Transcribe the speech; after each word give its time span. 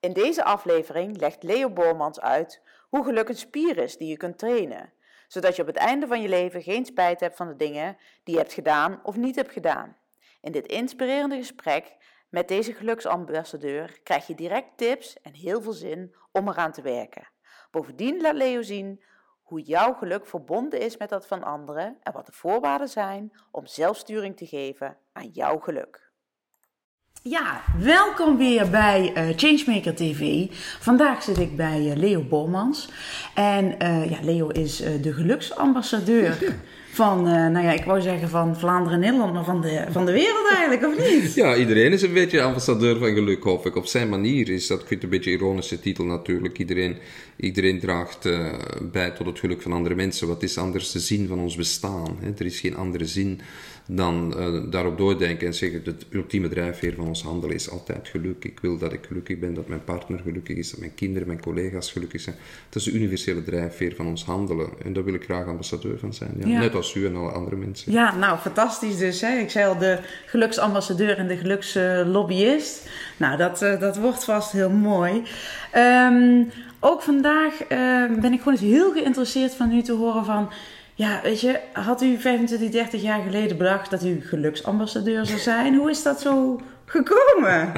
In 0.00 0.12
deze 0.12 0.44
aflevering 0.44 1.16
legt 1.16 1.42
Leo 1.42 1.70
Boormans 1.70 2.20
uit 2.20 2.62
hoe 2.88 3.04
geluk 3.04 3.28
een 3.28 3.36
spier 3.36 3.76
is 3.78 3.96
die 3.96 4.08
je 4.08 4.16
kunt 4.16 4.38
trainen, 4.38 4.92
zodat 5.28 5.56
je 5.56 5.62
op 5.62 5.68
het 5.68 5.76
einde 5.76 6.06
van 6.06 6.20
je 6.20 6.28
leven 6.28 6.62
geen 6.62 6.84
spijt 6.84 7.20
hebt 7.20 7.36
van 7.36 7.48
de 7.48 7.56
dingen 7.56 7.96
die 8.24 8.34
je 8.34 8.40
hebt 8.40 8.52
gedaan 8.52 9.00
of 9.02 9.16
niet 9.16 9.36
hebt 9.36 9.52
gedaan. 9.52 9.96
In 10.40 10.52
dit 10.52 10.66
inspirerende 10.66 11.36
gesprek 11.36 11.96
met 12.28 12.48
deze 12.48 12.72
geluksambassadeur 12.72 14.00
krijg 14.02 14.26
je 14.26 14.34
direct 14.34 14.76
tips 14.76 15.20
en 15.20 15.34
heel 15.34 15.62
veel 15.62 15.72
zin 15.72 16.14
om 16.32 16.48
eraan 16.48 16.72
te 16.72 16.82
werken. 16.82 17.28
Bovendien 17.70 18.20
laat 18.20 18.34
Leo 18.34 18.62
zien 18.62 19.02
hoe 19.42 19.62
jouw 19.62 19.94
geluk 19.94 20.26
verbonden 20.26 20.80
is 20.80 20.96
met 20.96 21.08
dat 21.08 21.26
van 21.26 21.42
anderen 21.42 21.98
en 22.02 22.12
wat 22.12 22.26
de 22.26 22.32
voorwaarden 22.32 22.88
zijn 22.88 23.32
om 23.50 23.66
zelfsturing 23.66 24.36
te 24.36 24.46
geven 24.46 24.98
aan 25.12 25.28
jouw 25.28 25.58
geluk. 25.58 26.07
Ja, 27.22 27.62
welkom 27.82 28.36
weer 28.36 28.70
bij 28.70 29.12
uh, 29.16 29.36
Changemaker 29.36 29.94
TV. 29.94 30.46
Vandaag 30.80 31.22
zit 31.22 31.38
ik 31.38 31.56
bij 31.56 31.80
uh, 31.80 31.96
Leo 31.96 32.22
Bormans. 32.22 32.88
En 33.34 33.64
uh, 33.64 34.10
ja, 34.10 34.18
Leo 34.22 34.48
is 34.48 34.82
de 35.02 35.12
geluksambassadeur 35.12 36.38
van, 36.92 37.22
nou 37.22 37.60
ja, 37.60 37.72
ik 37.72 37.84
wou 37.84 38.00
zeggen 38.00 38.28
van 38.28 38.58
Vlaanderen 38.58 38.94
en 38.94 39.00
Nederland, 39.00 39.32
maar 39.32 39.44
van 39.44 39.60
de, 39.60 39.84
van 39.90 40.06
de 40.06 40.12
wereld 40.12 40.48
eigenlijk, 40.48 40.86
of 40.86 41.10
niet? 41.10 41.34
Ja, 41.34 41.56
iedereen 41.56 41.92
is 41.92 42.02
een 42.02 42.12
beetje 42.12 42.42
ambassadeur 42.42 42.98
van 42.98 43.14
geluk, 43.14 43.42
hoop 43.42 43.66
ik. 43.66 43.76
Op 43.76 43.86
zijn 43.86 44.08
manier 44.08 44.48
is 44.48 44.66
dat, 44.66 44.80
ik 44.80 44.86
vind 44.86 45.02
een 45.02 45.08
beetje 45.08 45.30
een 45.30 45.36
ironische 45.36 45.80
titel 45.80 46.04
natuurlijk. 46.04 46.58
Iedereen, 46.58 46.96
iedereen 47.36 47.80
draagt 47.80 48.28
bij 48.92 49.10
tot 49.10 49.26
het 49.26 49.38
geluk 49.38 49.62
van 49.62 49.72
andere 49.72 49.94
mensen. 49.94 50.28
Wat 50.28 50.42
is 50.42 50.58
anders 50.58 50.92
de 50.92 51.00
zin 51.00 51.26
van 51.26 51.38
ons 51.38 51.56
bestaan? 51.56 52.16
Hè? 52.20 52.30
Er 52.38 52.46
is 52.46 52.60
geen 52.60 52.76
andere 52.76 53.06
zin 53.06 53.40
dan 53.90 54.34
uh, 54.36 54.70
daarop 54.70 54.98
doordenken 54.98 55.46
en 55.46 55.54
zeggen: 55.54 55.80
het 55.84 56.06
ultieme 56.10 56.48
drijfveer 56.48 56.94
van 56.94 57.06
ons 57.06 57.22
handelen 57.22 57.54
is 57.54 57.70
altijd 57.70 58.08
geluk. 58.08 58.44
Ik 58.44 58.60
wil 58.60 58.78
dat 58.78 58.92
ik 58.92 59.04
gelukkig 59.06 59.38
ben, 59.38 59.54
dat 59.54 59.68
mijn 59.68 59.84
partner 59.84 60.18
gelukkig 60.18 60.56
is, 60.56 60.70
dat 60.70 60.80
mijn 60.80 60.94
kinderen, 60.94 61.26
mijn 61.26 61.40
collega's 61.40 61.92
gelukkig 61.92 62.20
zijn. 62.20 62.36
Dat 62.68 62.82
is 62.82 62.84
de 62.84 62.98
universele 62.98 63.42
drijfveer 63.42 63.94
van 63.94 64.06
ons 64.06 64.24
handelen. 64.24 64.68
En 64.84 64.92
daar 64.92 65.04
wil 65.04 65.14
ik 65.14 65.24
graag 65.24 65.46
ambassadeur 65.46 65.98
van 65.98 66.14
zijn. 66.14 66.34
Ja. 66.44 66.58
Net 66.58 66.74
als 66.74 66.94
u 66.94 67.06
en 67.06 67.16
alle 67.16 67.30
andere 67.30 67.56
mensen. 67.56 67.92
Ja, 67.92 68.16
nou 68.16 68.38
fantastisch 68.38 68.96
dus. 68.96 69.20
Hè? 69.20 69.38
Ik 69.38 69.50
zei 69.50 69.68
al, 69.68 69.78
de 69.78 69.98
geluksambassadeur 70.26 71.18
en 71.18 71.28
de 71.28 71.36
gelukslobbyist. 71.36 72.88
Nou, 73.16 73.36
dat, 73.36 73.62
uh, 73.62 73.80
dat 73.80 73.96
wordt 73.96 74.24
vast 74.24 74.52
heel 74.52 74.70
mooi. 74.70 75.22
Um, 75.76 76.50
ook 76.80 77.02
vandaag 77.02 77.52
uh, 77.62 77.68
ben 78.20 78.32
ik 78.32 78.38
gewoon 78.38 78.54
eens 78.54 78.60
heel 78.60 78.92
geïnteresseerd 78.92 79.54
van 79.54 79.72
u 79.72 79.82
te 79.82 79.92
horen 79.92 80.24
van 80.24 80.50
ja, 80.98 81.20
weet 81.22 81.40
je, 81.40 81.60
had 81.72 82.02
u 82.02 82.18
25, 82.18 82.70
30 82.70 83.02
jaar 83.02 83.22
geleden 83.22 83.56
bedacht 83.56 83.90
dat 83.90 84.04
u 84.04 84.20
geluksambassadeur 84.20 85.26
zou 85.26 85.38
zijn? 85.38 85.74
Hoe 85.74 85.90
is 85.90 86.02
dat 86.02 86.20
zo 86.20 86.60
gekomen? 86.88 87.72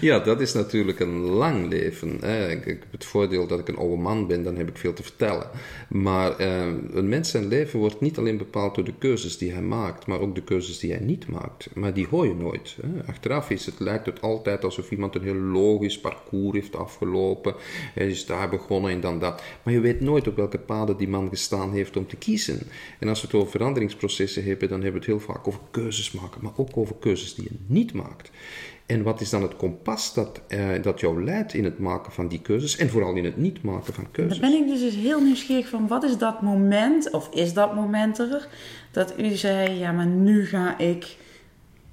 Ja, 0.00 0.18
dat 0.18 0.40
is 0.40 0.52
natuurlijk 0.52 1.00
een 1.00 1.18
lang 1.18 1.68
leven. 1.68 2.14
Ik, 2.50 2.64
heb 2.64 2.84
het 2.90 3.04
voordeel 3.04 3.46
dat 3.46 3.58
ik 3.58 3.68
een 3.68 3.76
oude 3.76 3.96
man 3.96 4.26
ben, 4.26 4.42
dan 4.42 4.56
heb 4.56 4.68
ik 4.68 4.76
veel 4.76 4.92
te 4.92 5.02
vertellen. 5.02 5.50
Maar 5.88 6.36
eh, 6.36 6.66
een 6.92 7.08
mens 7.08 7.30
zijn 7.30 7.48
leven 7.48 7.78
wordt 7.78 8.00
niet 8.00 8.18
alleen 8.18 8.36
bepaald 8.36 8.74
door 8.74 8.84
de 8.84 8.94
keuzes 8.98 9.38
die 9.38 9.52
hij 9.52 9.62
maakt, 9.62 10.06
maar 10.06 10.20
ook 10.20 10.34
de 10.34 10.42
keuzes 10.42 10.78
die 10.78 10.92
hij 10.92 11.00
niet 11.00 11.28
maakt. 11.28 11.68
Maar 11.74 11.94
die 11.94 12.06
hoor 12.06 12.26
je 12.26 12.34
nooit. 12.34 12.76
Hè. 12.82 13.06
Achteraf 13.06 13.50
is 13.50 13.66
het, 13.66 13.80
lijkt 13.80 14.06
het 14.06 14.20
altijd 14.20 14.64
alsof 14.64 14.90
iemand 14.90 15.14
een 15.14 15.22
heel 15.22 15.34
logisch 15.34 16.00
parcours 16.00 16.56
heeft 16.56 16.76
afgelopen. 16.76 17.54
Hij 17.94 18.06
is 18.06 18.26
daar 18.26 18.48
begonnen 18.48 18.90
en 18.90 19.00
dan 19.00 19.18
dat. 19.18 19.42
Maar 19.62 19.74
je 19.74 19.80
weet 19.80 20.00
nooit 20.00 20.28
op 20.28 20.36
welke 20.36 20.58
paden 20.58 20.96
die 20.96 21.08
man 21.08 21.28
gestaan 21.28 21.72
heeft 21.72 21.96
om 21.96 22.06
te 22.06 22.16
kiezen. 22.16 22.58
En 22.98 23.08
als 23.08 23.20
we 23.20 23.26
het 23.26 23.36
over 23.36 23.50
veranderingsprocessen 23.50 24.44
hebben, 24.44 24.68
dan 24.68 24.82
hebben 24.82 25.00
we 25.00 25.06
het 25.06 25.16
heel 25.16 25.34
vaak 25.34 25.48
over 25.48 25.60
keuzes 25.70 26.12
maken, 26.12 26.40
maar 26.42 26.52
ook 26.56 26.76
over 26.76 26.94
keuzes 27.00 27.34
die 27.34 27.44
je 27.44 27.56
niet 27.66 27.92
maakt. 27.92 28.15
En 28.86 29.02
wat 29.02 29.20
is 29.20 29.30
dan 29.30 29.42
het 29.42 29.56
kompas 29.56 30.14
dat, 30.14 30.40
uh, 30.48 30.82
dat 30.82 31.00
jou 31.00 31.24
leidt 31.24 31.54
in 31.54 31.64
het 31.64 31.78
maken 31.78 32.12
van 32.12 32.28
die 32.28 32.40
keuzes 32.40 32.76
en 32.76 32.88
vooral 32.88 33.14
in 33.14 33.24
het 33.24 33.36
niet 33.36 33.62
maken 33.62 33.94
van 33.94 34.10
keuzes? 34.10 34.38
Dan 34.38 34.50
ben 34.50 34.60
ik 34.60 34.80
dus 34.80 34.94
heel 34.94 35.20
nieuwsgierig 35.20 35.68
van 35.68 35.88
wat 35.88 36.04
is 36.04 36.18
dat 36.18 36.42
moment, 36.42 37.10
of 37.10 37.28
is 37.32 37.52
dat 37.52 37.74
moment 37.74 38.18
er, 38.18 38.48
dat 38.90 39.14
u 39.18 39.30
zei, 39.30 39.78
ja 39.78 39.92
maar 39.92 40.06
nu 40.06 40.46
ga 40.46 40.78
ik 40.78 41.16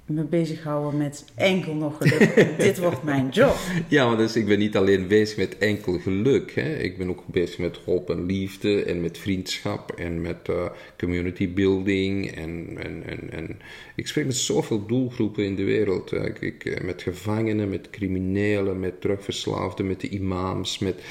me 0.06 0.24
bezighouden 0.24 0.98
met 0.98 1.24
enkel 1.34 1.74
nog 1.74 1.96
geluk. 1.96 2.34
Dit 2.58 2.78
wordt 2.78 3.02
mijn 3.02 3.28
job. 3.28 3.56
Ja, 3.88 4.06
maar 4.06 4.16
dus 4.16 4.36
ik 4.36 4.46
ben 4.46 4.58
niet 4.58 4.76
alleen 4.76 5.08
bezig 5.08 5.36
met 5.36 5.58
enkel 5.58 5.98
geluk. 5.98 6.54
Hè. 6.54 6.76
Ik 6.76 6.98
ben 6.98 7.08
ook 7.08 7.22
bezig 7.26 7.58
met 7.58 7.78
hoop 7.84 8.10
en 8.10 8.26
liefde 8.26 8.84
en 8.84 9.00
met 9.00 9.18
vriendschap 9.18 9.92
en 9.92 10.20
met 10.20 10.48
uh, 10.50 10.64
community 10.98 11.52
building. 11.52 12.30
En, 12.30 12.66
en, 12.76 13.02
en, 13.06 13.30
en 13.30 13.58
ik 13.96 14.06
spreek 14.06 14.26
met 14.26 14.36
zoveel 14.36 14.86
doelgroepen 14.86 15.44
in 15.44 15.54
de 15.54 15.64
wereld. 15.64 16.12
Ik, 16.12 16.40
ik, 16.40 16.64
eh, 16.64 16.84
met 16.84 17.02
gevangenen, 17.02 17.68
met 17.68 17.90
criminelen, 17.90 18.80
met 18.80 19.00
drugverslaafden, 19.00 19.86
met 19.86 20.00
de 20.00 20.08
imams, 20.08 20.78
met, 20.78 21.02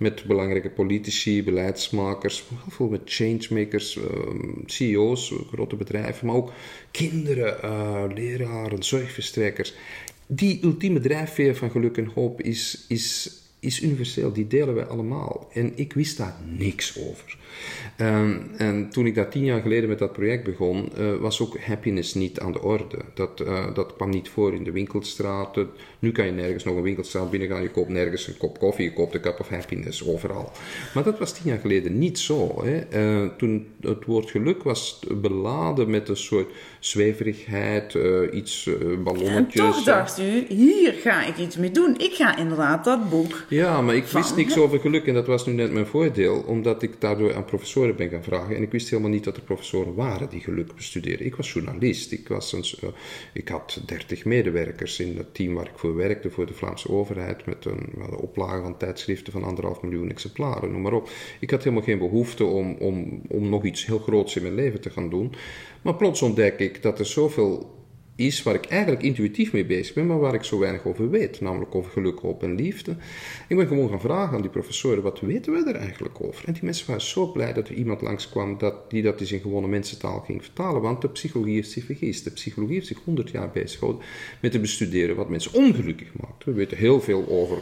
met 0.00 0.24
belangrijke 0.24 0.70
politici, 0.70 1.44
beleidsmakers, 1.44 2.44
veel 2.68 2.88
met 2.88 3.00
changemakers, 3.04 3.96
uh, 3.96 4.04
CEO's, 4.66 5.34
grote 5.52 5.76
bedrijven, 5.76 6.26
maar 6.26 6.36
ook 6.36 6.52
kinderen, 6.90 7.56
uh, 7.64 8.04
leraren, 8.14 8.82
zorgverstrekkers. 8.82 9.74
Die 10.26 10.60
ultieme 10.62 11.00
drijfveer 11.00 11.56
van 11.56 11.70
geluk 11.70 11.96
en 11.96 12.10
hoop 12.14 12.40
is, 12.40 12.84
is, 12.88 13.32
is 13.60 13.82
universeel, 13.82 14.32
die 14.32 14.46
delen 14.46 14.74
wij 14.74 14.84
allemaal. 14.84 15.48
En 15.52 15.72
ik 15.74 15.92
wist 15.92 16.16
daar 16.16 16.36
niks 16.56 16.98
over. 16.98 17.38
Um, 17.96 18.50
en 18.56 18.90
toen 18.90 19.06
ik 19.06 19.14
daar 19.14 19.30
tien 19.30 19.44
jaar 19.44 19.60
geleden 19.60 19.88
met 19.88 19.98
dat 19.98 20.12
project 20.12 20.44
begon, 20.44 20.88
uh, 20.98 21.16
was 21.16 21.40
ook 21.40 21.58
happiness 21.58 22.14
niet 22.14 22.40
aan 22.40 22.52
de 22.52 22.62
orde. 22.62 22.98
Dat, 23.14 23.40
uh, 23.40 23.74
dat 23.74 23.94
kwam 23.94 24.10
niet 24.10 24.28
voor 24.28 24.54
in 24.54 24.64
de 24.64 24.72
winkelstraten. 24.72 25.70
Nu 26.00 26.12
kan 26.12 26.26
je 26.26 26.32
nergens 26.32 26.64
nog 26.64 26.76
een 26.76 26.82
winkelstraat 26.82 27.30
binnengaan, 27.30 27.62
je 27.62 27.70
koopt 27.70 27.88
nergens 27.88 28.26
een 28.26 28.36
kop 28.36 28.58
koffie, 28.58 28.84
je 28.84 28.92
koopt 28.92 29.14
een 29.14 29.20
cup 29.20 29.40
of 29.40 29.48
happiness 29.48 30.06
overal. 30.06 30.52
Maar 30.94 31.04
dat 31.04 31.18
was 31.18 31.32
tien 31.32 31.50
jaar 31.50 31.58
geleden 31.58 31.98
niet 31.98 32.18
zo. 32.18 32.64
Hè. 32.64 32.80
Uh, 32.94 33.28
toen 33.36 33.66
het 33.80 34.04
woord 34.04 34.30
geluk 34.30 34.62
was 34.62 35.00
beladen 35.12 35.90
met 35.90 36.08
een 36.08 36.16
soort 36.16 36.50
zweverigheid, 36.78 37.94
iets 38.32 38.70
ballonnetjes. 39.04 39.64
En 39.64 39.72
toch 39.72 39.82
dacht 39.82 40.18
u, 40.18 40.44
hier 40.48 40.92
ga 40.92 41.26
ik 41.26 41.36
iets 41.36 41.56
mee 41.56 41.70
doen. 41.70 41.98
Ik 41.98 42.12
ga 42.12 42.36
inderdaad 42.36 42.84
dat 42.84 43.10
boek. 43.10 43.44
Ja, 43.48 43.80
maar 43.80 43.94
ik 43.94 44.06
wist 44.06 44.36
niks 44.36 44.58
over 44.58 44.78
geluk 44.78 45.06
en 45.06 45.14
dat 45.14 45.26
was 45.26 45.46
nu 45.46 45.52
net 45.52 45.72
mijn 45.72 45.86
voordeel, 45.86 46.44
omdat 46.46 46.82
ik 46.82 47.00
daardoor 47.00 47.34
aan 47.34 47.44
professoren 47.44 47.96
ben 47.96 48.08
gaan 48.08 48.24
vragen. 48.24 48.56
En 48.56 48.62
ik 48.62 48.70
wist 48.70 48.90
helemaal 48.90 49.10
niet 49.10 49.24
dat 49.24 49.36
er 49.36 49.42
professoren 49.42 49.94
waren 49.94 50.28
die 50.28 50.40
geluk 50.40 50.74
bestuderen. 50.74 51.26
Ik 51.26 51.34
was 51.34 51.52
journalist. 51.52 52.12
Ik, 52.12 52.28
was 52.28 52.52
een, 52.52 52.64
ik 53.32 53.48
had 53.48 53.80
dertig 53.86 54.24
medewerkers 54.24 55.00
in 55.00 55.16
het 55.16 55.34
team 55.34 55.54
waar 55.54 55.66
ik 55.66 55.78
voor 55.78 55.89
werkte 55.94 56.30
voor 56.30 56.46
de 56.46 56.54
Vlaamse 56.54 56.90
overheid. 56.90 57.46
Met 57.46 57.64
een, 57.64 57.88
een 57.98 58.16
oplage 58.16 58.62
van 58.62 58.76
tijdschriften 58.76 59.32
van 59.32 59.44
anderhalf 59.44 59.82
miljoen 59.82 60.10
exemplaren, 60.10 60.72
noem 60.72 60.82
maar 60.82 60.92
op. 60.92 61.08
Ik 61.40 61.50
had 61.50 61.62
helemaal 61.64 61.84
geen 61.84 61.98
behoefte 61.98 62.44
om, 62.44 62.76
om, 62.78 63.22
om 63.28 63.48
nog 63.48 63.64
iets 63.64 63.86
heel 63.86 63.98
groots 63.98 64.36
in 64.36 64.42
mijn 64.42 64.54
leven 64.54 64.80
te 64.80 64.90
gaan 64.90 65.10
doen. 65.10 65.34
Maar 65.82 65.94
plots 65.94 66.22
ontdek 66.22 66.58
ik 66.58 66.82
dat 66.82 66.98
er 66.98 67.06
zoveel 67.06 67.78
is 68.20 68.42
waar 68.42 68.54
ik 68.54 68.64
eigenlijk 68.64 69.02
intuïtief 69.02 69.52
mee 69.52 69.64
bezig 69.64 69.94
ben, 69.94 70.06
maar 70.06 70.18
waar 70.18 70.34
ik 70.34 70.44
zo 70.44 70.58
weinig 70.58 70.84
over 70.84 71.10
weet, 71.10 71.40
namelijk 71.40 71.74
over 71.74 71.90
geluk, 71.90 72.18
hoop 72.18 72.42
en 72.42 72.54
liefde. 72.54 72.96
Ik 73.48 73.56
ben 73.56 73.66
gewoon 73.66 73.88
gaan 73.88 74.00
vragen 74.00 74.34
aan 74.34 74.40
die 74.40 74.50
professoren, 74.50 75.02
wat 75.02 75.20
weten 75.20 75.52
we 75.52 75.70
er 75.70 75.74
eigenlijk 75.74 76.14
over? 76.20 76.46
En 76.46 76.52
die 76.52 76.64
mensen 76.64 76.86
waren 76.86 77.02
zo 77.02 77.32
blij 77.32 77.52
dat 77.52 77.68
er 77.68 77.74
iemand 77.74 78.00
langskwam 78.00 78.58
dat, 78.58 78.90
die 78.90 79.02
dat 79.02 79.20
eens 79.20 79.32
in 79.32 79.40
gewone 79.40 79.68
mensentaal 79.68 80.20
ging 80.20 80.42
vertalen, 80.42 80.82
want 80.82 81.00
de 81.00 81.08
psychologie 81.08 81.54
heeft 81.54 81.70
zich 81.70 81.84
vergist. 81.84 82.24
De 82.24 82.30
psychologie 82.30 82.74
heeft 82.74 82.86
zich 82.86 83.00
honderd 83.04 83.30
jaar 83.30 83.50
bezig 83.50 83.78
gehouden 83.78 84.06
met 84.40 84.52
te 84.52 84.60
bestuderen 84.60 85.16
wat 85.16 85.28
mensen 85.28 85.52
ongelukkig 85.52 86.08
maakt. 86.20 86.44
We 86.44 86.52
weten 86.52 86.76
heel 86.76 87.00
veel 87.00 87.28
over 87.28 87.58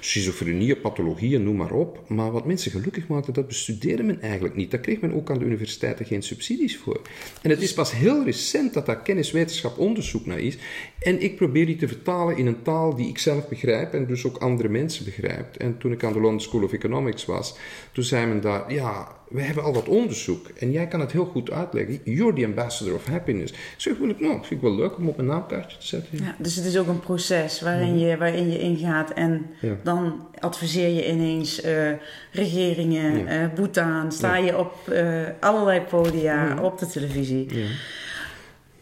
schizofrenie, 0.00 0.76
pathologieën, 0.76 1.42
noem 1.42 1.56
maar 1.56 1.72
op, 1.72 2.08
maar 2.08 2.30
wat 2.30 2.46
mensen 2.46 2.70
gelukkig 2.70 3.08
maakte, 3.08 3.32
dat 3.32 3.46
bestudeerde 3.46 4.02
men 4.02 4.20
eigenlijk 4.20 4.54
niet. 4.54 4.70
Daar 4.70 4.80
kreeg 4.80 5.00
men 5.00 5.12
ook 5.12 5.30
aan 5.30 5.38
de 5.38 5.44
universiteiten 5.44 6.06
geen 6.06 6.22
subsidies 6.22 6.78
voor. 6.78 7.00
En 7.42 7.50
het 7.50 7.62
is 7.62 7.72
pas 7.72 7.92
heel 7.92 8.24
recent 8.24 8.74
dat 8.74 8.86
daar 8.86 9.02
kennis, 9.02 9.30
wetenschap, 9.30 9.78
onderzoek 9.78 9.98
onderzoek 10.00 10.26
naar 10.26 10.38
is. 10.38 10.56
En 10.98 11.22
ik 11.22 11.36
probeer 11.36 11.66
die 11.66 11.76
te 11.76 11.88
vertalen 11.88 12.36
in 12.36 12.46
een 12.46 12.62
taal 12.62 12.94
die 12.96 13.08
ik 13.08 13.18
zelf 13.18 13.48
begrijp 13.48 13.92
en 13.92 14.06
dus 14.06 14.26
ook 14.26 14.36
andere 14.36 14.68
mensen 14.68 15.04
begrijpt. 15.04 15.56
En 15.56 15.78
toen 15.78 15.92
ik 15.92 16.04
aan 16.04 16.12
de 16.12 16.20
London 16.20 16.40
School 16.40 16.62
of 16.62 16.72
Economics 16.72 17.24
was, 17.24 17.56
toen 17.92 18.04
zei 18.04 18.26
men 18.26 18.40
daar, 18.40 18.72
ja, 18.72 19.19
we 19.30 19.42
hebben 19.42 19.64
al 19.64 19.72
dat 19.72 19.88
onderzoek 19.88 20.48
en 20.48 20.70
jij 20.70 20.88
kan 20.88 21.00
het 21.00 21.12
heel 21.12 21.24
goed 21.24 21.50
uitleggen. 21.50 22.00
You're 22.04 22.34
the 22.34 22.44
ambassador 22.44 22.94
of 22.94 23.06
happiness. 23.06 23.52
Wil 23.98 24.08
ik 24.08 24.20
nou, 24.20 24.32
vind 24.32 24.50
ik 24.50 24.60
wel 24.60 24.74
leuk 24.74 24.96
om 24.96 25.08
op 25.08 25.18
een 25.18 25.26
naamkaartje 25.26 25.78
te 25.78 25.86
zetten. 25.86 26.18
Ja, 26.18 26.34
dus 26.38 26.56
het 26.56 26.64
is 26.64 26.78
ook 26.78 26.86
een 26.86 27.00
proces 27.00 27.60
waarin, 27.60 27.98
je, 27.98 28.16
waarin 28.16 28.50
je 28.50 28.58
ingaat 28.58 29.10
en 29.10 29.46
dan 29.82 30.26
adviseer 30.38 30.88
je 30.88 31.08
ineens 31.08 31.64
uh, 31.64 31.90
regeringen, 32.32 33.24
ja. 33.24 33.42
uh, 33.42 33.54
Bhutan, 33.54 34.12
sta 34.12 34.36
je 34.36 34.58
op 34.58 34.74
uh, 34.92 35.26
allerlei 35.40 35.80
podia, 35.80 36.62
op 36.62 36.78
de 36.78 36.86
televisie. 36.86 37.48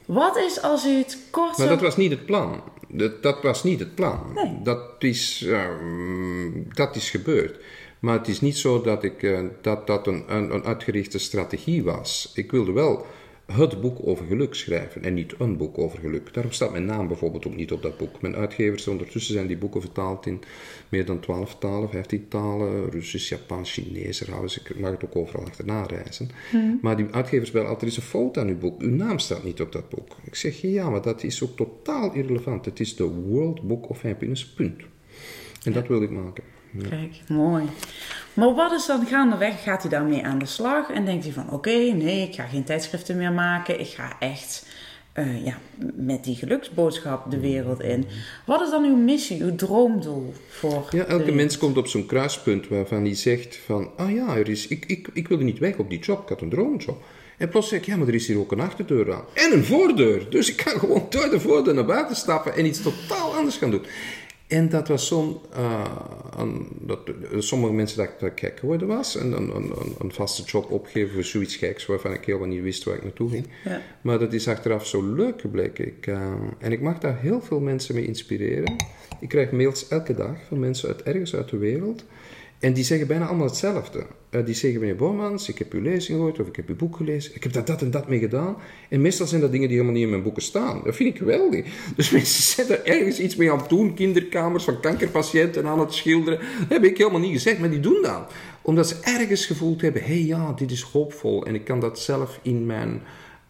Wat 0.05 0.37
is 0.37 0.63
als 0.63 0.87
u 0.87 0.91
het 0.91 1.19
kort 1.31 1.59
Maar 1.59 1.69
dat 1.69 1.81
was 1.81 1.97
niet 1.97 2.11
het 2.11 2.27
plan. 2.27 2.63
Dat, 2.89 3.23
dat 3.23 3.43
was 3.43 3.63
niet 3.63 3.79
het 3.79 3.95
plan. 3.95 4.33
Nee. 4.35 4.59
Dat, 4.63 4.81
is, 4.99 5.47
ehm, 5.49 6.51
dat 6.73 6.97
is 6.97 7.11
gebeurd. 7.11 7.57
Maar 8.01 8.19
het 8.19 8.29
is 8.29 8.41
niet 8.41 8.57
zo 8.57 8.81
dat 8.81 9.03
ik, 9.03 9.23
uh, 9.23 9.41
dat, 9.61 9.87
dat 9.87 10.07
een, 10.07 10.25
een, 10.27 10.55
een, 10.55 10.65
uitgerichte 10.65 11.19
strategie 11.19 11.85
was. 11.85 12.33
Ik 12.35 12.51
wilde 12.51 12.73
wel 12.73 13.07
het 13.53 13.81
boek 13.81 13.99
over 14.03 14.27
geluk 14.27 14.55
schrijven 14.55 15.03
en 15.03 15.15
niet 15.15 15.35
een 15.39 15.57
boek 15.57 15.79
over 15.79 15.99
geluk. 15.99 16.35
Daarom 16.35 16.53
staat 16.53 16.71
mijn 16.71 16.85
naam 16.85 17.09
bijvoorbeeld 17.09 17.47
ook 17.47 17.57
niet 17.57 17.73
op 17.73 17.83
dat 17.83 17.97
boek. 17.97 18.21
Mijn 18.21 18.37
uitgevers, 18.37 18.89
ondertussen 18.89 19.35
zijn 19.35 19.47
die 19.47 19.57
boeken 19.57 19.81
vertaald 19.81 20.27
in 20.27 20.41
meer 20.89 21.05
dan 21.05 21.21
12 21.21 21.57
talen, 21.59 21.91
15 21.91 22.29
talen, 22.29 22.91
Russisch, 22.91 23.29
Japans, 23.29 23.73
Chinees, 23.73 24.29
Arabisch. 24.29 24.57
Ik 24.57 24.81
mag 24.81 24.91
het 24.91 25.05
ook 25.05 25.17
overal 25.17 25.45
achterna 25.45 25.83
reizen. 25.83 26.31
Hmm. 26.51 26.79
Maar 26.83 26.97
die 26.97 27.07
uitgevers 27.11 27.51
bellen 27.51 27.69
altijd, 27.69 27.91
er 27.91 27.97
is 27.99 28.03
een 28.03 28.11
foto 28.11 28.41
aan 28.41 28.49
uw 28.49 28.59
boek. 28.59 28.81
Uw 28.81 28.95
naam 28.95 29.19
staat 29.19 29.45
niet 29.45 29.61
op 29.61 29.73
dat 29.73 29.89
boek. 29.89 30.17
Ik 30.25 30.35
zeg, 30.35 30.61
ja, 30.61 30.91
maar 30.91 31.03
dat 31.03 31.23
is 31.23 31.43
ook 31.43 31.57
totaal 31.57 32.13
irrelevant. 32.13 32.65
Het 32.65 32.81
is 32.81 32.97
de 32.97 33.05
World 33.05 33.63
Book 33.63 33.89
of 33.89 34.03
Happiness, 34.03 34.47
punt. 34.47 34.83
En 35.65 35.73
dat 35.73 35.89
wil 35.89 36.03
ik 36.03 36.11
maken. 36.11 36.45
Kijk, 36.89 37.21
mooi. 37.29 37.65
Maar 38.35 38.55
wat 38.55 38.73
is 38.73 38.87
dan 38.87 39.07
gaandeweg? 39.07 39.63
Gaat 39.63 39.85
u 39.85 39.89
daarmee 39.89 40.25
aan 40.25 40.39
de 40.39 40.47
slag? 40.47 40.91
En 40.91 41.05
denkt 41.05 41.27
u 41.27 41.33
van, 41.33 41.51
oké, 41.51 41.71
nee, 41.71 42.29
ik 42.29 42.35
ga 42.35 42.45
geen 42.45 42.65
tijdschriften 42.65 43.17
meer 43.17 43.33
maken. 43.33 43.81
Ik 43.81 43.87
ga 43.87 44.17
echt 44.19 44.67
uh, 45.15 45.45
ja, 45.45 45.59
met 45.95 46.25
die 46.25 46.37
geluksboodschap 46.37 47.31
de 47.31 47.41
wereld 47.41 47.81
in. 47.81 48.05
Wat 48.47 48.61
is 48.61 48.71
dan 48.71 48.85
uw 48.85 48.97
missie, 48.97 49.43
uw 49.43 49.55
droomdoel 49.55 50.33
voor 50.49 50.87
Ja, 50.91 51.05
elke 51.05 51.33
mens 51.33 51.59
komt 51.59 51.77
op 51.77 51.87
zo'n 51.87 52.07
kruispunt 52.07 52.69
waarvan 52.69 53.05
hij 53.05 53.15
zegt 53.15 53.57
van... 53.57 53.91
Ah 53.97 54.13
ja, 54.13 54.37
er 54.37 54.49
is, 54.49 54.67
ik, 54.67 54.85
ik, 54.87 55.09
ik 55.13 55.29
wilde 55.29 55.45
niet 55.45 55.59
weg 55.59 55.77
op 55.77 55.91
die 55.91 55.99
job, 55.99 56.23
ik 56.23 56.29
had 56.29 56.41
een 56.41 56.51
droomjob. 56.51 57.03
En 57.37 57.49
plots 57.49 57.69
zeg 57.69 57.79
ik, 57.79 57.87
ja, 57.87 57.97
maar 57.97 58.09
er 58.09 58.15
is 58.15 58.27
hier 58.27 58.39
ook 58.39 58.53
een 58.53 58.61
achterdeur 58.61 59.15
aan. 59.15 59.25
En 59.35 59.53
een 59.53 59.65
voordeur. 59.65 60.31
Dus 60.31 60.51
ik 60.51 60.57
kan 60.57 60.79
gewoon 60.79 61.07
door 61.11 61.31
de 61.31 61.41
voordeur 61.41 61.75
naar 61.75 61.85
buiten 61.85 62.17
stappen 62.17 62.55
en 62.55 62.67
iets 62.67 62.83
totaal 62.83 63.35
anders 63.35 63.57
gaan 63.57 63.71
doen. 63.71 63.85
En 64.49 64.69
dat 64.69 64.89
was 64.89 65.07
zo'n. 65.07 65.37
Uh, 65.57 65.85
dat, 66.81 66.99
sommige 67.39 67.73
mensen 67.73 67.99
dachten 67.99 68.17
dat 68.21 68.31
ik 68.31 68.39
gek 68.39 68.59
geworden 68.59 68.89
was. 68.89 69.17
En 69.17 69.33
een, 69.33 69.57
een, 69.57 69.73
een, 69.99 70.13
vaste 70.13 70.43
job 70.43 70.71
opgeven 70.71 71.15
voor 71.15 71.25
zoiets 71.25 71.57
geks 71.57 71.87
waarvan 71.87 72.13
ik 72.13 72.25
helemaal 72.25 72.49
niet 72.49 72.63
wist 72.63 72.85
waar 72.85 72.95
ik 72.95 73.03
naartoe 73.03 73.31
ging. 73.31 73.47
Ja. 73.65 73.81
Maar 74.01 74.19
dat 74.19 74.33
is 74.33 74.49
achteraf 74.49 74.87
zo 74.87 75.15
leuk 75.15 75.41
gebleken. 75.41 75.87
Ik, 75.87 76.07
uh, 76.07 76.33
en 76.59 76.73
ik 76.73 76.81
mag 76.81 76.99
daar 76.99 77.19
heel 77.21 77.41
veel 77.41 77.61
mensen 77.61 77.95
mee 77.95 78.07
inspireren. 78.07 78.77
Ik 79.21 79.29
krijg 79.29 79.51
mails 79.51 79.89
elke 79.89 80.15
dag 80.15 80.37
van 80.49 80.59
mensen 80.59 80.89
uit 80.89 81.03
ergens 81.03 81.35
uit 81.35 81.49
de 81.49 81.57
wereld. 81.57 82.05
En 82.59 82.73
die 82.73 82.85
zeggen 82.85 83.07
bijna 83.07 83.27
allemaal 83.27 83.47
hetzelfde. 83.47 84.07
Uh, 84.31 84.45
die 84.45 84.55
zeggen, 84.55 84.81
meneer 84.81 84.97
Bormans, 84.97 85.49
ik 85.49 85.59
heb 85.59 85.73
uw 85.73 85.81
lezing 85.81 86.19
gehoord 86.19 86.41
of 86.41 86.47
ik 86.47 86.57
heb 86.57 86.69
uw 86.69 86.77
boek 86.77 86.97
gelezen. 86.97 87.35
Ik 87.35 87.43
heb 87.43 87.53
daar 87.53 87.65
dat 87.65 87.83
en 87.83 87.91
dat 87.91 88.09
mee 88.09 88.19
gedaan. 88.19 88.57
En 88.89 89.01
meestal 89.01 89.27
zijn 89.27 89.41
dat 89.41 89.53
dingen 89.53 89.69
die 89.69 89.77
helemaal 89.77 89.97
niet 89.97 90.07
in 90.07 90.11
mijn 90.11 90.23
boeken 90.23 90.43
staan. 90.43 90.81
Dat 90.85 90.97
vind 90.97 91.15
ik 91.15 91.19
geweldig. 91.19 91.67
Dus 91.97 92.11
mensen 92.11 92.43
zijn 92.43 92.79
er 92.79 92.87
ergens 92.87 93.21
iets 93.21 93.37
mee 93.37 93.53
aan 93.53 93.59
het 93.59 93.69
doen. 93.69 93.95
Kinderkamers 93.95 94.65
van 94.65 94.81
kankerpatiënten 94.81 95.67
aan 95.67 95.81
het 95.81 95.93
schilderen. 95.93 96.39
Dat 96.39 96.69
heb 96.69 96.85
ik 96.85 96.99
helemaal 96.99 97.21
niet 97.21 97.33
gezegd, 97.33 97.59
maar 97.59 97.71
die 97.71 97.81
doen 97.81 98.03
dat. 98.03 98.33
Omdat 98.63 98.89
ze 98.89 98.97
ergens 99.03 99.47
gevoeld 99.47 99.81
hebben, 99.81 100.03
hé 100.03 100.09
hey, 100.09 100.25
ja, 100.25 100.53
dit 100.53 100.71
is 100.71 100.83
hoopvol. 100.83 101.47
En 101.47 101.55
ik 101.55 101.65
kan 101.65 101.81
dat 101.81 101.99
zelf 101.99 102.39
in 102.43 102.67
mijn 102.67 103.03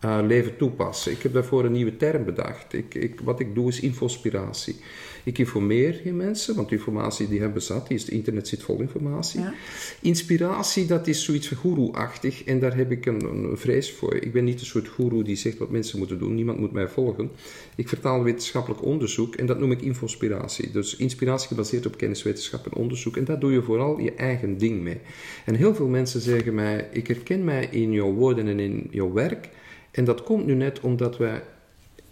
uh, 0.04 0.18
leven 0.26 0.56
toepassen. 0.56 1.12
Ik 1.12 1.22
heb 1.22 1.32
daarvoor 1.32 1.64
een 1.64 1.72
nieuwe 1.72 1.96
term 1.96 2.24
bedacht. 2.24 2.72
Ik, 2.72 2.94
ik, 2.94 3.20
wat 3.24 3.40
ik 3.40 3.54
doe 3.54 3.68
is 3.68 3.80
infospiratie. 3.80 4.80
Ik 5.28 5.38
informeer 5.38 5.94
geen 5.94 6.16
mensen, 6.16 6.54
want 6.54 6.72
informatie 6.72 7.28
die 7.28 7.40
hebben 7.40 7.62
zat, 7.62 7.88
die 7.88 7.96
is, 7.96 8.02
het 8.02 8.10
internet 8.10 8.48
zit 8.48 8.62
vol 8.62 8.80
informatie. 8.80 9.40
Ja. 9.40 9.54
Inspiratie, 10.00 10.86
dat 10.86 11.06
is 11.06 11.24
zoiets 11.24 11.48
guru-achtig 11.48 12.44
en 12.44 12.60
daar 12.60 12.76
heb 12.76 12.90
ik 12.90 13.06
een, 13.06 13.24
een, 13.24 13.58
vrees 13.58 13.92
voor. 13.92 14.14
Ik 14.14 14.32
ben 14.32 14.44
niet 14.44 14.60
een 14.60 14.66
soort 14.66 14.88
guru 14.88 15.22
die 15.22 15.36
zegt 15.36 15.58
wat 15.58 15.70
mensen 15.70 15.98
moeten 15.98 16.18
doen, 16.18 16.34
niemand 16.34 16.58
moet 16.58 16.72
mij 16.72 16.88
volgen. 16.88 17.30
Ik 17.76 17.88
vertaal 17.88 18.22
wetenschappelijk 18.22 18.84
onderzoek 18.84 19.34
en 19.34 19.46
dat 19.46 19.58
noem 19.58 19.72
ik 19.72 19.82
infospiratie. 19.82 20.70
Dus 20.70 20.96
inspiratie 20.96 21.48
gebaseerd 21.48 21.86
op 21.86 21.96
kennis, 21.96 22.22
wetenschap 22.22 22.66
en 22.66 22.74
onderzoek 22.74 23.16
en 23.16 23.24
daar 23.24 23.40
doe 23.40 23.52
je 23.52 23.62
vooral 23.62 23.98
je 24.00 24.14
eigen 24.14 24.58
ding 24.58 24.82
mee. 24.82 25.00
En 25.44 25.54
heel 25.54 25.74
veel 25.74 25.88
mensen 25.88 26.20
zeggen 26.20 26.54
mij, 26.54 26.88
ik 26.92 27.06
herken 27.06 27.44
mij 27.44 27.68
in 27.70 27.92
jouw 27.92 28.12
woorden 28.12 28.46
en 28.46 28.60
in 28.60 28.88
jouw 28.90 29.12
werk 29.12 29.48
en 29.90 30.04
dat 30.04 30.22
komt 30.22 30.46
nu 30.46 30.54
net 30.54 30.80
omdat 30.80 31.16
wij 31.18 31.42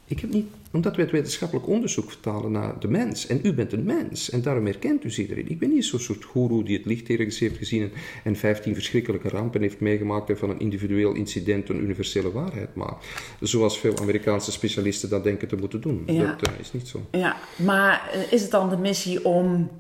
ik 0.09 0.21
heb 0.21 0.31
niet, 0.31 0.47
omdat 0.73 0.97
wij 0.97 1.05
het 1.05 1.15
wetenschappelijk 1.15 1.67
onderzoek 1.69 2.11
vertalen 2.11 2.53
naar 2.53 2.81
de 2.81 2.89
mens. 2.89 3.27
En 3.27 3.41
u 3.43 3.53
bent 3.53 3.73
een 3.73 3.85
mens. 3.85 4.31
En 4.31 4.43
daarom 4.43 4.65
herkent 4.65 5.05
u 5.05 5.11
erin. 5.11 5.51
Ik 5.51 5.59
ben 5.59 5.71
niet 5.71 5.85
zo'n 5.85 6.01
soort 6.01 6.25
guru 6.25 6.63
die 6.63 6.77
het 6.77 6.87
licht 6.87 7.09
ergens 7.09 7.39
heeft 7.39 7.57
gezien 7.57 7.93
en, 8.25 8.37
15 8.37 8.75
verschrikkelijke 8.75 9.29
rampen 9.29 9.61
heeft 9.61 9.81
meegemaakt 9.81 10.31
en 10.31 10.39
van 10.39 10.51
een 10.51 10.61
individueel 10.61 11.15
incident 11.15 11.69
een 11.69 11.83
universele 11.83 12.33
waarheid 12.33 12.75
maakt. 12.75 13.07
Zoals 13.41 13.79
veel 13.79 13.99
Amerikaanse 13.99 14.53
specialisten 14.53 15.09
dat 15.09 15.25
denken 15.25 15.49
te 15.49 15.57
moeten 15.57 15.81
doen. 15.81 16.03
Ja. 16.07 16.37
Dat 16.41 16.49
uh, 16.49 16.59
is 16.61 16.73
niet 16.73 16.89
zo. 16.89 17.07
Ja, 17.11 17.37
maar 17.57 18.11
eh, 18.13 18.33
is 18.33 18.43
het 18.43 18.51
dan 18.51 18.69
de 18.69 18.77
missie 18.77 19.25
om 19.25 19.71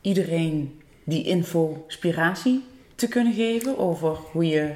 iedereen 0.00 0.80
die 1.04 1.24
infospiratie 1.24 2.62
te 2.94 3.08
kunnen 3.08 3.34
geven 3.34 3.78
over 3.78 4.16
hoe 4.32 4.46
je 4.46 4.74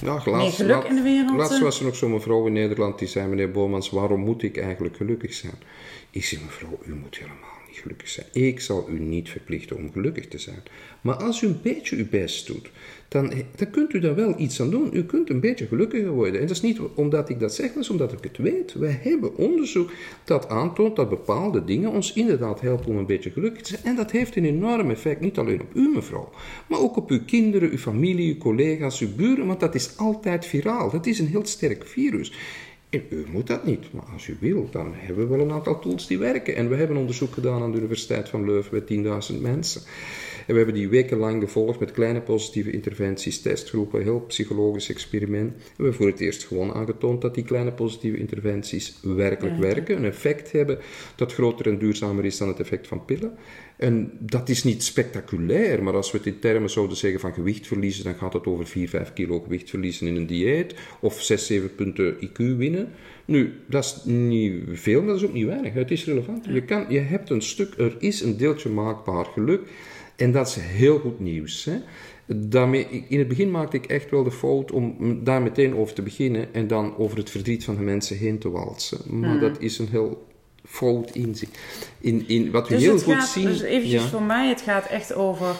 ja, 0.00 0.22
laatst, 0.24 0.56
geluk 0.56 0.84
in 0.84 0.94
de 0.94 1.02
wereld. 1.02 1.36
Laatst 1.36 1.56
eh? 1.56 1.62
was 1.62 1.78
er 1.78 1.84
nog 1.84 1.96
zo'n 1.96 2.10
mevrouw 2.10 2.46
in 2.46 2.52
Nederland 2.52 2.98
die 2.98 3.08
zei: 3.08 3.28
Meneer 3.28 3.50
Bomans, 3.50 3.90
waarom 3.90 4.20
moet 4.20 4.42
ik 4.42 4.56
eigenlijk 4.56 4.96
gelukkig 4.96 5.34
zijn? 5.34 5.58
Ik 6.10 6.24
zei: 6.24 6.40
Mevrouw, 6.44 6.78
u 6.86 6.94
moet 6.94 7.16
helemaal 7.16 7.57
gelukkig 7.78 8.08
zijn. 8.08 8.26
Ik 8.32 8.60
zal 8.60 8.88
u 8.90 8.98
niet 8.98 9.28
verplichten 9.28 9.76
om 9.76 9.92
gelukkig 9.92 10.28
te 10.28 10.38
zijn. 10.38 10.62
Maar 11.00 11.14
als 11.14 11.42
u 11.42 11.46
een 11.46 11.60
beetje 11.62 11.96
uw 11.96 12.08
best 12.08 12.46
doet, 12.46 12.70
dan, 13.08 13.32
dan 13.56 13.70
kunt 13.70 13.92
u 13.92 13.98
daar 13.98 14.14
wel 14.14 14.34
iets 14.38 14.60
aan 14.60 14.70
doen. 14.70 14.90
U 14.92 15.04
kunt 15.04 15.30
een 15.30 15.40
beetje 15.40 15.66
gelukkiger 15.66 16.10
worden. 16.10 16.40
En 16.40 16.46
dat 16.46 16.56
is 16.56 16.62
niet 16.62 16.80
omdat 16.94 17.28
ik 17.28 17.40
dat 17.40 17.54
zeg, 17.54 17.72
dat 17.72 17.82
is 17.82 17.90
omdat 17.90 18.12
ik 18.12 18.24
het 18.24 18.36
weet. 18.36 18.72
Wij 18.72 19.00
hebben 19.02 19.36
onderzoek 19.36 19.90
dat 20.24 20.48
aantoont 20.48 20.96
dat 20.96 21.08
bepaalde 21.08 21.64
dingen 21.64 21.90
ons 21.90 22.12
inderdaad 22.12 22.60
helpen 22.60 22.86
om 22.86 22.96
een 22.96 23.06
beetje 23.06 23.30
gelukkig 23.30 23.62
te 23.62 23.68
zijn. 23.68 23.84
En 23.84 23.96
dat 23.96 24.10
heeft 24.10 24.36
een 24.36 24.44
enorm 24.44 24.90
effect, 24.90 25.20
niet 25.20 25.38
alleen 25.38 25.60
op 25.60 25.74
u 25.74 25.88
mevrouw, 25.94 26.30
maar 26.66 26.78
ook 26.78 26.96
op 26.96 27.10
uw 27.10 27.24
kinderen, 27.24 27.70
uw 27.70 27.78
familie, 27.78 28.34
uw 28.34 28.38
collega's, 28.38 29.00
uw 29.00 29.14
buren, 29.16 29.46
want 29.46 29.60
dat 29.60 29.74
is 29.74 29.96
altijd 29.96 30.46
viraal. 30.46 30.90
Dat 30.90 31.06
is 31.06 31.18
een 31.18 31.26
heel 31.26 31.46
sterk 31.46 31.86
virus. 31.86 32.32
En 32.90 33.02
u 33.10 33.24
moet 33.32 33.46
dat 33.46 33.64
niet, 33.64 33.92
maar 33.92 34.04
als 34.12 34.26
u 34.26 34.36
wil, 34.40 34.68
dan 34.70 34.92
hebben 34.94 35.28
we 35.28 35.36
wel 35.36 35.44
een 35.46 35.52
aantal 35.52 35.78
tools 35.78 36.06
die 36.06 36.18
werken. 36.18 36.56
En 36.56 36.68
we 36.68 36.76
hebben 36.76 36.96
onderzoek 36.96 37.32
gedaan 37.32 37.62
aan 37.62 37.72
de 37.72 37.78
Universiteit 37.78 38.28
van 38.28 38.44
Leuven 38.44 38.84
bij 38.86 38.96
10.000 39.32 39.40
mensen. 39.40 39.82
En 40.46 40.54
we 40.54 40.56
hebben 40.56 40.74
die 40.74 40.88
wekenlang 40.88 41.42
gevolgd 41.42 41.80
met 41.80 41.90
kleine 41.90 42.20
positieve 42.20 42.70
interventies, 42.70 43.42
testgroepen, 43.42 44.02
heel 44.02 44.20
psychologisch 44.20 44.88
experiment. 44.88 45.52
En 45.52 45.58
we 45.58 45.72
hebben 45.74 45.94
voor 45.94 46.06
het 46.06 46.20
eerst 46.20 46.44
gewoon 46.44 46.74
aangetoond 46.74 47.20
dat 47.20 47.34
die 47.34 47.44
kleine 47.44 47.72
positieve 47.72 48.18
interventies 48.18 48.98
werkelijk 49.02 49.56
werken, 49.58 49.96
een 49.96 50.04
effect 50.04 50.52
hebben 50.52 50.78
dat 51.16 51.32
groter 51.32 51.66
en 51.66 51.78
duurzamer 51.78 52.24
is 52.24 52.38
dan 52.38 52.48
het 52.48 52.60
effect 52.60 52.86
van 52.86 53.04
pillen. 53.04 53.38
En 53.78 54.12
dat 54.18 54.48
is 54.48 54.64
niet 54.64 54.82
spectaculair, 54.82 55.82
maar 55.82 55.94
als 55.94 56.10
we 56.10 56.18
het 56.18 56.26
in 56.26 56.38
termen 56.38 56.70
zouden 56.70 56.96
zeggen 56.96 57.20
van 57.20 57.32
gewicht 57.32 57.66
verliezen, 57.66 58.04
dan 58.04 58.14
gaat 58.14 58.32
het 58.32 58.46
over 58.46 58.66
4, 58.66 58.88
5 58.88 59.12
kilo 59.12 59.40
gewicht 59.40 59.70
verliezen 59.70 60.06
in 60.06 60.16
een 60.16 60.26
dieet 60.26 60.74
of 61.00 61.22
6, 61.22 61.46
7 61.46 61.74
punten 61.74 62.16
IQ 62.16 62.56
winnen. 62.56 62.88
Nu, 63.24 63.52
dat 63.66 63.84
is 63.84 64.12
niet 64.12 64.62
veel, 64.72 64.98
maar 64.98 65.08
dat 65.08 65.16
is 65.16 65.26
ook 65.26 65.32
niet 65.32 65.46
weinig. 65.46 65.72
Het 65.72 65.90
is 65.90 66.04
relevant. 66.04 66.44
Je, 66.44 66.62
kan, 66.62 66.84
je 66.88 66.98
hebt 66.98 67.30
een 67.30 67.42
stuk, 67.42 67.74
er 67.76 67.96
is 67.98 68.20
een 68.20 68.36
deeltje 68.36 68.68
maakbaar 68.68 69.24
geluk. 69.24 69.60
En 70.16 70.32
dat 70.32 70.46
is 70.48 70.56
heel 70.60 70.98
goed 70.98 71.20
nieuws. 71.20 71.64
Hè? 71.64 71.78
Daarmee, 72.26 73.04
in 73.08 73.18
het 73.18 73.28
begin 73.28 73.50
maakte 73.50 73.76
ik 73.76 73.86
echt 73.86 74.10
wel 74.10 74.24
de 74.24 74.30
fout 74.30 74.72
om 74.72 74.96
daar 75.24 75.42
meteen 75.42 75.74
over 75.74 75.94
te 75.94 76.02
beginnen 76.02 76.54
en 76.54 76.66
dan 76.66 76.96
over 76.96 77.16
het 77.16 77.30
verdriet 77.30 77.64
van 77.64 77.76
de 77.76 77.82
mensen 77.82 78.16
heen 78.16 78.38
te 78.38 78.50
walsen. 78.50 79.20
Maar 79.20 79.34
mm. 79.34 79.40
dat 79.40 79.60
is 79.60 79.78
een 79.78 79.88
heel 79.88 80.26
fout 80.68 81.10
inzicht. 81.10 81.58
In, 82.00 82.24
in 82.26 82.50
wat 82.50 82.68
we 82.68 82.74
dus 82.74 82.82
heel 82.82 82.98
goed 82.98 83.14
gaat, 83.14 83.28
zien. 83.28 83.44
Dus 83.44 83.60
eventjes 83.60 84.04
voor 84.04 84.22
mij, 84.22 84.48
het 84.48 84.60
gaat 84.60 84.86
echt 84.86 85.14
over 85.14 85.54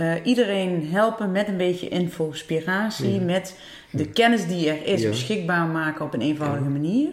uh, 0.00 0.14
iedereen 0.24 0.88
helpen 0.90 1.32
met 1.32 1.48
een 1.48 1.56
beetje 1.56 1.88
infospiratie, 1.88 3.20
met 3.20 3.58
de 3.90 4.08
kennis 4.08 4.46
die 4.46 4.70
er 4.70 4.86
is 4.86 5.08
beschikbaar 5.08 5.66
maken 5.66 6.04
op 6.04 6.14
een 6.14 6.20
eenvoudige 6.20 6.70
manier 6.70 7.08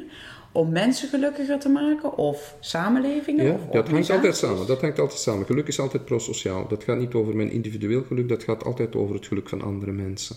om 0.51 0.72
mensen 0.72 1.10
gelukkiger 1.10 1.60
te 1.60 1.70
maken 1.70 2.18
of 2.18 2.56
samenlevingen? 2.60 3.46
Ja, 3.46 3.53
of 3.53 3.72
dat 3.72 3.88
hangt 3.88 4.10
altijd 4.10 4.38
samen. 4.38 4.68
Dat 4.68 4.82
hangt 4.82 5.00
altijd 5.00 5.20
samen. 5.20 5.46
Geluk 5.46 5.68
is 5.68 5.79
altijd 5.79 6.06
prosociaal. 6.06 6.68
Dat 6.68 6.84
gaat 6.84 6.98
niet 6.98 7.13
over 7.13 7.36
mijn 7.36 7.51
individueel 7.51 8.03
geluk, 8.03 8.29
dat 8.29 8.44
gaat 8.44 8.63
altijd 8.63 8.96
over 8.96 9.15
het 9.15 9.27
geluk 9.27 9.50
van 9.50 9.62
andere 9.62 9.91
mensen. 9.91 10.36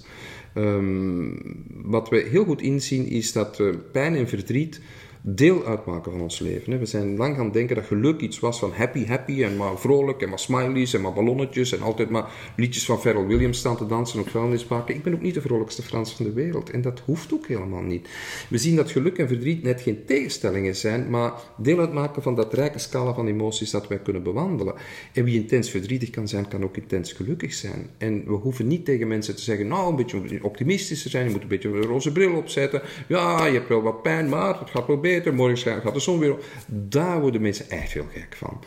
Um, 0.54 1.64
wat 1.84 2.08
we 2.08 2.28
heel 2.30 2.44
goed 2.44 2.62
inzien 2.62 3.06
is 3.06 3.32
dat 3.32 3.58
uh, 3.58 3.74
pijn 3.92 4.14
en 4.14 4.28
verdriet 4.28 4.80
deel 5.24 5.64
uitmaken 5.64 6.12
van 6.12 6.20
ons 6.20 6.38
leven. 6.38 6.78
We 6.78 6.86
zijn 6.86 7.16
lang 7.16 7.36
gaan 7.36 7.50
denken 7.50 7.76
dat 7.76 7.84
geluk 7.84 8.20
iets 8.20 8.40
was 8.40 8.58
van 8.58 8.72
happy, 8.72 9.06
happy 9.06 9.42
en 9.44 9.56
maar 9.56 9.78
vrolijk 9.78 10.22
en 10.22 10.28
maar 10.28 10.38
smileys 10.38 10.94
en 10.94 11.00
maar 11.00 11.12
ballonnetjes 11.12 11.72
en 11.72 11.82
altijd 11.82 12.10
maar 12.10 12.30
liedjes 12.56 12.84
van 12.84 13.00
Pharrell 13.00 13.26
Williams 13.26 13.58
staan 13.58 13.76
te 13.76 13.86
dansen 13.86 14.20
op 14.20 14.28
vuilnisbakken. 14.28 14.94
Ik 14.94 15.02
ben 15.02 15.14
ook 15.14 15.20
niet 15.20 15.34
de 15.34 15.40
vrolijkste 15.40 15.82
Frans 15.82 16.14
van 16.14 16.24
de 16.24 16.32
wereld 16.32 16.70
en 16.70 16.82
dat 16.82 17.00
hoeft 17.04 17.32
ook 17.32 17.46
helemaal 17.46 17.82
niet. 17.82 18.08
We 18.48 18.58
zien 18.58 18.76
dat 18.76 18.90
geluk 18.90 19.18
en 19.18 19.28
verdriet 19.28 19.62
net 19.62 19.80
geen 19.80 20.04
tegenstellingen 20.04 20.76
zijn, 20.76 21.10
maar 21.10 21.32
deel 21.56 21.78
uitmaken 21.78 22.22
van 22.22 22.34
dat 22.34 22.54
rijke 22.54 22.78
scala 22.78 23.14
van 23.14 23.26
emoties 23.26 23.70
dat 23.70 23.88
wij 23.88 23.98
kunnen 23.98 24.22
bewandelen. 24.22 24.74
En 25.12 25.24
wie 25.24 25.40
intens 25.40 25.70
verdrietig 25.70 26.10
kan 26.10 26.28
zijn, 26.28 26.48
kan 26.48 26.64
ook 26.64 26.76
intens 26.76 27.12
gelukkig 27.12 27.52
zijn. 27.52 27.90
En 27.98 28.24
we 28.24 28.32
hoeven 28.32 28.66
niet 28.66 28.84
tegen 28.84 29.08
mensen 29.08 29.36
te 29.36 29.42
zeggen, 29.42 29.66
nou, 29.66 29.90
een 29.90 29.96
beetje 29.96 30.44
optimistischer 30.44 31.10
zijn, 31.10 31.24
je 31.24 31.30
moet 31.30 31.42
een 31.42 31.48
beetje 31.48 31.68
een 31.68 31.82
roze 31.82 32.12
bril 32.12 32.34
opzetten. 32.34 32.82
Ja, 33.08 33.46
je 33.46 33.52
hebt 33.52 33.68
wel 33.68 33.82
wat 33.82 34.02
pijn, 34.02 34.28
maar 34.28 34.58
het 34.58 34.70
gaat 34.70 34.86
wel 34.86 34.96
beter. 34.96 35.11
Morgen 35.32 35.80
gaat 35.82 35.94
de 35.94 36.00
zon 36.00 36.18
weer 36.18 36.32
op. 36.32 36.44
Daar 36.66 37.20
worden 37.20 37.40
mensen 37.40 37.70
echt 37.70 37.90
veel 37.90 38.06
gek 38.12 38.36
van. 38.36 38.60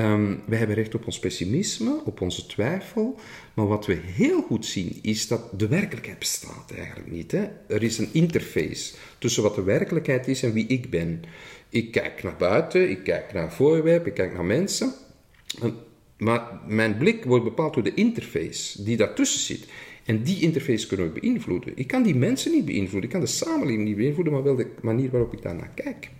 Um, 0.00 0.42
wij 0.46 0.58
hebben 0.58 0.76
recht 0.76 0.94
op 0.94 1.06
ons 1.06 1.18
pessimisme, 1.18 2.00
op 2.04 2.20
onze 2.20 2.46
twijfel. 2.46 3.18
Maar 3.54 3.66
wat 3.66 3.86
we 3.86 3.98
heel 4.04 4.42
goed 4.42 4.66
zien, 4.66 4.98
is 5.02 5.28
dat 5.28 5.60
de 5.60 5.68
werkelijkheid 5.68 6.18
bestaat 6.18 6.72
eigenlijk 6.76 7.10
niet. 7.10 7.32
Hè? 7.32 7.44
Er 7.68 7.82
is 7.82 7.98
een 7.98 8.08
interface 8.12 8.94
tussen 9.18 9.42
wat 9.42 9.54
de 9.54 9.62
werkelijkheid 9.62 10.28
is 10.28 10.42
en 10.42 10.52
wie 10.52 10.66
ik 10.66 10.90
ben. 10.90 11.22
Ik 11.68 11.90
kijk 11.90 12.22
naar 12.22 12.36
buiten, 12.36 12.90
ik 12.90 13.04
kijk 13.04 13.32
naar 13.32 13.52
voorwerpen, 13.52 14.08
ik 14.08 14.14
kijk 14.14 14.34
naar 14.34 14.44
mensen. 14.44 14.92
Maar 16.16 16.60
mijn 16.66 16.98
blik 16.98 17.24
wordt 17.24 17.44
bepaald 17.44 17.74
door 17.74 17.82
de 17.82 17.94
interface 17.94 18.82
die 18.82 18.96
daartussen 18.96 19.40
zit. 19.40 19.66
En 20.04 20.22
die 20.22 20.40
interface 20.40 20.86
kunnen 20.86 21.12
we 21.12 21.20
beïnvloeden. 21.20 21.72
Ik 21.76 21.86
kan 21.86 22.02
die 22.02 22.14
mensen 22.14 22.52
niet 22.52 22.64
beïnvloeden, 22.64 23.02
ik 23.02 23.10
kan 23.10 23.20
de 23.20 23.26
samenleving 23.26 23.84
niet 23.84 23.96
beïnvloeden, 23.96 24.32
maar 24.32 24.42
wel 24.42 24.56
de 24.56 24.70
manier 24.80 25.10
waarop 25.10 25.32
ik 25.32 25.42
daarnaar 25.42 25.70
kijk. 25.74 26.10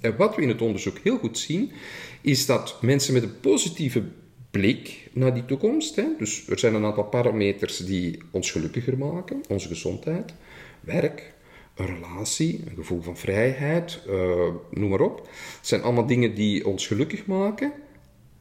En 0.00 0.16
wat 0.16 0.36
we 0.36 0.42
in 0.42 0.48
het 0.48 0.62
onderzoek 0.62 0.98
heel 1.02 1.18
goed 1.18 1.38
zien, 1.38 1.70
is 2.20 2.46
dat 2.46 2.82
mensen 2.82 3.14
met 3.14 3.22
een 3.22 3.40
positieve 3.40 4.02
blik 4.50 5.08
naar 5.12 5.34
die 5.34 5.44
toekomst, 5.44 5.96
hè, 5.96 6.04
dus 6.18 6.48
er 6.48 6.58
zijn 6.58 6.74
een 6.74 6.84
aantal 6.84 7.04
parameters 7.04 7.76
die 7.76 8.18
ons 8.30 8.50
gelukkiger 8.50 8.98
maken, 8.98 9.42
onze 9.48 9.68
gezondheid, 9.68 10.34
werk, 10.80 11.32
een 11.74 11.86
relatie, 11.86 12.62
een 12.66 12.74
gevoel 12.74 13.02
van 13.02 13.16
vrijheid, 13.16 14.00
uh, 14.08 14.14
noem 14.70 14.90
maar 14.90 15.00
op. 15.00 15.18
Het 15.58 15.66
zijn 15.66 15.82
allemaal 15.82 16.06
dingen 16.06 16.34
die 16.34 16.66
ons 16.66 16.86
gelukkig 16.86 17.26
maken. 17.26 17.72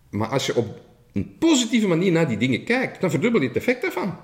Maar 0.10 0.27
als 0.27 0.46
je 0.46 0.55
op 0.55 0.82
een 1.13 1.36
positieve 1.39 1.88
manier 1.88 2.12
naar 2.12 2.27
die 2.27 2.38
dingen 2.38 2.63
kijkt, 2.63 3.01
dan 3.01 3.10
verdubbel 3.12 3.41
je 3.41 3.48
het 3.48 3.58
effect 3.58 3.82
daarvan. 3.82 4.15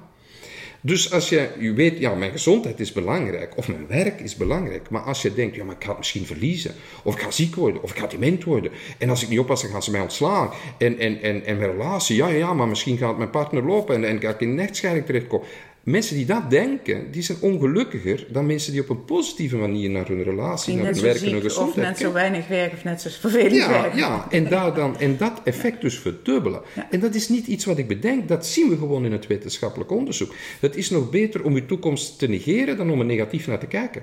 Dus 0.81 1.11
als 1.11 1.29
je, 1.29 1.49
je 1.59 1.73
weet, 1.73 1.99
ja, 1.99 2.15
mijn 2.15 2.31
gezondheid 2.31 2.79
is 2.79 2.91
belangrijk, 2.91 3.57
of 3.57 3.67
mijn 3.67 3.87
werk 3.87 4.19
is 4.19 4.35
belangrijk, 4.35 4.89
maar 4.89 5.01
als 5.01 5.21
je 5.21 5.33
denkt, 5.33 5.55
ja, 5.55 5.63
maar 5.63 5.75
ik 5.75 5.83
ga 5.83 5.89
het 5.89 5.97
misschien 5.97 6.25
verliezen, 6.25 6.73
of 7.03 7.13
ik 7.13 7.21
ga 7.21 7.31
ziek 7.31 7.55
worden, 7.55 7.83
of 7.83 7.91
ik 7.91 7.97
ga 7.97 8.07
dement 8.07 8.43
worden, 8.43 8.71
en 8.97 9.09
als 9.09 9.23
ik 9.23 9.29
niet 9.29 9.39
oppas, 9.39 9.61
dan 9.61 9.71
gaan 9.71 9.83
ze 9.83 9.91
mij 9.91 10.01
ontslaan, 10.01 10.49
en, 10.77 10.99
en, 10.99 11.21
en, 11.21 11.45
en 11.45 11.57
mijn 11.57 11.71
relatie, 11.71 12.15
ja, 12.15 12.27
ja, 12.27 12.53
maar 12.53 12.67
misschien 12.67 12.97
gaat 12.97 13.17
mijn 13.17 13.29
partner 13.29 13.65
lopen, 13.65 13.95
en, 13.95 14.05
en 14.05 14.21
ga 14.21 14.29
ik 14.29 14.41
in 14.41 14.49
een 14.49 14.59
echtscheiding 14.59 15.05
terechtkomen. 15.05 15.47
Mensen 15.89 16.15
die 16.15 16.25
dat 16.25 16.49
denken, 16.49 17.11
die 17.11 17.21
zijn 17.21 17.37
ongelukkiger 17.41 18.27
dan 18.29 18.45
mensen 18.45 18.71
die 18.71 18.81
op 18.81 18.89
een 18.89 19.05
positieve 19.05 19.57
manier 19.57 19.89
naar 19.89 20.07
hun 20.07 20.23
relatie, 20.23 20.75
naar 20.75 20.85
hun 20.85 21.01
werk 21.01 21.21
en 21.21 21.31
hun 21.31 21.41
gezondheid 21.41 21.85
Of 21.85 21.91
net 21.91 21.97
zo 21.97 22.13
weinig 22.13 22.47
werken 22.47 22.77
of 22.77 22.83
net 22.83 23.01
zo 23.01 23.09
vervelend 23.09 23.55
ja, 23.55 23.69
werken. 23.69 23.97
Ja, 23.97 24.27
en, 24.29 24.49
daar 24.55 24.75
dan, 24.75 24.99
en 24.99 25.17
dat 25.17 25.41
effect 25.43 25.81
dus 25.81 25.99
verdubbelen. 25.99 26.61
En 26.89 26.99
dat 26.99 27.15
is 27.15 27.29
niet 27.29 27.47
iets 27.47 27.65
wat 27.65 27.77
ik 27.77 27.87
bedenk, 27.87 28.27
dat 28.27 28.47
zien 28.47 28.69
we 28.69 28.77
gewoon 28.77 29.05
in 29.05 29.11
het 29.11 29.27
wetenschappelijk 29.27 29.91
onderzoek. 29.91 30.33
Het 30.59 30.75
is 30.75 30.89
nog 30.89 31.09
beter 31.09 31.43
om 31.43 31.55
je 31.55 31.65
toekomst 31.65 32.19
te 32.19 32.27
negeren 32.27 32.77
dan 32.77 32.91
om 32.91 32.99
er 32.99 33.05
negatief 33.05 33.47
naar 33.47 33.59
te 33.59 33.67
kijken. 33.67 34.01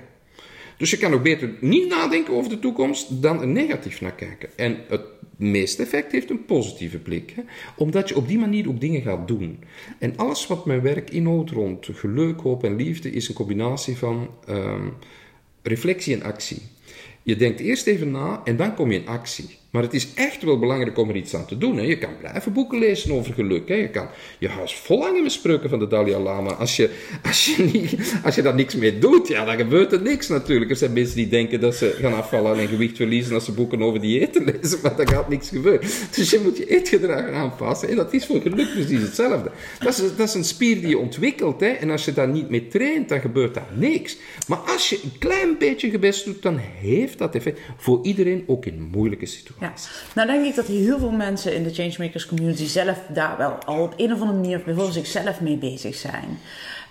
Dus 0.77 0.89
je 0.89 0.97
kan 0.97 1.13
ook 1.13 1.23
beter 1.23 1.49
niet 1.59 1.89
nadenken 1.89 2.33
over 2.33 2.49
de 2.49 2.59
toekomst 2.59 3.21
dan 3.21 3.41
er 3.41 3.47
negatief 3.47 4.01
naar 4.01 4.15
kijken. 4.15 4.49
En 4.55 4.77
het 4.87 5.01
meeste 5.37 5.83
effect 5.83 6.11
heeft 6.11 6.29
een 6.29 6.45
positieve 6.45 6.97
blik. 6.97 7.33
Hè? 7.35 7.41
Omdat 7.75 8.09
je 8.09 8.15
op 8.15 8.27
die 8.27 8.39
manier 8.39 8.69
ook 8.69 8.81
dingen 8.81 9.01
gaat 9.01 9.27
doen. 9.27 9.59
En 9.99 10.17
alles 10.17 10.47
wat 10.47 10.65
mijn 10.65 10.81
werk 10.81 11.09
inhoudt 11.09 11.51
rond 11.51 11.87
geluk, 11.91 12.39
hoop 12.39 12.63
en 12.63 12.75
liefde 12.75 13.11
is 13.11 13.27
een 13.27 13.35
combinatie 13.35 13.97
van 13.97 14.29
um, 14.49 14.93
reflectie 15.61 16.15
en 16.15 16.23
actie. 16.23 16.61
Je 17.23 17.35
denkt 17.35 17.59
eerst 17.59 17.87
even 17.87 18.11
na 18.11 18.41
en 18.43 18.55
dan 18.55 18.75
kom 18.75 18.91
je 18.91 18.99
in 18.99 19.07
actie. 19.07 19.57
Maar 19.69 19.81
het 19.81 19.93
is 19.93 20.07
echt 20.13 20.43
wel 20.43 20.59
belangrijk 20.59 20.97
om 20.97 21.09
er 21.09 21.15
iets 21.15 21.35
aan 21.35 21.45
te 21.45 21.57
doen. 21.57 21.77
Hè. 21.77 21.83
Je 21.83 21.97
kan 21.97 22.17
blijven 22.19 22.53
boeken 22.53 22.79
lezen 22.79 23.11
over 23.11 23.33
geluk. 23.33 23.67
Hè. 23.67 23.75
Je 23.75 23.89
kan 23.89 24.07
je 24.39 24.47
huis 24.47 24.75
vol 24.75 25.01
hangen 25.01 25.23
met 25.23 25.31
spreuken 25.31 25.69
van 25.69 25.79
de 25.79 25.87
Dalai 25.87 26.17
Lama. 26.17 26.53
Als 26.53 26.75
je, 26.75 26.89
als, 27.23 27.45
je 27.45 27.63
niet, 27.63 28.19
als 28.23 28.35
je 28.35 28.41
daar 28.41 28.55
niks 28.55 28.75
mee 28.75 28.99
doet, 28.99 29.27
ja, 29.27 29.45
dan 29.45 29.57
gebeurt 29.57 29.91
er 29.91 30.01
niks 30.01 30.27
natuurlijk. 30.27 30.71
Er 30.71 30.77
zijn 30.77 30.93
mensen 30.93 31.15
die 31.15 31.27
denken 31.27 31.59
dat 31.59 31.75
ze 31.75 31.95
gaan 31.99 32.13
afvallen 32.13 32.59
en 32.59 32.67
gewicht 32.67 32.95
verliezen 32.95 33.33
als 33.33 33.45
ze 33.45 33.51
boeken 33.51 33.81
over 33.81 34.01
diëten 34.01 34.43
lezen. 34.43 34.79
Maar 34.83 34.95
dan 34.95 35.07
gaat 35.07 35.29
niks 35.29 35.49
gebeuren. 35.49 35.89
Dus 36.15 36.29
je 36.29 36.39
moet 36.43 36.57
je 36.57 36.65
eetgedrag 36.65 37.29
aanpassen. 37.29 37.89
En 37.89 37.95
dat 37.95 38.13
is 38.13 38.25
voor 38.25 38.41
geluk 38.41 38.71
precies 38.73 39.01
hetzelfde. 39.01 39.51
Dat 39.79 39.97
is, 39.97 40.15
dat 40.15 40.27
is 40.27 40.33
een 40.33 40.43
spier 40.43 40.79
die 40.79 40.89
je 40.89 40.97
ontwikkelt. 40.97 41.59
Hè. 41.59 41.67
En 41.67 41.89
als 41.89 42.05
je 42.05 42.13
daar 42.13 42.29
niet 42.29 42.49
mee 42.49 42.67
traint, 42.67 43.09
dan 43.09 43.19
gebeurt 43.19 43.53
daar 43.53 43.71
niks. 43.75 44.17
Maar 44.47 44.57
als 44.57 44.89
je 44.89 44.99
een 45.03 45.17
klein 45.19 45.57
beetje 45.57 45.89
gebest 45.89 46.25
doet, 46.25 46.41
dan 46.41 46.57
heeft 46.57 47.17
dat 47.17 47.35
effect 47.35 47.59
voor 47.77 47.99
iedereen, 48.03 48.43
ook 48.47 48.65
in 48.65 48.89
moeilijke 48.91 49.25
situaties. 49.25 49.56
Ja. 49.59 49.73
Nou 50.15 50.27
denk 50.27 50.45
ik 50.45 50.55
dat 50.55 50.65
heel 50.65 50.99
veel 50.99 51.11
mensen 51.11 51.55
in 51.55 51.63
de 51.63 51.73
Changemakers 51.73 52.25
community 52.25 52.65
zelf 52.65 52.97
daar 53.07 53.37
wel 53.37 53.57
al 53.65 53.81
op 53.81 53.93
een 53.97 54.13
of 54.13 54.21
andere 54.21 54.39
manier 54.39 54.61
bijvoorbeeld 54.63 54.93
zichzelf 54.93 55.41
mee 55.41 55.57
bezig 55.57 55.95
zijn. 55.95 56.39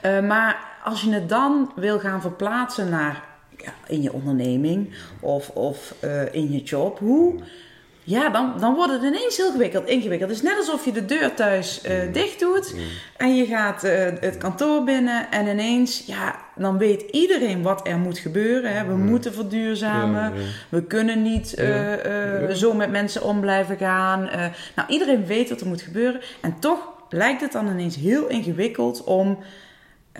Uh, 0.05 0.21
maar 0.21 0.59
als 0.85 1.03
je 1.03 1.13
het 1.13 1.29
dan 1.29 1.73
wil 1.77 1.99
gaan 1.99 2.21
verplaatsen 2.21 2.89
naar 2.89 3.25
ja, 3.57 3.73
in 3.87 4.03
je 4.03 4.13
onderneming 4.13 4.95
of, 5.21 5.49
of 5.49 5.95
uh, 6.05 6.35
in 6.35 6.53
je 6.53 6.63
job, 6.63 6.99
hoe 6.99 7.35
ja, 8.03 8.29
dan, 8.29 8.55
dan 8.61 8.75
wordt 8.75 8.93
het 8.93 9.03
ineens 9.03 9.37
heel 9.37 9.47
ingewikkeld. 9.47 9.87
ingewikkeld. 9.87 10.31
Het 10.31 10.39
is 10.39 10.45
net 10.45 10.59
alsof 10.59 10.85
je 10.85 10.93
de 10.93 11.05
deur 11.05 11.35
thuis 11.35 11.85
uh, 11.85 12.13
dicht 12.13 12.41
doet 12.41 12.75
en 13.17 13.37
je 13.37 13.47
gaat 13.47 13.83
het 14.21 14.37
kantoor 14.39 14.85
binnen 14.85 15.31
en 15.31 15.47
ineens, 15.47 16.07
ja, 16.07 16.46
dan 16.57 16.79
weet 16.79 17.03
iedereen 17.11 17.63
wat 17.63 17.87
er 17.87 17.99
moet 17.99 18.19
gebeuren. 18.19 18.77
Hè. 18.77 18.87
We 18.87 18.97
moeten 18.97 19.35
verduurzamen, 19.35 20.33
we 20.69 20.83
kunnen 20.83 21.23
niet 21.23 21.59
uh, 21.59 22.51
zo 22.51 22.75
met 22.75 22.91
mensen 22.91 23.23
om 23.23 23.41
blijven 23.41 23.77
gaan. 23.77 24.29
nou, 24.77 24.89
iedereen 24.89 25.27
weet 25.27 25.49
wat 25.49 25.61
er 25.61 25.67
moet 25.67 25.83
gebeuren 25.83 26.21
en 26.41 26.59
toch 26.59 26.79
lijkt 27.09 27.41
het 27.41 27.53
dan 27.53 27.69
ineens 27.69 27.97
heel 27.97 28.27
ingewikkeld 28.27 29.05
om. 29.05 29.39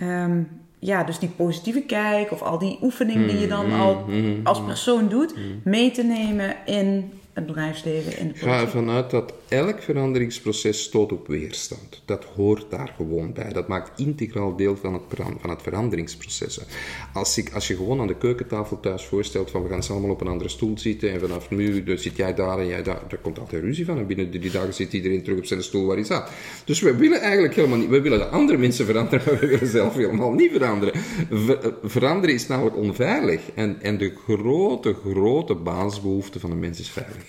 Um, 0.01 0.65
ja, 0.79 1.03
dus 1.03 1.19
die 1.19 1.29
positieve 1.29 1.81
kijk 1.81 2.31
of 2.31 2.41
al 2.41 2.57
die 2.57 2.77
oefeningen 2.81 3.27
die 3.27 3.39
je 3.39 3.47
dan 3.47 3.73
al 3.73 4.05
als 4.43 4.63
persoon 4.63 5.09
doet, 5.09 5.35
mee 5.63 5.91
te 5.91 6.03
nemen 6.03 6.55
in 6.65 7.11
het 7.37 7.45
bedrijfsleven 7.45 8.17
in 8.17 8.27
de 8.27 8.33
Ga 8.35 8.61
ervan 8.61 8.89
uit 8.89 9.09
dat 9.09 9.33
elk 9.47 9.81
veranderingsproces 9.81 10.83
stoot 10.83 11.11
op 11.11 11.27
weerstand. 11.27 12.01
Dat 12.05 12.23
hoort 12.23 12.65
daar 12.69 12.93
gewoon 12.95 13.33
bij. 13.33 13.53
Dat 13.53 13.67
maakt 13.67 13.99
integraal 13.99 14.55
deel 14.55 14.77
van 14.77 14.93
het, 14.93 15.01
van 15.39 15.49
het 15.49 15.61
veranderingsproces. 15.61 16.59
Als, 17.13 17.37
ik, 17.37 17.53
als 17.53 17.67
je 17.67 17.75
gewoon 17.75 17.99
aan 17.99 18.07
de 18.07 18.17
keukentafel 18.17 18.79
thuis 18.79 19.05
voorstelt 19.05 19.51
van 19.51 19.63
we 19.63 19.69
gaan 19.69 19.81
allemaal 19.89 20.09
op 20.09 20.21
een 20.21 20.27
andere 20.27 20.49
stoel 20.49 20.77
zitten 20.77 21.11
en 21.11 21.19
vanaf 21.19 21.49
nu 21.49 21.83
dan 21.83 21.97
zit 21.97 22.15
jij 22.15 22.33
daar 22.33 22.59
en 22.59 22.67
jij 22.67 22.83
daar, 22.83 23.01
daar 23.07 23.19
komt 23.19 23.39
altijd 23.39 23.63
ruzie 23.63 23.85
van. 23.85 23.97
En 23.97 24.07
binnen 24.07 24.31
die 24.31 24.51
dagen 24.51 24.73
zit 24.73 24.93
iedereen 24.93 25.23
terug 25.23 25.37
op 25.37 25.45
zijn 25.45 25.63
stoel 25.63 25.85
waar 25.85 25.95
hij 25.95 26.05
zat. 26.05 26.29
Dus 26.65 26.79
we 26.79 26.95
willen 26.95 27.21
eigenlijk 27.21 27.55
helemaal 27.55 27.77
niet, 27.77 27.89
we 27.89 28.01
willen 28.01 28.19
de 28.19 28.27
andere 28.27 28.57
mensen 28.57 28.85
veranderen, 28.85 29.21
maar 29.25 29.39
we 29.39 29.47
willen 29.47 29.67
zelf 29.67 29.95
helemaal 29.95 30.31
niet 30.31 30.51
veranderen. 30.51 31.01
veranderen 31.83 32.35
is 32.35 32.47
namelijk 32.47 32.75
onveilig. 32.77 33.41
En, 33.55 33.81
en 33.81 33.97
de 33.97 34.13
grote, 34.25 34.93
grote 34.93 35.55
basisbehoefte 35.55 36.39
van 36.39 36.51
een 36.51 36.59
mens 36.59 36.79
is 36.79 36.89
veiligheid. 36.89 37.26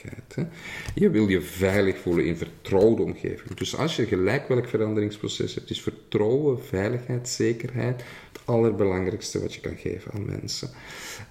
Je 0.94 1.10
wil 1.10 1.28
je 1.28 1.40
veilig 1.40 1.98
voelen 1.98 2.26
in 2.26 2.36
vertrouwde 2.36 3.02
omgeving. 3.02 3.54
Dus 3.54 3.76
als 3.76 3.96
je 3.96 4.06
gelijk 4.06 4.48
welk 4.48 4.68
veranderingsproces 4.68 5.54
hebt, 5.54 5.70
is 5.70 5.82
vertrouwen, 5.82 6.64
veiligheid, 6.64 7.28
zekerheid 7.28 8.04
allerbelangrijkste 8.48 9.40
wat 9.40 9.54
je 9.54 9.60
kan 9.60 9.76
geven 9.76 10.12
aan 10.12 10.26
mensen. 10.26 10.70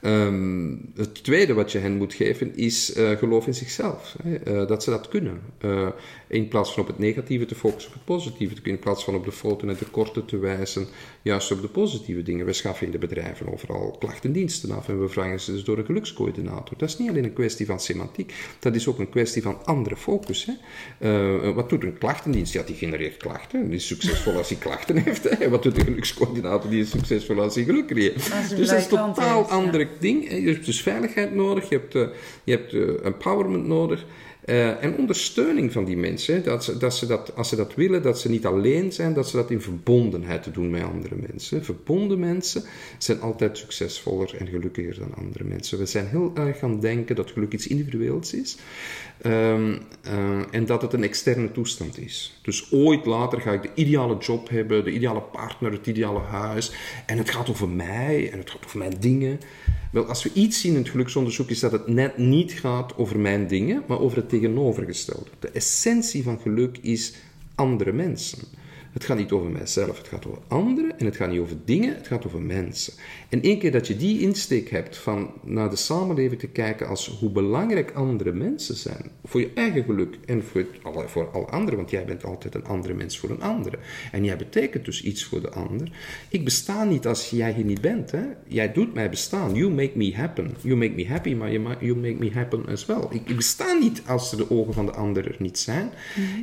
Um, 0.01 0.91
het 0.95 1.23
tweede 1.23 1.53
wat 1.53 1.71
je 1.71 1.77
hen 1.77 1.97
moet 1.97 2.13
geven 2.13 2.55
is 2.55 2.97
uh, 2.97 3.11
geloof 3.11 3.47
in 3.47 3.53
zichzelf. 3.53 4.15
Hè? 4.23 4.61
Uh, 4.61 4.67
dat 4.67 4.83
ze 4.83 4.89
dat 4.89 5.07
kunnen. 5.07 5.41
Uh, 5.61 5.87
in 6.27 6.47
plaats 6.47 6.73
van 6.73 6.81
op 6.81 6.87
het 6.87 6.99
negatieve 6.99 7.45
te 7.45 7.55
focussen 7.55 7.91
op 7.91 7.97
het 7.97 8.05
positieve. 8.05 8.55
In 8.63 8.79
plaats 8.79 9.03
van 9.03 9.15
op 9.15 9.25
de 9.25 9.31
fouten 9.31 9.69
en 9.69 9.77
tekorten 9.77 10.25
te 10.25 10.37
wijzen, 10.37 10.87
juist 11.21 11.51
op 11.51 11.61
de 11.61 11.67
positieve 11.67 12.23
dingen. 12.23 12.45
We 12.45 12.53
schaffen 12.53 12.85
in 12.85 12.91
de 12.91 12.97
bedrijven 12.97 13.53
overal 13.53 13.95
klachtendiensten 13.99 14.71
af 14.71 14.89
en 14.89 15.01
we 15.01 15.09
vragen 15.09 15.39
ze 15.39 15.51
dus 15.51 15.63
door 15.63 15.77
een 15.77 15.85
gelukscoördinator. 15.85 16.77
Dat 16.77 16.89
is 16.89 16.97
niet 16.97 17.09
alleen 17.09 17.23
een 17.23 17.33
kwestie 17.33 17.65
van 17.65 17.79
semantiek, 17.79 18.33
dat 18.59 18.75
is 18.75 18.87
ook 18.87 18.99
een 18.99 19.09
kwestie 19.09 19.41
van 19.41 19.65
andere 19.65 19.95
focus. 19.95 20.45
Hè? 20.45 20.53
wat 21.53 21.69
doet 21.69 21.83
een 21.83 21.97
klachtendienst? 21.97 22.53
Ja, 22.53 22.63
die 22.63 22.75
genereert 22.75 23.17
klachten. 23.17 23.65
Die 23.65 23.75
is 23.75 23.87
succesvol 23.87 24.37
als 24.37 24.49
hij 24.49 24.57
klachten 24.57 24.97
heeft. 24.97 25.23
Hè? 25.29 25.49
Wat 25.49 25.63
doet 25.63 25.75
de 25.75 25.83
gelukscoördinator? 25.83 26.69
Die 26.69 26.81
is 26.81 26.89
als 27.39 27.53
geluk 27.53 27.87
creëert. 27.87 28.15
Als 28.15 28.31
hij 28.31 28.57
Dus 28.57 28.67
dat 28.67 28.77
is 28.77 28.83
een 28.83 28.89
totaal 28.89 29.41
ja. 29.41 29.47
ander 29.47 29.87
ding. 29.99 30.29
Je 30.29 30.51
hebt 30.51 30.65
dus 30.65 30.81
veiligheid 30.81 31.35
nodig, 31.35 31.69
je 31.69 31.75
hebt, 31.75 31.95
eh, 31.95 32.07
je 32.43 32.51
hebt 32.51 32.73
eh, 32.73 33.05
empowerment 33.05 33.67
nodig. 33.67 34.05
Eh, 34.47 34.83
en 34.83 34.97
ondersteuning 34.97 35.71
van 35.71 35.85
die 35.85 35.97
mensen. 35.97 36.43
Dat 36.43 36.63
ze, 36.63 36.77
dat 36.77 36.95
ze 36.95 37.05
dat, 37.05 37.35
als 37.35 37.49
ze 37.49 37.55
dat 37.55 37.75
willen, 37.75 38.01
dat 38.01 38.19
ze 38.19 38.29
niet 38.29 38.45
alleen 38.45 38.91
zijn, 38.91 39.13
dat 39.13 39.29
ze 39.29 39.35
dat 39.35 39.51
in 39.51 39.61
verbondenheid 39.61 40.53
doen 40.53 40.69
met 40.69 40.83
andere 40.83 41.15
mensen. 41.15 41.65
Verbonden 41.65 42.19
mensen 42.19 42.63
zijn 42.97 43.21
altijd 43.21 43.57
succesvoller 43.57 44.35
en 44.37 44.47
gelukkiger 44.47 44.99
dan 44.99 45.13
andere 45.15 45.43
mensen. 45.43 45.77
We 45.77 45.85
zijn 45.85 46.07
heel 46.07 46.31
erg 46.35 46.59
gaan 46.59 46.79
denken 46.79 47.15
dat 47.15 47.31
geluk 47.31 47.53
iets 47.53 47.67
individueels 47.67 48.33
is. 48.33 48.57
Ehm, 49.21 49.77
eh, 50.01 50.39
en 50.51 50.65
dat 50.65 50.81
het 50.81 50.93
een 50.93 51.03
externe 51.03 51.51
toestand 51.51 51.99
is. 51.99 52.39
Dus 52.41 52.71
ooit 52.71 53.05
later 53.05 53.41
ga 53.41 53.51
ik 53.51 53.61
de 53.61 53.71
ideale 53.73 54.17
job 54.17 54.49
hebben, 54.49 54.83
de 54.83 54.91
ideale 54.91 55.21
partner, 55.21 55.71
het 55.71 55.87
ideale 55.87 56.19
huis. 56.19 56.71
En 57.05 57.17
het 57.17 57.29
gaat 57.29 57.49
over 57.49 57.69
mij 57.69 58.31
en 58.31 58.37
het 58.37 58.49
gaat 58.49 58.65
over 58.65 58.77
mijn 58.77 58.95
dingen. 58.99 59.39
Wel, 59.91 60.05
als 60.05 60.23
we 60.23 60.33
iets 60.33 60.61
zien 60.61 60.73
in 60.73 60.79
het 60.79 60.89
geluksonderzoek, 60.89 61.49
is 61.49 61.59
dat 61.59 61.71
het 61.71 61.87
net 61.87 62.17
niet 62.17 62.51
gaat 62.51 62.97
over 62.97 63.19
mijn 63.19 63.47
dingen, 63.47 63.83
maar 63.87 63.99
over 63.99 64.17
het 64.17 64.29
tegenovergestelde. 64.29 65.29
De 65.39 65.49
essentie 65.49 66.23
van 66.23 66.39
geluk 66.39 66.77
is 66.77 67.13
andere 67.55 67.91
mensen. 67.91 68.39
Het 68.97 69.05
gaat 69.05 69.17
niet 69.17 69.31
over 69.31 69.49
mijzelf, 69.51 69.97
het 69.97 70.07
gaat 70.07 70.25
over 70.27 70.39
anderen 70.47 70.99
en 70.99 71.05
het 71.05 71.15
gaat 71.15 71.29
niet 71.31 71.39
over 71.39 71.55
dingen, 71.65 71.95
het 71.95 72.07
gaat 72.07 72.25
over 72.25 72.41
mensen. 72.41 72.93
En 73.29 73.41
één 73.41 73.59
keer 73.59 73.71
dat 73.71 73.87
je 73.87 73.97
die 73.97 74.19
insteek 74.21 74.69
hebt 74.69 74.97
van 74.97 75.31
naar 75.43 75.69
de 75.69 75.75
samenleving 75.75 76.39
te 76.39 76.47
kijken 76.47 76.87
als 76.87 77.17
hoe 77.19 77.29
belangrijk 77.29 77.91
andere 77.91 78.31
mensen 78.31 78.75
zijn, 78.75 79.11
voor 79.25 79.39
je 79.39 79.49
eigen 79.55 79.83
geluk 79.83 80.17
en 80.25 80.43
voor, 80.43 80.61
het- 80.61 81.09
voor 81.11 81.29
alle 81.31 81.45
anderen, 81.45 81.77
want 81.77 81.89
jij 81.89 82.05
bent 82.05 82.23
altijd 82.23 82.55
een 82.55 82.65
andere 82.65 82.93
mens 82.93 83.19
voor 83.19 83.29
een 83.29 83.41
andere. 83.41 83.77
En 84.11 84.23
jij 84.23 84.37
betekent 84.37 84.85
dus 84.85 85.03
iets 85.03 85.23
voor 85.23 85.41
de 85.41 85.49
ander. 85.49 85.91
Ik 86.29 86.43
besta 86.43 86.83
niet 86.83 87.07
als 87.07 87.29
jij 87.29 87.53
hier 87.53 87.65
niet 87.65 87.81
bent. 87.81 88.11
Hè? 88.11 88.23
Jij 88.47 88.71
doet 88.73 88.93
mij 88.93 89.09
bestaan. 89.09 89.53
You 89.55 89.71
make 89.71 89.91
me 89.97 90.13
happen. 90.15 90.51
You 90.61 90.75
make 90.75 90.93
me 90.93 91.07
happy, 91.07 91.33
maar 91.33 91.51
you 91.51 91.63
ma- 91.63 91.77
you 91.79 91.95
make 91.95 92.15
me 92.19 92.31
happen 92.33 92.65
as 92.67 92.85
well. 92.85 93.03
Ik, 93.09 93.21
ik 93.29 93.35
besta 93.35 93.73
niet 93.73 94.01
als 94.05 94.31
de 94.31 94.49
ogen 94.51 94.73
van 94.73 94.85
de 94.85 94.91
ander 94.91 95.25
er 95.27 95.35
niet 95.39 95.59
zijn. 95.59 95.89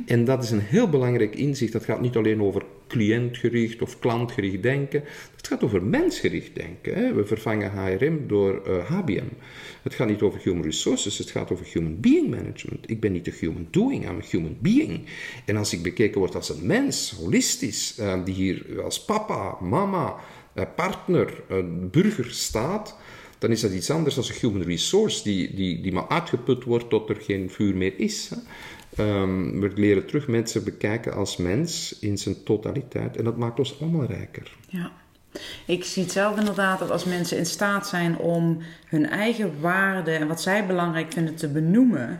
En 0.05 0.25
dat 0.25 0.43
is 0.43 0.51
een 0.51 0.59
heel 0.59 0.89
belangrijk 0.89 1.35
inzicht. 1.35 1.71
Dat 1.73 1.83
gaat 1.85 2.01
niet 2.01 2.15
alleen 2.15 2.33
over 2.35 2.43
cliëntgericht 2.87 3.81
of 3.81 3.99
klantgericht 3.99 4.63
denken. 4.63 5.03
Het 5.35 5.47
gaat 5.47 5.63
over 5.63 5.83
mensgericht 5.83 6.55
denken. 6.55 7.15
We 7.15 7.25
vervangen 7.25 7.71
HRM 7.71 8.27
door 8.27 8.61
eh, 8.65 8.85
HBM. 8.85 9.27
Het 9.81 9.93
gaat 9.93 10.07
niet 10.07 10.21
over 10.21 10.39
human 10.43 10.63
resources, 10.63 11.17
het 11.17 11.29
gaat 11.29 11.51
over 11.51 11.65
human 11.73 11.99
being 11.99 12.29
management. 12.29 12.89
Ik 12.89 12.99
ben 12.99 13.11
niet 13.11 13.27
een 13.27 13.33
human 13.39 13.67
doing, 13.71 14.09
I'm 14.09 14.17
a 14.17 14.25
human 14.29 14.57
being. 14.59 15.05
En 15.45 15.57
als 15.57 15.73
ik 15.73 15.83
bekeken 15.83 16.19
word 16.19 16.35
als 16.35 16.49
een 16.49 16.65
mens, 16.65 17.15
holistisch, 17.19 17.97
eh, 17.97 18.23
die 18.23 18.33
hier 18.33 18.81
als 18.83 19.05
papa, 19.05 19.57
mama, 19.61 20.15
eh, 20.53 20.63
partner, 20.75 21.43
eh, 21.49 21.57
burger 21.91 22.31
staat, 22.31 22.97
dan 23.45 23.53
is 23.53 23.61
dat 23.61 23.71
iets 23.71 23.89
anders 23.89 24.15
dan 24.15 24.23
een 24.23 24.35
human 24.41 24.61
resource 24.67 25.23
die, 25.23 25.53
die, 25.55 25.81
die 25.81 25.93
maar 25.93 26.07
uitgeput 26.07 26.63
wordt 26.63 26.89
tot 26.89 27.09
er 27.09 27.15
geen 27.15 27.49
vuur 27.49 27.75
meer 27.75 27.93
is. 27.99 28.31
Ehm, 28.95 29.59
we 29.59 29.71
leren 29.75 30.05
terug 30.05 30.27
mensen 30.27 30.63
bekijken 30.63 31.13
als 31.13 31.37
mens 31.37 31.99
in 31.99 32.17
zijn 32.17 32.43
totaliteit 32.43 33.17
en 33.17 33.23
dat 33.23 33.37
maakt 33.37 33.59
ons 33.59 33.81
allemaal 33.81 34.05
rijker. 34.05 34.55
Ja. 34.69 34.91
Ik 35.65 35.83
zie 35.83 36.03
het 36.03 36.11
zelf 36.11 36.39
inderdaad 36.39 36.79
dat 36.79 36.91
als 36.91 37.03
mensen 37.05 37.37
in 37.37 37.45
staat 37.45 37.87
zijn 37.87 38.17
om 38.17 38.57
hun 38.85 39.09
eigen 39.09 39.53
waarden 39.59 40.19
en 40.19 40.27
wat 40.27 40.41
zij 40.41 40.65
belangrijk 40.65 41.11
vinden 41.13 41.35
te 41.35 41.47
benoemen 41.47 42.19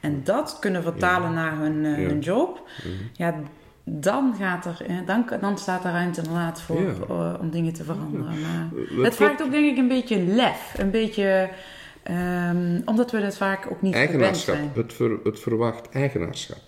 en 0.00 0.20
dat 0.24 0.56
kunnen 0.60 0.82
vertalen 0.82 1.32
naar 1.34 1.58
hun, 1.58 1.84
eh, 1.84 2.00
Ja. 2.02 2.08
hun 2.08 2.20
job, 2.20 2.68
Mhm. 2.84 2.92
ja, 3.12 3.42
dan, 3.84 4.34
gaat 4.38 4.64
er, 4.64 4.76
dan, 5.06 5.26
dan 5.40 5.58
staat 5.58 5.84
er 5.84 5.90
ruimte 5.92 6.20
inderdaad 6.22 6.60
voor 6.62 6.80
Ja. 6.82 6.92
eh, 7.08 7.40
om 7.40 7.50
dingen 7.50 7.72
te 7.72 7.84
veranderen. 7.84 8.24
Maar 8.40 9.04
het 9.04 9.14
vraagt 9.16 9.42
ook 9.42 9.50
denk 9.50 9.70
ik 9.70 9.76
een 9.78 9.88
beetje 9.88 10.18
lef, 10.18 10.74
een 10.78 10.90
beetje, 10.90 11.48
ehm, 12.02 12.80
omdat 12.84 13.10
we 13.10 13.20
dat 13.20 13.36
vaak 13.36 13.66
ook 13.70 13.82
niet 13.82 13.94
gewend 13.94 14.10
Eigenaarschap, 14.10 14.54
zijn. 14.54 14.70
het, 14.74 14.92
ver- 14.92 15.18
het 15.24 15.40
verwacht 15.40 15.88
eigenaarschap. 15.90 16.58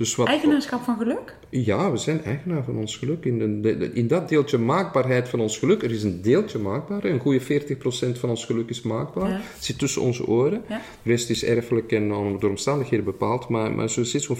Dus 0.00 0.14
wat, 0.16 0.26
Eigenaarschap 0.26 0.82
van 0.82 0.96
geluk? 0.98 1.36
Ja, 1.48 1.90
we 1.90 1.96
zijn 1.96 2.24
eigenaar 2.24 2.64
van 2.64 2.76
ons 2.76 2.96
geluk. 2.96 3.24
In, 3.24 3.62
de- 3.62 3.76
de- 3.78 3.92
in 3.92 4.06
dat 4.06 4.28
deeltje 4.28 4.58
maakbaarheid 4.58 5.28
van 5.28 5.40
ons 5.40 5.58
geluk, 5.58 5.82
er 5.82 5.90
is 5.90 6.02
een 6.02 6.22
deeltje 6.22 6.58
maakbaar. 6.58 7.04
Een 7.04 7.18
goede 7.18 7.40
40% 7.40 8.18
van 8.18 8.28
ons 8.28 8.44
geluk 8.44 8.68
is 8.68 8.82
maakbaar. 8.82 9.28
Ja. 9.28 9.34
Het 9.54 9.64
zit 9.64 9.78
tussen 9.78 10.02
onze 10.02 10.26
oren. 10.26 10.62
Ja. 10.68 10.80
De 11.02 11.10
rest 11.10 11.30
is 11.30 11.44
erfelijk 11.44 11.92
en 11.92 12.08
door 12.08 12.50
omstandigheden 12.50 13.04
bepaald. 13.04 13.48
Maar, 13.48 13.72
maar 13.72 13.90
zo 13.90 14.02
zit 14.02 14.22
zo'n 14.22 14.36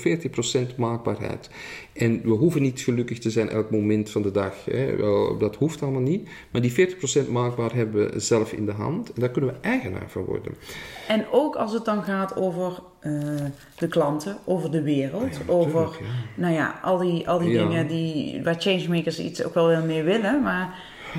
40% 0.73 0.76
maakbaarheid. 0.76 1.50
En 1.93 2.21
we 2.23 2.31
hoeven 2.31 2.62
niet 2.62 2.81
gelukkig 2.81 3.19
te 3.19 3.31
zijn 3.31 3.49
elk 3.49 3.71
moment 3.71 4.11
van 4.11 4.23
de 4.23 4.31
dag. 4.31 4.64
Hè. 4.64 4.97
Wel, 4.97 5.38
dat 5.38 5.57
hoeft 5.57 5.83
allemaal 5.83 6.00
niet. 6.00 6.29
Maar 6.50 6.61
die 6.62 6.88
40% 7.26 7.29
maakbaar 7.31 7.75
hebben 7.75 8.11
we 8.12 8.21
zelf 8.21 8.52
in 8.52 8.67
de 8.67 8.73
hand. 8.73 9.12
En 9.12 9.21
daar 9.21 9.31
kunnen 9.31 9.50
we 9.50 9.61
eigenaar 9.61 10.11
van 10.11 10.25
worden. 10.25 10.55
En 11.09 11.26
ook 11.31 11.57
als 11.57 11.73
het 11.73 11.85
dan 11.85 12.02
gaat 12.02 12.37
over 12.37 12.83
eh, 13.00 13.12
de 13.78 13.88
klanten, 13.88 14.37
over 14.45 14.71
de 14.71 14.83
wereld, 14.83 15.37
ja, 15.37 15.52
over 15.52 15.80
natuurlijk, 15.80 16.11
ja. 16.37 16.40
nou 16.42 16.54
ja, 16.54 16.79
al 16.83 16.98
die, 16.98 17.29
al 17.29 17.38
die 17.38 17.51
Ja. 17.51 17.62
dingen 17.62 17.87
die, 17.88 18.42
waar 18.42 18.57
changemakers 18.59 19.18
iets 19.18 19.44
ook 19.44 19.55
wel 19.55 19.66
weer 19.66 19.83
mee 19.85 20.03
willen. 20.03 20.42
Maar 20.42 20.75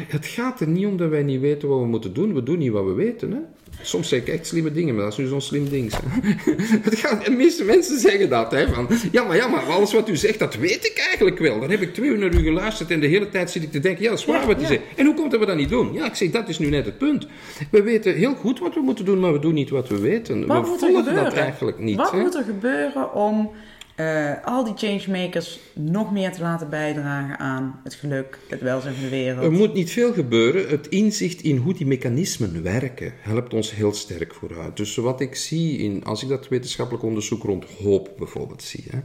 Het 0.07 0.25
gaat 0.25 0.59
er 0.59 0.67
niet 0.67 0.85
om 0.85 0.97
dat 0.97 1.09
wij 1.09 1.23
niet 1.23 1.41
weten 1.41 1.67
wat 1.67 1.79
we 1.79 1.85
moeten 1.85 2.13
doen. 2.13 2.33
We 2.33 2.43
doen 2.43 2.57
niet 2.57 2.71
wat 2.71 2.85
we 2.85 2.93
weten. 2.93 3.31
Hè? 3.31 3.39
Soms 3.81 4.09
zeg 4.09 4.19
ik 4.19 4.27
echt 4.27 4.47
slimme 4.47 4.71
dingen, 4.71 4.95
maar 4.95 5.03
dat 5.03 5.11
is 5.11 5.17
nu 5.17 5.25
zo'n 5.27 5.41
slim 5.41 5.69
ding. 5.69 5.91
Het 6.87 6.95
gaat, 6.95 7.25
de 7.25 7.31
meeste 7.31 7.63
mensen 7.63 7.99
zeggen 7.99 8.29
dat. 8.29 8.51
Hè, 8.51 8.67
van, 8.73 8.87
ja, 9.11 9.23
maar 9.23 9.35
ja, 9.35 9.47
maar 9.47 9.63
alles 9.63 9.93
wat 9.93 10.09
u 10.09 10.15
zegt, 10.15 10.39
dat 10.39 10.55
weet 10.55 10.85
ik 10.85 11.05
eigenlijk 11.07 11.39
wel. 11.39 11.59
Dan 11.59 11.69
heb 11.69 11.81
ik 11.81 11.93
twee 11.93 12.09
uur 12.09 12.17
naar 12.17 12.33
u 12.33 12.43
geluisterd 12.43 12.91
en 12.91 12.99
de 12.99 13.07
hele 13.07 13.29
tijd 13.29 13.51
zit 13.51 13.63
ik 13.63 13.71
te 13.71 13.79
denken, 13.79 14.03
ja, 14.03 14.09
dat 14.09 14.19
is 14.19 14.25
waar 14.25 14.41
Ja, 14.41 14.47
wat 14.47 14.57
u 14.57 14.61
ja. 14.61 14.67
zegt. 14.67 14.81
En 14.95 15.05
hoe 15.05 15.15
komt 15.15 15.31
dat 15.31 15.39
we 15.39 15.45
dat 15.45 15.55
niet 15.55 15.69
doen? 15.69 15.93
Ja, 15.93 16.05
ik 16.05 16.15
zeg, 16.15 16.31
dat 16.31 16.49
is 16.49 16.59
nu 16.59 16.69
net 16.69 16.85
het 16.85 16.97
punt. 16.97 17.27
We 17.71 17.81
weten 17.81 18.15
heel 18.15 18.33
goed 18.33 18.59
wat 18.59 18.73
we 18.73 18.81
moeten 18.81 19.05
doen, 19.05 19.19
maar 19.19 19.33
we 19.33 19.39
doen 19.39 19.53
niet 19.53 19.69
wat 19.69 19.89
we 19.89 19.99
weten. 19.99 20.47
wat 20.47 20.63
we 20.63 20.69
moet 20.69 20.81
er 20.81 20.87
volgen 20.87 21.03
gebeuren? 21.03 21.23
dat 21.23 21.33
eigenlijk 21.33 21.79
niet. 21.79 21.97
Wat 21.97 22.11
hè. 22.11 22.19
moet 22.19 22.35
er 22.35 22.43
gebeuren 22.43 23.13
om 23.13 23.51
eh, 23.95 24.45
al 24.45 24.63
die 24.63 24.73
changemakers 24.75 25.59
nog 25.73 26.11
meer 26.11 26.31
te 26.31 26.41
laten 26.41 26.69
bijdragen 26.69 27.39
aan 27.39 27.79
het 27.83 27.93
geluk, 27.93 28.39
het 28.49 28.61
welzijn 28.61 28.93
van 28.93 29.03
de 29.03 29.09
wereld? 29.09 29.43
Er 29.43 29.51
moet 29.51 29.73
niet 29.73 29.91
veel 29.91 30.13
gebeuren. 30.13 30.69
Het 30.69 30.87
inzicht 30.87 31.41
in 31.41 31.57
hoe 31.57 31.73
die 31.73 31.85
mechanismen 31.85 32.63
werken 32.63 33.13
helpt 33.19 33.53
ons 33.53 33.75
heel 33.75 33.93
sterk 33.93 34.33
vooruit. 34.33 34.77
Dus 34.77 34.95
wat 34.95 35.21
ik 35.21 35.35
zie, 35.35 35.77
in, 35.77 36.03
als 36.03 36.23
ik 36.23 36.29
dat 36.29 36.47
wetenschappelijk 36.47 37.03
onderzoek 37.03 37.43
rond 37.43 37.65
hoop 37.65 38.13
bijvoorbeeld 38.17 38.63
zie. 38.63 38.83
Hè, 38.89 38.99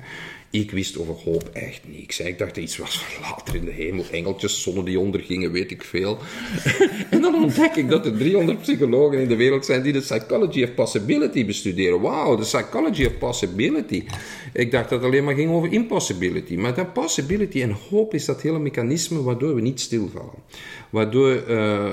ik 0.60 0.70
wist 0.70 0.98
over 0.98 1.14
hoop 1.14 1.50
echt 1.52 1.80
niks. 1.96 2.18
hè. 2.18 2.24
Ik 2.24 2.38
dacht 2.38 2.54
dat 2.54 2.64
iets 2.64 2.76
was 2.76 2.98
van 2.98 3.22
later 3.22 3.54
in 3.54 3.64
de 3.64 3.70
hemel. 3.70 4.04
Engeltjes, 4.10 4.62
zonnen 4.62 4.84
die 4.84 5.00
ondergingen, 5.00 5.52
weet 5.52 5.70
ik 5.70 5.84
veel. 5.84 6.18
en 7.10 7.20
dan 7.20 7.34
ontdek 7.34 7.74
ik 7.74 7.88
dat 7.88 8.06
er 8.06 8.16
300 8.16 8.60
psychologen 8.60 9.18
in 9.18 9.28
de 9.28 9.36
wereld 9.36 9.64
zijn 9.64 9.82
die 9.82 9.92
de 9.92 9.98
psychology 9.98 10.62
of 10.62 10.74
possibility 10.74 11.46
bestuderen. 11.46 12.00
Wauw, 12.00 12.36
de 12.36 12.42
psychology 12.42 13.04
of 13.04 13.18
possibility. 13.18 14.04
Ik 14.52 14.70
dacht 14.70 14.88
dat 14.88 14.98
het 14.98 15.08
alleen 15.10 15.24
maar 15.24 15.34
ging 15.34 15.50
over 15.50 15.72
impossibility. 15.72 16.56
Maar 16.56 16.74
dat 16.74 16.92
possibility 16.92 17.62
en 17.62 17.76
hoop 17.90 18.14
is 18.14 18.24
dat 18.24 18.42
hele 18.42 18.58
mechanisme 18.58 19.22
waardoor 19.22 19.54
we 19.54 19.60
niet 19.60 19.80
stilvallen. 19.80 20.42
Waardoor 20.90 21.30
eh, 21.32 21.92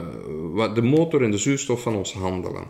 de 0.74 0.82
motor 0.82 1.24
en 1.24 1.32
de 1.32 1.38
zuurstof 1.38 1.82
van 1.82 1.96
ons 1.96 2.14
handelen. 2.14 2.64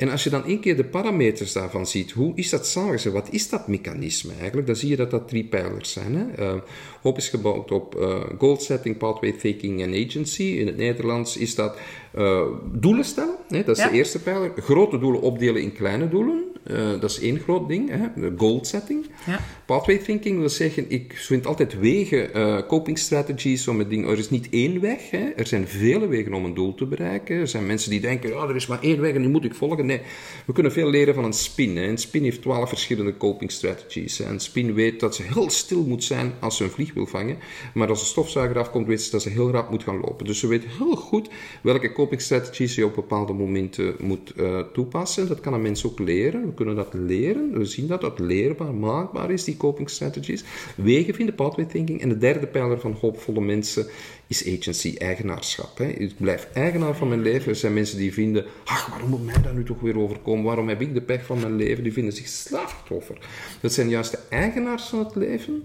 En 0.00 0.08
als 0.08 0.24
je 0.24 0.30
dan 0.30 0.44
één 0.44 0.60
keer 0.60 0.76
de 0.76 0.84
parameters 0.84 1.52
daarvan 1.52 1.86
ziet, 1.86 2.10
hoe 2.10 2.32
is 2.34 2.50
dat 2.50 2.66
samengesteld? 2.66 3.14
Wat 3.14 3.28
is 3.30 3.48
dat 3.48 3.68
mechanisme 3.68 4.32
eigenlijk? 4.38 4.66
Dan 4.66 4.76
zie 4.76 4.88
je 4.88 4.96
dat 4.96 5.10
dat 5.10 5.28
drie 5.28 5.44
pijlers 5.44 5.92
zijn. 5.92 6.14
Hè? 6.14 6.44
Eh, 6.44 6.60
hoop 7.02 7.16
is 7.16 7.28
gebouwd 7.28 7.70
op 7.70 7.94
eh, 7.94 8.20
goal 8.38 8.56
setting, 8.60 8.96
pathway 8.96 9.32
thinking 9.32 9.82
en 9.82 10.06
agency. 10.06 10.42
In 10.42 10.66
het 10.66 10.76
Nederlands 10.76 11.36
is 11.36 11.54
dat 11.54 11.76
eh, 12.14 12.46
doelen 12.72 13.04
stellen. 13.04 13.36
Hè? 13.48 13.62
Dat 13.64 13.76
is 13.76 13.82
Ja. 13.82 13.88
de 13.90 13.96
eerste 13.96 14.22
pijler. 14.22 14.52
Grote 14.56 14.98
doelen 14.98 15.20
opdelen 15.20 15.62
in 15.62 15.72
kleine 15.72 16.08
doelen. 16.08 16.44
Eh, 16.62 17.00
dat 17.00 17.10
is 17.10 17.20
één 17.20 17.38
groot 17.38 17.68
ding. 17.68 17.90
Hè? 17.90 18.20
De 18.20 18.32
goal 18.36 18.64
setting. 18.64 19.06
Ja. 19.26 19.40
Pathway 19.66 19.98
thinking 19.98 20.38
wil 20.38 20.48
zeggen, 20.48 20.90
ik 20.90 21.12
vind 21.16 21.46
altijd 21.46 21.78
wegen, 21.78 22.34
eh, 22.34 22.58
coping 22.66 22.98
strategies 22.98 23.68
om 23.68 23.78
het 23.78 23.90
ding. 23.90 24.08
Er 24.08 24.18
is 24.18 24.30
niet 24.30 24.48
één 24.50 24.80
weg, 24.80 25.10
hè. 25.10 25.30
er 25.36 25.46
zijn 25.46 25.68
vele 25.68 26.06
wegen 26.06 26.34
om 26.34 26.44
een 26.44 26.54
doel 26.54 26.74
te 26.74 26.86
bereiken. 26.86 27.36
Er 27.36 27.48
zijn 27.48 27.66
mensen 27.66 27.90
die 27.90 28.00
denken, 28.00 28.30
ja, 28.30 28.48
er 28.48 28.56
is 28.56 28.66
maar 28.66 28.82
één 28.82 29.00
weg 29.00 29.14
en 29.14 29.20
die 29.20 29.30
moet 29.30 29.44
ik 29.44 29.54
volgen. 29.54 29.86
Nee, 29.86 30.00
we 30.46 30.52
kunnen 30.52 30.72
veel 30.72 30.90
leren 30.90 31.14
van 31.14 31.24
een 31.24 31.32
spin. 31.32 31.76
Hè. 31.76 31.86
Een 31.86 31.98
spin 31.98 32.22
heeft 32.22 32.42
twaalf 32.42 32.68
verschillende 32.68 33.16
coping 33.16 33.50
strategies. 33.50 34.18
Hè. 34.18 34.24
Een 34.24 34.40
spin 34.40 34.74
weet 34.74 35.00
dat 35.00 35.14
ze 35.14 35.22
heel 35.22 35.50
stil 35.50 35.84
moet 35.84 36.04
zijn 36.04 36.32
als 36.40 36.56
ze 36.56 36.64
een 36.64 36.70
vlieg 36.70 36.94
wil 36.94 37.06
vangen. 37.06 37.38
Maar 37.74 37.88
als 37.88 38.00
een 38.00 38.06
stofzuiger 38.06 38.58
afkomt, 38.58 38.86
weet 38.86 39.02
ze 39.02 39.10
dat 39.10 39.22
ze 39.22 39.28
heel 39.28 39.50
rap 39.50 39.70
moet 39.70 39.82
gaan 39.82 40.00
lopen. 40.00 40.26
Dus 40.26 40.38
ze 40.38 40.46
weet 40.46 40.64
heel 40.78 40.96
goed 40.96 41.28
welke 41.62 41.92
coping 41.92 42.20
strategies 42.20 42.74
je 42.74 42.84
op 42.84 42.94
bepaalde 42.94 43.32
momenten 43.32 43.94
moet 43.98 44.32
eh, 44.36 44.60
toepassen. 44.72 45.28
Dat 45.28 45.40
kan 45.40 45.54
een 45.54 45.62
mens 45.62 45.86
ook 45.86 45.98
leren. 45.98 46.49
We 46.50 46.56
kunnen 46.56 46.76
dat 46.76 46.94
leren. 46.94 47.58
We 47.58 47.64
zien 47.64 47.86
dat 47.86 48.00
dat 48.00 48.18
leerbaar, 48.18 48.74
maakbaar 48.74 49.30
is, 49.30 49.44
die 49.44 49.56
coping 49.56 49.90
strategies. 49.90 50.44
Wegen 50.76 51.14
vinden, 51.14 51.34
pathway 51.34 51.64
thinking. 51.64 52.00
En 52.00 52.08
de 52.08 52.18
derde 52.18 52.46
pijler 52.46 52.80
van 52.80 52.96
hoopvolle 53.00 53.40
mensen 53.40 53.86
is 54.26 54.46
agency, 54.58 54.94
eigenaarschap. 54.98 55.78
Hè. 55.78 55.86
Ik 55.86 56.12
blijf 56.16 56.48
eigenaar 56.52 56.96
van 56.96 57.08
mijn 57.08 57.22
leven. 57.22 57.48
Er 57.48 57.56
zijn 57.56 57.72
mensen 57.72 57.98
die 57.98 58.12
vinden, 58.12 58.44
ach, 58.64 58.88
waarom 58.88 59.10
moet 59.10 59.24
mij 59.24 59.42
dat 59.42 59.54
nu 59.54 59.64
toch 59.64 59.80
weer 59.80 59.98
overkomen? 59.98 60.44
Waarom 60.44 60.68
heb 60.68 60.80
ik 60.80 60.94
de 60.94 61.02
pech 61.02 61.24
van 61.24 61.40
mijn 61.40 61.56
leven? 61.56 61.82
Die 61.82 61.92
vinden 61.92 62.12
zich 62.12 62.28
slachtoffer. 62.28 63.18
Dat 63.60 63.72
zijn 63.72 63.88
juist 63.88 64.10
de 64.10 64.18
eigenaars 64.28 64.88
van 64.88 64.98
het 64.98 65.14
leven 65.14 65.64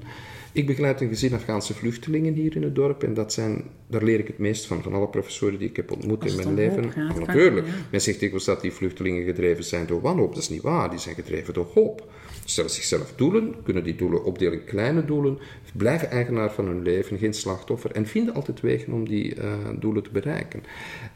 Ik 0.56 0.66
begeleid 0.66 1.02
een 1.02 1.08
gezin 1.08 1.34
Afghaanse 1.34 1.74
vluchtelingen 1.74 2.34
hier 2.34 2.56
in 2.56 2.64
het 2.64 2.76
dorp 2.76 3.04
en 3.04 3.14
dat 3.14 3.34
zijn, 3.34 3.64
daar 3.88 4.04
leer 4.04 4.20
ik 4.20 4.28
het 4.28 4.38
meest 4.38 4.66
van, 4.66 4.84
van 4.84 4.94
alle 4.94 5.08
professoren 5.08 5.60
die 5.60 5.70
ik 5.70 5.76
heb 5.76 5.92
ontmoet 5.92 6.26
in 6.26 6.36
mijn 6.36 6.54
leven. 6.54 6.92
gaat, 6.92 7.20
natuurlijk, 7.20 7.68
ja. 7.68 7.74
men 7.92 8.02
zegt 8.02 8.20
dikwijls 8.20 8.46
dat 8.46 8.62
die 8.62 8.72
vluchtelingen 8.72 9.26
gedreven 9.26 9.64
zijn 9.64 9.88
door 9.88 10.02
wanhoop. 10.02 10.34
Dat 10.34 10.44
is 10.44 10.50
niet 10.50 10.62
waar, 10.62 10.90
die 10.90 11.00
zijn 11.00 11.16
gedreven 11.16 11.54
door 11.54 11.68
hoop. 11.74 12.12
Stellen 12.46 12.70
zichzelf 12.70 13.14
doelen, 13.16 13.56
kunnen 13.64 13.84
die 13.84 13.96
doelen 13.96 14.24
opdelen 14.24 14.54
in 14.54 14.66
kleine 14.66 15.06
doelen, 15.06 15.38
blijven 15.74 16.10
eigenaar 16.10 16.52
van 16.52 16.66
hun 16.66 16.82
leven, 16.82 17.18
geen 17.18 17.34
slachtoffer 17.34 17.92
en 17.92 18.08
vinden 18.08 18.34
altijd 18.34 18.62
wegen 18.62 18.94
om 18.94 19.08
die 19.08 19.36
eh, 19.36 19.54
doelen 19.80 20.04
te 20.04 20.12
bereiken. 20.12 20.64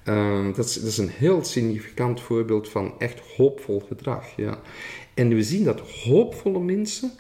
Ehm, 0.04 0.52
dat, 0.54 0.66
is, 0.66 0.74
dat 0.74 0.90
is 0.90 0.98
een 0.98 1.10
heel 1.10 1.44
significant 1.44 2.22
voorbeeld 2.22 2.70
van 2.70 2.94
echt 2.98 3.20
hoopvol 3.20 3.80
gedrag. 3.88 4.36
Ja. 4.36 4.60
En 5.14 5.30
we 5.30 5.44
zien 5.44 5.64
dat 5.64 5.80
hoopvolle 5.80 6.60
mensen 6.60 7.12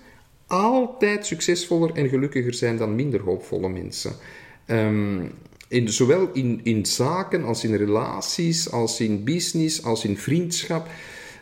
altijd 0.50 1.26
succesvoller 1.26 1.92
en 1.94 2.10
gelukkiger 2.10 2.54
zijn 2.54 2.78
dan 2.78 2.96
minder 2.96 3.22
hoopvolle 3.22 3.70
mensen. 3.70 4.12
Ehm, 4.66 5.22
in, 5.68 5.90
zowel 5.90 6.30
in, 6.34 6.60
in 6.64 6.86
zaken 6.86 7.44
als 7.44 7.64
in 7.64 7.76
relaties, 7.76 8.72
als 8.72 9.00
in 9.00 9.24
business, 9.24 9.84
als 9.84 10.06
in 10.06 10.18
vriendschap. 10.18 10.88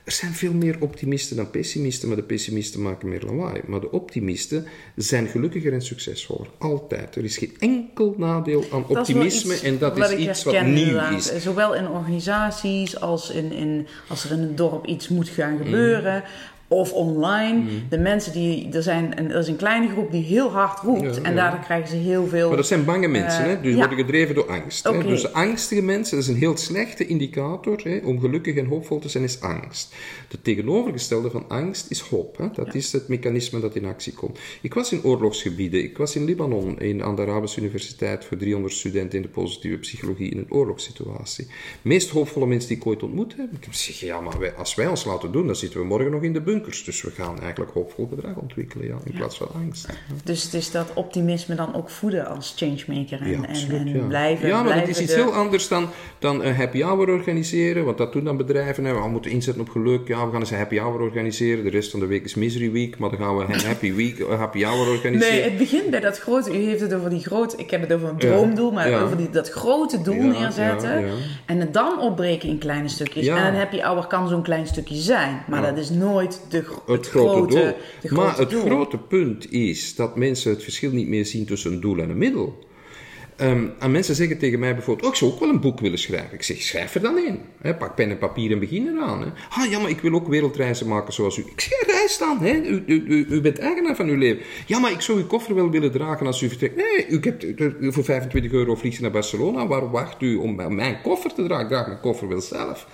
Er 0.03 0.11
zijn 0.13 0.33
veel 0.33 0.53
meer 0.53 0.75
optimisten 0.79 1.35
dan 1.35 1.49
pessimisten, 1.49 2.07
maar 2.07 2.17
de 2.17 2.23
pessimisten 2.23 2.81
maken 2.81 3.09
meer 3.09 3.21
lawaai. 3.21 3.61
Maar 3.65 3.79
de 3.79 3.91
optimisten 3.91 4.65
zijn 4.95 5.27
gelukkiger 5.27 5.73
en 5.73 5.81
succesvoller. 5.81 6.47
Altijd. 6.57 7.15
Er 7.15 7.23
is 7.23 7.37
geen 7.37 7.55
enkel 7.59 8.15
nadeel 8.17 8.65
aan 8.71 8.85
Dat 8.87 8.97
optimisme 8.97 9.59
en 9.63 9.77
dat 9.77 9.97
is 9.97 10.11
iets 10.11 10.43
wat 10.43 10.53
nieuw 10.53 10.63
inderdaad. 10.63 11.31
is. 11.33 11.43
Zowel 11.43 11.75
in 11.75 11.87
organisaties 11.87 12.99
als 12.99 13.29
in, 13.29 13.51
in, 13.51 13.87
als 14.07 14.23
er 14.23 14.31
in 14.31 14.39
een 14.39 14.55
dorp 14.55 14.85
iets 14.85 15.07
moet 15.07 15.29
gaan 15.29 15.57
gebeuren. 15.57 16.23
Of 16.69 16.93
online. 16.93 17.59
Mm. 17.59 17.69
De 17.89 17.97
mensen 17.97 18.31
die. 18.33 18.69
Er, 18.73 18.83
zijn, 18.83 19.19
een- 19.19 19.31
er 19.31 19.39
is 19.39 19.47
een 19.47 19.55
kleine 19.55 19.89
groep 19.89 20.11
die 20.11 20.23
heel 20.23 20.49
hard 20.49 20.79
roept. 20.79 21.01
Ja, 21.15 21.21
en 21.21 21.29
ja. 21.29 21.35
daardoor 21.35 21.59
krijgen 21.59 21.87
ze 21.89 21.95
heel 21.95 22.27
veel. 22.27 22.47
Maar 22.47 22.57
dat 22.57 22.67
zijn 22.67 22.85
bange 22.85 23.07
mensen, 23.07 23.43
Eh, 23.43 23.49
hè? 23.49 23.61
die 23.61 23.71
ja. 23.71 23.77
worden 23.77 23.97
gedreven 23.97 24.35
door 24.35 24.49
angst. 24.49 24.83
Hè? 24.83 25.03
Dus 25.03 25.33
angstige 25.33 25.81
mensen, 25.81 26.15
dat 26.17 26.25
is 26.25 26.31
een 26.33 26.39
heel 26.39 26.57
slechte 26.57 27.05
indicator 27.05 27.81
hè? 27.83 27.99
om 28.03 28.19
gelukkig 28.19 28.55
en 28.55 28.65
hoopvol 28.65 28.99
te 28.99 29.09
zijn, 29.09 29.23
is 29.23 29.41
angst. 29.41 29.95
De 30.27 30.41
tegenovergestelde 30.41 31.29
van 31.29 31.45
angst 31.47 31.85
is 31.91 31.99
hoop. 31.99 32.37
Hè? 32.37 32.45
Dat 32.53 32.75
is 32.75 32.91
het 32.91 33.07
mechanisme 33.07 33.59
dat 33.59 33.75
in 33.75 33.85
actie 33.85 34.13
komt. 34.13 34.39
Ik 34.61 34.73
was 34.73 34.91
in 34.91 35.03
oorlogsgebieden, 35.03 35.83
ik 35.83 35.97
was 35.97 36.15
in 36.15 36.25
Libanon, 36.25 36.79
in, 36.79 37.03
aan 37.03 37.15
de 37.15 37.21
Arabische 37.21 37.59
Universiteit 37.59 38.25
voor 38.25 38.37
300 38.37 38.73
studenten 38.73 39.17
in 39.17 39.21
de 39.21 39.27
positieve 39.31 39.77
psychologie 39.77 40.31
in 40.31 40.37
een 40.37 40.51
oorlogssituatie. 40.51 41.47
Meest 41.81 42.09
hoopvolle 42.09 42.45
mensen 42.47 42.69
die 42.69 42.77
ik 42.77 42.85
ooit 42.85 43.03
ontmoet 43.03 43.35
heb, 43.37 43.51
ik 43.59 43.65
gezegd, 43.69 43.99
ja, 43.99 44.21
maar 44.21 44.39
wij, 44.39 44.53
als 44.53 44.75
wij 44.75 44.87
ons 44.87 45.05
laten 45.05 45.31
doen, 45.31 45.45
dan 45.45 45.55
zitten 45.55 45.79
we 45.79 45.85
morgen 45.85 46.11
nog 46.11 46.21
in 46.23 46.33
de 46.33 46.41
bunkers. 46.57 46.83
Dus 46.83 47.01
we 47.01 47.11
gaan 47.11 47.39
eigenlijk 47.41 47.71
hoopvol 47.73 48.07
gedrag 48.15 48.35
ontwikkelen, 48.35 48.87
ja, 48.87 48.95
in 49.03 49.13
plaats 49.13 49.37
van 49.37 49.47
angst. 49.53 49.87
Ja. 49.87 49.93
Dus 50.23 50.43
het 50.43 50.53
is 50.53 50.71
dat 50.71 50.91
optimisme 50.93 51.55
dan 51.55 51.75
ook 51.75 51.89
voeden 51.89 52.27
als 52.27 52.53
changemaker. 52.57 53.21
En, 53.21 53.29
Ja, 53.29 53.35
en, 53.37 53.47
absoluut, 53.47 53.95
en 53.95 54.07
blijven. 54.07 54.47
Ja, 54.47 54.55
maar 54.55 54.63
blijven 54.63 54.89
is 54.89 54.99
iets 55.01 55.13
de- 55.13 55.21
heel 55.21 55.33
anders 55.33 55.67
dan, 55.67 55.87
dan 56.19 56.43
een 56.43 56.55
happy 56.55 56.81
hour 56.81 57.09
organiseren. 57.09 57.85
Want 57.85 57.97
dat 57.97 58.13
doen 58.13 58.23
dan 58.23 58.37
bedrijven. 58.37 58.85
Hè. 58.85 58.93
We 58.93 59.07
moeten 59.07 59.31
inzetten 59.31 59.61
op 59.61 59.69
geluk. 59.69 60.07
Ja, 60.07 60.25
we 60.25 60.31
gaan 60.31 60.39
eens 60.39 60.51
een 60.51 60.57
happy 60.57 60.77
hour 60.77 61.01
organiseren. 61.01 61.63
De 61.63 61.69
rest 61.69 61.91
van 61.91 61.99
de 61.99 62.05
week 62.05 62.23
is 62.23 62.35
misery 62.35 62.71
week. 62.71 62.97
Maar 62.97 63.09
dan 63.09 63.19
gaan 63.19 63.37
we 63.37 63.43
een 63.53 63.59
happy 63.65 63.93
week, 63.93 64.19
een 64.19 64.37
happy 64.37 64.63
hour 64.63 64.87
organiseren. 64.89 65.33
Nee, 65.35 65.43
het 65.43 65.57
begint 65.57 65.89
bij 65.89 65.99
dat 65.99 66.17
grote. 66.19 66.61
U 66.61 66.63
heeft 66.65 66.81
het 66.81 66.93
over 66.93 67.09
die 67.09 67.19
grote. 67.21 67.57
Ik 67.57 67.71
heb 67.71 67.81
het 67.81 67.93
over 67.93 68.09
een 68.09 68.17
droomdoel, 68.17 68.71
maar 68.71 69.03
over 69.03 69.17
die, 69.17 69.29
dat 69.29 69.49
grote 69.49 70.01
doel 70.01 70.21
neerzetten. 70.23 71.05
En 71.45 71.59
het 71.59 71.73
dan 71.73 71.99
opbreken 72.01 72.49
in 72.49 72.57
kleine 72.57 72.87
stukjes. 72.87 73.27
En 73.27 73.45
een 73.47 73.55
happy 73.55 73.79
hour 73.79 74.07
kan 74.07 74.27
zo'n 74.27 74.41
klein 74.41 74.67
stukje 74.67 74.95
zijn. 74.95 75.43
Maar 75.47 75.61
dat 75.61 75.77
is 75.77 75.89
nooit 75.89 76.41
de, 76.49 76.63
het 76.85 77.07
grote, 77.07 77.55
doel. 77.55 77.73
de 78.01 78.13
maar 78.13 78.37
het 78.37 78.49
doel. 78.49 78.65
grote 78.65 78.97
punt 78.97 79.51
is 79.51 79.95
dat 79.95 80.15
mensen 80.15 80.51
het 80.51 80.63
verschil 80.63 80.91
niet 80.91 81.07
meer 81.07 81.25
zien 81.25 81.45
tussen 81.45 81.71
een 81.71 81.81
doel 81.81 81.97
en 81.97 82.09
een 82.09 82.17
middel. 82.17 82.65
Ehm, 83.37 83.65
en 83.79 83.91
mensen 83.91 84.15
zeggen 84.15 84.37
tegen 84.37 84.59
mij 84.59 84.73
bijvoorbeeld, 84.73 85.07
oh, 85.07 85.11
ik 85.13 85.17
zou 85.17 85.31
ook 85.31 85.39
wel 85.39 85.49
een 85.49 85.59
boek 85.59 85.79
willen 85.79 85.99
schrijven. 85.99 86.33
Ik 86.33 86.43
zeg, 86.43 86.61
schrijf 86.61 86.95
er 86.95 87.01
dan 87.01 87.17
in. 87.17 87.39
Pak 87.77 87.95
pen 87.95 88.09
en 88.09 88.17
papier 88.17 88.51
en 88.51 88.59
begin 88.59 88.87
eraan. 88.87 89.21
Hè. 89.21 89.27
Ah, 89.49 89.71
ja, 89.71 89.79
maar 89.79 89.89
ik 89.89 90.01
wil 90.01 90.13
ook 90.13 90.27
wereldreizen 90.27 90.87
maken 90.87 91.13
zoals 91.13 91.37
u. 91.37 91.41
Ik 91.41 91.61
zeg, 91.61 91.95
reis 91.95 92.17
dan. 92.17 92.39
Hè. 92.39 92.53
U, 92.53 92.83
u, 92.85 93.03
u, 93.07 93.25
u 93.29 93.41
bent 93.41 93.59
eigenaar 93.59 93.95
van 93.95 94.07
uw 94.07 94.17
leven. 94.17 94.43
Ja, 94.65 94.79
maar 94.79 94.91
ik 94.91 95.01
zou 95.01 95.17
uw 95.17 95.27
koffer 95.27 95.55
wel 95.55 95.69
willen 95.69 95.91
dragen 95.91 96.25
als 96.25 96.41
u 96.41 96.47
vertrekt. 96.49 96.75
Nee, 96.75 97.07
u 97.07 97.19
hebt, 97.21 97.45
voor 97.93 98.03
25 98.03 98.51
euro 98.51 98.75
vliegt 98.75 99.01
naar 99.01 99.11
Barcelona. 99.11 99.67
Waar 99.67 99.91
wacht 99.91 100.21
u 100.21 100.35
om 100.35 100.75
mijn 100.75 101.01
koffer 101.01 101.33
te 101.33 101.43
dragen? 101.43 101.63
Ik 101.63 101.71
draag 101.71 101.87
mijn 101.87 101.99
koffer 101.99 102.27
wel 102.27 102.41
zelf. 102.41 102.87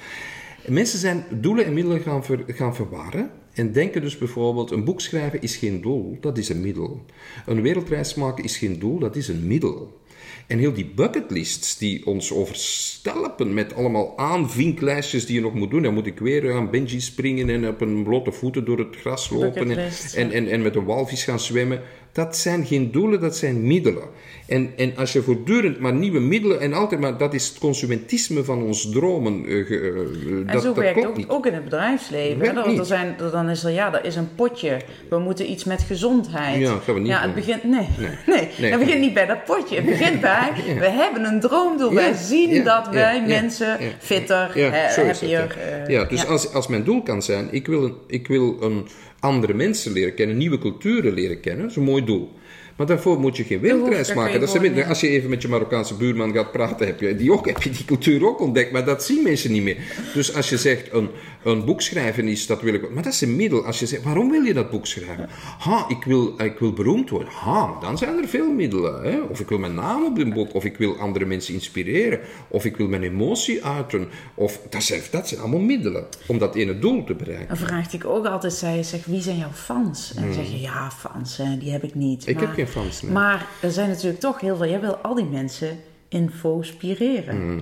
Mensen 0.67 0.99
zijn 0.99 1.25
doelen 1.31 1.65
en 1.65 1.73
middelen 1.73 2.01
gaan, 2.01 2.25
ver- 2.25 2.43
gaan 2.47 2.75
verwarren. 2.75 3.31
En 3.53 3.71
denken 3.71 4.01
dus 4.01 4.17
bijvoorbeeld, 4.17 4.71
een 4.71 4.83
boek 4.83 5.01
schrijven 5.01 5.41
is 5.41 5.55
geen 5.55 5.81
doel, 5.81 6.17
dat 6.21 6.37
is 6.37 6.49
een 6.49 6.61
middel. 6.61 7.05
Een 7.45 7.61
wereldreis 7.61 8.15
maken 8.15 8.43
is 8.43 8.57
geen 8.57 8.79
doel, 8.79 8.99
dat 8.99 9.15
is 9.15 9.27
een 9.27 9.47
middel. 9.47 10.01
En 10.47 10.59
heel 10.59 10.73
die 10.73 10.91
bucketlists 10.95 11.77
die 11.77 12.05
ons 12.05 12.33
overstelpen 12.33 13.53
met 13.53 13.73
allemaal 13.73 14.17
aanvinklijstjes 14.17 15.25
die 15.25 15.35
je 15.35 15.41
nog 15.41 15.53
moet 15.53 15.69
doen. 15.71 15.81
Dan 15.81 15.93
moet 15.93 16.05
ik 16.05 16.19
weer 16.19 16.53
aan 16.53 16.69
bungee 16.69 16.99
springen 16.99 17.49
en 17.49 17.67
op 17.67 17.81
een 17.81 18.03
blote 18.03 18.31
voeten 18.31 18.65
door 18.65 18.77
het 18.77 18.95
gras 18.95 19.29
lopen 19.29 19.71
en, 19.71 19.89
en, 20.15 20.31
en, 20.31 20.47
en 20.47 20.61
met 20.61 20.75
een 20.75 20.85
walvis 20.85 21.23
gaan 21.23 21.39
zwemmen. 21.39 21.81
Dat 22.13 22.37
zijn 22.37 22.65
geen 22.65 22.91
doelen, 22.91 23.19
dat 23.19 23.37
zijn 23.37 23.67
middelen. 23.67 24.03
En, 24.47 24.73
en 24.77 24.93
als 24.97 25.13
je 25.13 25.21
voortdurend 25.21 25.79
maar 25.79 25.93
nieuwe 25.93 26.19
middelen 26.19 26.59
en 26.59 26.73
altijd 26.73 27.01
maar, 27.01 27.17
dat 27.17 27.33
is 27.33 27.47
het 27.47 27.57
consumentisme 27.57 28.43
van 28.43 28.63
ons 28.63 28.89
dromen. 28.91 29.45
eh, 29.45 29.59
eh, 29.59 29.95
En 30.37 30.47
dat, 30.51 30.61
zo 30.61 30.67
dat 30.73 30.83
werkt 30.83 31.05
ook, 31.05 31.17
niet. 31.17 31.29
ook 31.29 31.45
in 31.45 31.53
het 31.53 31.63
bedrijfsleven. 31.63 32.55
Want 32.55 32.79
er 32.79 32.85
zijn, 32.85 33.15
dan 33.31 33.49
is 33.49 33.63
er, 33.63 33.71
ja, 33.71 33.93
er 33.93 34.05
is 34.05 34.15
een 34.15 34.35
potje. 34.35 34.77
We 35.09 35.19
moeten 35.19 35.51
iets 35.51 35.63
met 35.63 35.81
gezondheid. 35.81 36.59
Ja, 36.61 36.77
gaan 36.85 36.93
we 36.93 36.99
niet 36.99 37.09
Ja, 37.09 37.15
het 37.21 37.23
doen. 37.25 37.33
begint, 37.33 37.63
nee. 37.63 37.87
Nee. 37.97 38.09
Nee. 38.35 38.49
Nee. 38.59 38.71
het 38.71 38.79
begint 38.79 38.99
niet 38.99 39.13
bij 39.13 39.25
dat 39.25 39.45
potje. 39.45 39.75
Het 39.75 39.85
begint 39.85 40.21
bij, 40.31 40.51
we 40.79 40.89
hebben 40.89 41.25
een 41.25 41.39
droomdoel. 41.39 41.89
Ja, 41.89 41.95
Wij 41.95 42.13
zien 42.13 42.49
ja, 42.49 42.63
dat 42.63 42.87
wij 42.93 43.23
mensen 43.27 43.77
fitter, 43.99 44.51
Ja, 44.59 44.69
happier. 44.69 45.27
ja. 45.29 45.45
eh, 45.47 45.87
ja, 45.87 46.03
dus 46.03 46.27
Als, 46.27 46.53
als 46.53 46.67
mijn 46.67 46.83
doel 46.83 47.03
kan 47.03 47.21
zijn, 47.21 47.47
ik 47.51 47.67
wil, 47.67 47.83
een, 47.83 47.95
ik 48.07 48.27
wil 48.27 48.57
een 48.61 48.87
andere 49.23 49.53
mensen 49.53 49.91
leren 49.91 50.15
kennen, 50.15 50.37
nieuwe 50.37 50.57
culturen 50.57 51.13
leren 51.13 51.39
kennen, 51.39 51.61
dat 51.61 51.71
is 51.71 51.77
een 51.77 51.83
mooi 51.83 52.03
doel. 52.03 52.31
Maar 52.75 52.87
daarvoor 52.87 53.19
moet 53.19 53.37
je 53.37 53.43
geen 53.43 53.59
wereldreis 53.59 54.13
maken. 54.13 54.39
Dat 54.39 54.59
minder- 54.59 54.83
ja. 54.83 54.89
als 54.89 54.99
je 54.99 55.09
even 55.09 55.29
met 55.29 55.41
je 55.41 55.47
Marokkaanse 55.47 55.95
buurman 55.95 56.33
gaat 56.33 56.51
praten, 56.51 56.87
heb 56.87 56.99
je 56.99 57.15
die, 57.15 57.31
ook, 57.31 57.45
heb 57.45 57.61
je 57.61 57.69
die 57.69 57.85
cultuur 57.85 58.27
ook 58.27 58.39
ontdekt. 58.39 58.71
Maar 58.71 58.85
dat 58.85 59.03
zien 59.03 59.23
mensen 59.23 59.51
niet 59.51 59.63
meer. 59.63 59.77
Dus 60.13 60.35
als 60.35 60.49
je 60.49 60.57
zegt, 60.57 60.93
een, 60.93 61.09
een 61.43 61.65
boek 61.65 61.81
schrijven 61.81 62.27
is, 62.27 62.47
dat 62.47 62.61
wil 62.61 62.73
ik... 62.73 62.93
Maar 62.93 63.03
dat 63.03 63.13
is 63.13 63.21
een 63.21 63.35
middel. 63.35 63.65
Als 63.65 63.79
je 63.79 63.85
zegt, 63.85 64.03
waarom 64.03 64.29
wil 64.29 64.41
je 64.41 64.53
dat 64.53 64.69
boek 64.69 64.87
schrijven? 64.87 65.29
Ha, 65.59 65.85
ik 65.87 66.03
wil, 66.03 66.41
ik 66.41 66.59
wil 66.59 66.73
beroemd 66.73 67.09
worden. 67.09 67.33
Ha, 67.33 67.79
dan 67.81 67.97
zijn 67.97 68.17
er 68.17 68.27
veel 68.27 68.51
middelen. 68.51 69.03
Hè? 69.03 69.19
Of 69.19 69.39
ik 69.39 69.49
wil 69.49 69.57
mijn 69.57 69.73
naam 69.75 70.05
op 70.05 70.17
een 70.17 70.33
boek. 70.33 70.53
Of 70.53 70.65
ik 70.65 70.77
wil 70.77 70.97
andere 70.97 71.25
mensen 71.25 71.53
inspireren. 71.53 72.19
Of 72.47 72.65
ik 72.65 72.77
wil 72.77 72.87
mijn 72.87 73.03
emotie 73.03 73.65
uiten. 73.65 74.07
Of, 74.33 74.59
dat, 74.69 74.83
zijn, 74.83 75.01
dat 75.11 75.27
zijn 75.27 75.39
allemaal 75.39 75.59
middelen 75.59 76.05
om 76.25 76.37
dat 76.37 76.55
ene 76.55 76.79
doel 76.79 77.03
te 77.03 77.15
bereiken. 77.15 77.47
Dan 77.47 77.57
vraag 77.57 77.93
ik 77.93 78.05
ook 78.05 78.25
altijd, 78.25 78.53
zij 78.53 78.83
zegt, 78.83 79.05
wie 79.05 79.21
zijn 79.21 79.37
jouw 79.37 79.51
fans? 79.53 80.13
En 80.15 80.23
dan 80.23 80.33
zeg 80.33 80.51
je, 80.51 80.59
ja, 80.59 80.91
fans, 80.91 81.37
hè, 81.37 81.57
die 81.57 81.71
heb 81.71 81.83
ik 81.83 81.95
niet. 81.95 82.23
Hmm. 82.23 82.29
Ik 82.33 82.35
maar, 82.35 82.45
heb 82.45 82.53
geen 82.53 82.67
nee. 82.75 83.11
Maar 83.11 83.47
er 83.61 83.71
zijn 83.71 83.89
natuurlijk 83.89 84.19
toch 84.19 84.39
heel 84.39 84.55
veel, 84.55 84.67
jij 84.67 84.81
wil 84.81 84.95
al 84.95 85.15
die 85.15 85.25
mensen 85.25 85.77
inspireren. 86.07 87.35
Hmm. 87.35 87.61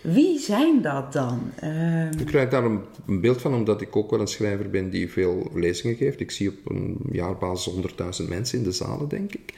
Wie 0.00 0.38
zijn 0.38 0.82
dat 0.82 1.12
dan? 1.12 1.52
Ehm, 1.60 2.18
Ik 2.18 2.26
krijg 2.26 2.48
daar 2.48 2.64
een, 2.64 2.80
een 3.06 3.20
beeld 3.20 3.40
van, 3.40 3.54
omdat 3.54 3.80
ik 3.80 3.96
ook 3.96 4.10
wel 4.10 4.20
een 4.20 4.26
schrijver 4.26 4.70
ben 4.70 4.90
die 4.90 5.10
veel 5.10 5.50
lezingen 5.54 5.96
geeft. 5.96 6.20
Ik 6.20 6.30
zie 6.30 6.48
op 6.48 6.70
een 6.70 6.98
jaarbasis 7.10 7.74
100.000 8.22 8.28
mensen 8.28 8.58
in 8.58 8.64
de 8.64 8.72
zalen, 8.72 9.08
denk 9.08 9.34
ik. 9.34 9.54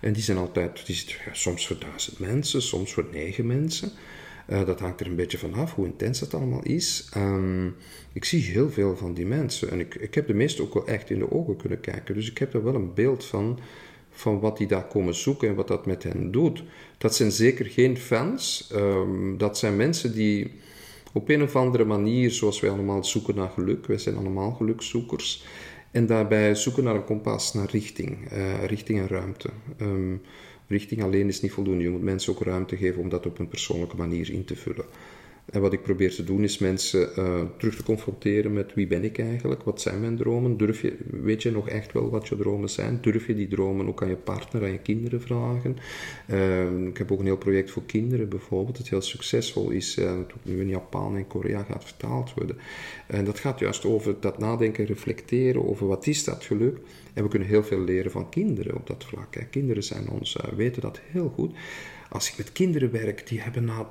En 0.00 0.12
die 0.12 0.22
zijn 0.22 0.38
altijd, 0.38 0.86
die 0.86 0.94
zitten 0.94 1.16
ja, 1.26 1.34
soms 1.34 1.66
voor 1.66 1.76
duizend 1.78 2.18
mensen, 2.18 2.62
soms 2.62 2.92
voor 2.92 3.06
negen 3.12 3.46
mensen. 3.46 3.90
Eh, 4.46 4.66
dat 4.66 4.80
hangt 4.80 5.00
er 5.00 5.06
een 5.06 5.16
beetje 5.16 5.38
van 5.38 5.54
af 5.54 5.74
hoe 5.74 5.86
intens 5.86 6.20
het 6.20 6.34
allemaal 6.34 6.62
is. 6.62 7.08
Ehm, 7.12 7.66
ik 8.12 8.24
zie 8.24 8.42
heel 8.42 8.70
veel 8.70 8.96
van 8.96 9.14
die 9.14 9.26
mensen. 9.26 9.70
En 9.70 9.80
ik, 9.80 9.94
ik 9.94 10.14
heb 10.14 10.26
de 10.26 10.34
meeste 10.34 10.62
ook 10.62 10.74
wel 10.74 10.86
echt 10.86 11.10
in 11.10 11.18
de 11.18 11.30
ogen 11.30 11.56
kunnen 11.56 11.80
kijken. 11.80 12.14
Dus 12.14 12.30
ik 12.30 12.38
heb 12.38 12.54
er 12.54 12.64
wel 12.64 12.74
een 12.74 12.94
beeld 12.94 13.24
van, 13.24 13.58
van 14.18 14.40
wat 14.40 14.56
die 14.56 14.66
daar 14.66 14.86
komen 14.86 15.14
zoeken 15.14 15.48
en 15.48 15.54
wat 15.54 15.68
dat 15.68 15.86
met 15.86 16.02
hen 16.02 16.30
doet. 16.30 16.62
Dat 16.98 17.14
zijn 17.14 17.32
zeker 17.32 17.66
geen 17.66 17.96
fans. 17.96 18.68
Ehm, 18.72 19.36
dat 19.36 19.58
zijn 19.58 19.76
mensen 19.76 20.14
die 20.14 20.50
op 21.12 21.28
een 21.28 21.42
of 21.42 21.56
andere 21.56 21.84
manier, 21.84 22.30
zoals 22.30 22.60
wij 22.60 22.70
allemaal 22.70 23.04
zoeken 23.04 23.34
naar 23.34 23.48
geluk, 23.48 23.86
wij 23.86 23.98
zijn 23.98 24.16
allemaal 24.16 24.50
gelukzoekers, 24.50 25.44
en 25.90 26.06
daarbij 26.06 26.54
zoeken 26.54 26.84
naar 26.84 26.94
een 26.94 27.04
kompas, 27.04 27.54
naar 27.54 27.70
richting, 27.70 28.30
eh, 28.30 28.64
richting 28.64 28.98
en 28.98 29.08
ruimte. 29.08 29.48
Ehm, 29.78 30.16
richting 30.66 31.02
alleen 31.02 31.28
is 31.28 31.40
niet 31.40 31.52
voldoende, 31.52 31.82
je 31.82 31.90
moet 31.90 32.02
mensen 32.02 32.32
ook 32.32 32.42
ruimte 32.42 32.76
geven 32.76 33.02
om 33.02 33.08
dat 33.08 33.26
op 33.26 33.38
een 33.38 33.48
persoonlijke 33.48 33.96
manier 33.96 34.30
in 34.30 34.44
te 34.44 34.56
vullen. 34.56 34.84
En 35.50 35.60
wat 35.60 35.72
ik 35.72 35.82
probeer 35.82 36.14
te 36.14 36.24
doen 36.24 36.42
is 36.42 36.58
mensen 36.58 37.10
uh, 37.18 37.40
terug 37.56 37.76
te 37.76 37.82
confronteren 37.82 38.52
met 38.52 38.74
wie 38.74 38.86
ben 38.86 39.04
ik 39.04 39.18
eigenlijk, 39.18 39.62
wat 39.62 39.80
zijn 39.80 40.00
mijn 40.00 40.16
dromen, 40.16 40.56
durf 40.56 40.82
je, 40.82 40.96
weet 41.10 41.42
je 41.42 41.50
nog 41.50 41.68
echt 41.68 41.92
wel 41.92 42.10
wat 42.10 42.28
je 42.28 42.36
dromen 42.36 42.70
zijn, 42.70 42.98
durf 43.00 43.26
je 43.26 43.34
die 43.34 43.48
dromen 43.48 43.88
ook 43.88 44.02
aan 44.02 44.08
je 44.08 44.16
partner, 44.16 44.62
aan 44.62 44.72
je 44.72 44.78
kinderen 44.78 45.20
vragen. 45.20 45.76
Uh, 46.30 46.86
ik 46.86 46.98
heb 46.98 47.12
ook 47.12 47.18
een 47.18 47.24
heel 47.24 47.36
project 47.36 47.70
voor 47.70 47.82
kinderen 47.86 48.28
bijvoorbeeld, 48.28 48.76
dat 48.76 48.88
heel 48.88 49.00
succesvol 49.00 49.70
is, 49.70 49.98
uh, 49.98 50.04
dat 50.04 50.36
nu 50.42 50.60
in 50.60 50.68
Japan 50.68 51.16
en 51.16 51.26
Korea 51.26 51.62
gaat 51.62 51.84
vertaald 51.84 52.34
worden. 52.34 52.56
En 53.06 53.24
dat 53.24 53.38
gaat 53.38 53.58
juist 53.58 53.84
over 53.84 54.14
dat 54.20 54.38
nadenken, 54.38 54.84
reflecteren 54.84 55.68
over 55.68 55.86
wat 55.86 56.06
is 56.06 56.24
dat 56.24 56.44
geluk. 56.44 56.78
En 57.14 57.22
we 57.22 57.28
kunnen 57.28 57.48
heel 57.48 57.64
veel 57.64 57.80
leren 57.80 58.10
van 58.10 58.28
kinderen 58.28 58.76
op 58.76 58.86
dat 58.86 59.04
vlak. 59.04 59.34
Hè. 59.34 59.44
Kinderen 59.44 59.82
zijn 59.84 60.08
ons, 60.08 60.36
uh, 60.36 60.52
weten 60.52 60.82
dat 60.82 61.00
heel 61.10 61.32
goed. 61.34 61.56
Als 62.08 62.30
ik 62.30 62.36
met 62.36 62.52
kinderen 62.52 62.90
werk, 62.90 63.28
die 63.28 63.40
hebben 63.40 63.64
na 63.64 63.90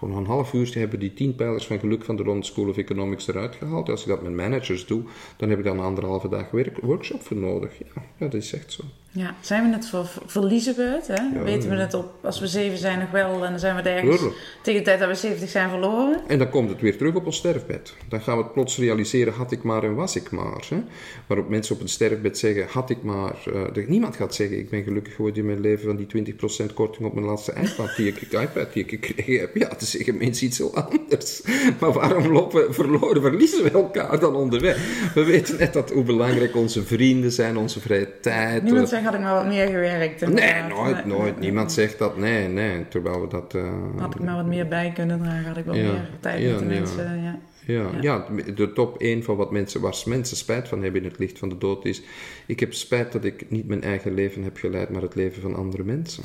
voor 0.00 0.16
een 0.16 0.26
half 0.26 0.52
uur 0.52 0.78
hebben 0.78 0.98
die 0.98 1.14
tien 1.14 1.34
pijlers 1.34 1.66
van 1.66 1.78
geluk 1.78 2.04
van 2.04 2.16
de 2.16 2.24
London 2.24 2.44
School 2.44 2.68
of 2.68 2.76
Economics 2.76 3.28
eruit 3.28 3.54
gehaald. 3.54 3.88
Als 3.88 4.02
ik 4.02 4.08
dat 4.08 4.22
met 4.22 4.32
managers 4.32 4.86
doe, 4.86 5.02
dan 5.36 5.48
heb 5.48 5.58
ik 5.58 5.64
dan 5.64 5.78
een 5.78 5.84
anderhalve 5.84 6.28
dag 6.28 6.50
workshop 6.80 7.22
voor 7.22 7.36
nodig. 7.36 7.78
Ja, 7.78 7.86
ja, 7.94 8.02
dat 8.18 8.34
is 8.34 8.52
echt 8.52 8.72
zo. 8.72 8.82
Ja, 9.12 9.34
zijn 9.40 9.62
we 9.62 9.68
net 9.68 9.88
voor, 9.88 10.08
verliezen 10.26 10.76
we 10.76 10.82
het? 10.82 11.06
Hè? 11.06 11.42
Weten 11.44 11.70
we 11.70 11.76
het 11.76 11.94
op, 11.94 12.12
als 12.22 12.40
we 12.40 12.46
zeven 12.46 12.78
zijn 12.78 12.98
nog 12.98 13.10
wel 13.10 13.44
en 13.44 13.50
dan 13.50 13.58
zijn 13.58 13.76
we 13.76 13.82
ergens 13.82 14.22
tegen 14.62 14.80
de 14.80 14.86
tijd 14.86 14.98
dat 14.98 15.08
we 15.08 15.14
zeventig 15.14 15.48
zijn 15.48 15.68
verloren? 15.68 16.20
En 16.26 16.38
dan 16.38 16.50
komt 16.50 16.68
het 16.68 16.80
weer 16.80 16.96
terug 16.96 17.14
op 17.14 17.26
ons 17.26 17.36
sterfbed. 17.36 17.94
Dan 18.08 18.20
gaan 18.20 18.36
we 18.36 18.42
het 18.42 18.52
plots 18.52 18.78
realiseren, 18.78 19.32
had 19.32 19.52
ik 19.52 19.62
maar 19.62 19.82
en 19.82 19.94
was 19.94 20.16
ik 20.16 20.30
maar. 20.30 20.66
Hè? 20.68 20.82
Waarop 21.26 21.48
mensen 21.48 21.74
op 21.74 21.80
een 21.80 21.88
sterfbed 21.88 22.38
zeggen, 22.38 22.66
had 22.68 22.90
ik 22.90 23.02
maar. 23.02 23.36
Uh, 23.74 23.86
niemand 23.86 24.16
gaat 24.16 24.34
zeggen, 24.34 24.58
ik 24.58 24.70
ben 24.70 24.82
gelukkig 24.82 25.14
geworden 25.14 25.40
in 25.40 25.46
mijn 25.46 25.60
leven 25.60 25.86
van 25.86 25.96
die 25.96 26.34
20% 26.70 26.74
korting 26.74 27.06
op 27.06 27.14
mijn 27.14 27.26
laatste 27.26 27.52
iPad 27.52 27.96
die 27.96 28.06
ik, 28.06 28.32
iPad 28.32 28.72
die 28.72 28.84
ik 28.84 28.90
gekregen 28.90 29.40
heb. 29.40 29.56
Ja, 29.56 29.68
te 29.68 29.84
zeggen 29.84 30.16
mensen 30.16 30.46
iets 30.46 30.58
heel 30.58 30.74
anders. 30.74 31.42
Maar 31.80 31.92
waarom 31.92 32.32
lopen, 32.32 32.74
verloren, 32.74 33.22
verliezen 33.22 33.62
we 33.62 33.70
elkaar 33.70 34.20
dan 34.20 34.34
onderweg? 34.34 34.76
We 35.14 35.24
weten 35.24 35.58
net 35.58 35.72
dat 35.72 35.90
hoe 35.90 36.04
belangrijk 36.04 36.56
onze 36.56 36.82
vrienden 36.82 37.32
zijn, 37.32 37.56
onze 37.56 37.80
vrije 37.80 38.20
tijd 38.20 38.62
had 39.04 39.14
ik 39.14 39.20
maar 39.20 39.34
wat 39.34 39.46
meer 39.46 39.66
gewerkt. 39.66 40.28
Nee, 40.28 40.62
nooit, 40.62 41.04
nooit. 41.04 41.38
Niemand 41.38 41.72
zegt 41.72 41.98
dat. 41.98 42.16
Nee, 42.16 42.48
nee. 42.48 42.88
Terwijl 42.88 43.20
we 43.20 43.28
dat... 43.28 43.54
Uh, 43.54 43.72
had 43.98 44.14
ik 44.14 44.20
maar 44.20 44.36
wat 44.36 44.46
meer 44.46 44.68
bij 44.68 44.92
kunnen 44.94 45.22
dragen, 45.22 45.44
had 45.44 45.56
ik 45.56 45.64
wel 45.64 45.74
meer 45.74 46.08
tijd 46.20 46.50
met 46.50 46.58
de 46.58 46.64
mensen, 46.64 47.22
ja. 47.22 47.38
Ja, 47.66 47.90
ja. 48.00 48.26
de 48.54 48.72
top 48.72 48.98
1 48.98 49.22
van 49.22 49.36
wat 49.36 49.50
mensen, 49.50 49.80
waar 49.80 49.94
mensen 50.04 50.36
spijt 50.36 50.68
van 50.68 50.82
hebben 50.82 51.02
in 51.02 51.08
het 51.08 51.18
licht 51.18 51.38
van 51.38 51.48
de 51.48 51.58
dood 51.58 51.84
is... 51.84 52.02
Ik 52.46 52.60
heb 52.60 52.72
spijt 52.72 53.12
dat 53.12 53.24
ik 53.24 53.50
niet 53.50 53.66
mijn 53.66 53.82
eigen 53.82 54.14
leven 54.14 54.42
heb 54.42 54.56
geleid, 54.56 54.90
maar 54.90 55.02
het 55.02 55.14
leven 55.14 55.42
van 55.42 55.54
andere 55.54 55.84
mensen. 55.84 56.24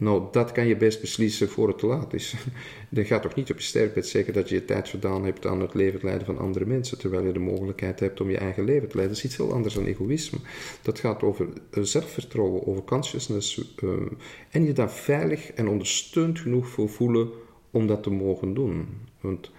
Nou, 0.00 0.22
dat 0.30 0.52
kan 0.52 0.66
je 0.66 0.76
best 0.76 1.00
beslissen 1.00 1.48
voor 1.48 1.68
het 1.68 1.78
te 1.78 1.86
laat 1.86 2.14
is. 2.14 2.34
Je 2.90 3.04
gaat 3.04 3.22
toch 3.22 3.34
niet 3.34 3.50
op 3.50 3.56
je 3.56 3.64
sterfbed 3.64 4.06
zeggen 4.06 4.32
dat 4.32 4.48
je 4.48 4.54
je 4.54 4.64
tijd 4.64 4.88
verdaan 4.88 5.24
hebt 5.24 5.46
aan 5.46 5.60
het 5.60 5.74
leven 5.74 6.00
leiden 6.02 6.26
van 6.26 6.38
andere 6.38 6.66
mensen, 6.66 6.98
terwijl 6.98 7.24
je 7.24 7.32
de 7.32 7.38
mogelijkheid 7.38 8.00
hebt 8.00 8.20
om 8.20 8.30
je 8.30 8.38
eigen 8.38 8.64
leven 8.64 8.88
te 8.88 8.96
leiden. 8.96 9.16
Dat 9.16 9.24
is 9.24 9.30
iets 9.30 9.36
heel 9.36 9.52
anders 9.52 9.74
dan 9.74 9.84
egoïsme. 9.84 10.38
Dat 10.82 10.98
gaat 10.98 11.22
over 11.22 11.48
eh, 11.70 11.82
zelfvertrouwen, 11.82 12.66
over 12.66 12.82
consciousness 12.82 13.74
uh, 13.84 13.90
en 14.50 14.64
je 14.64 14.72
daar 14.72 14.90
veilig 14.90 15.52
en 15.52 15.68
ondersteund 15.68 16.40
genoeg 16.40 16.68
voor 16.68 16.88
voelen 16.88 17.28
om 17.70 17.86
dat 17.86 18.02
te 18.02 18.10
mogen 18.10 18.54
doen. 18.54 18.88
Want 19.20 19.50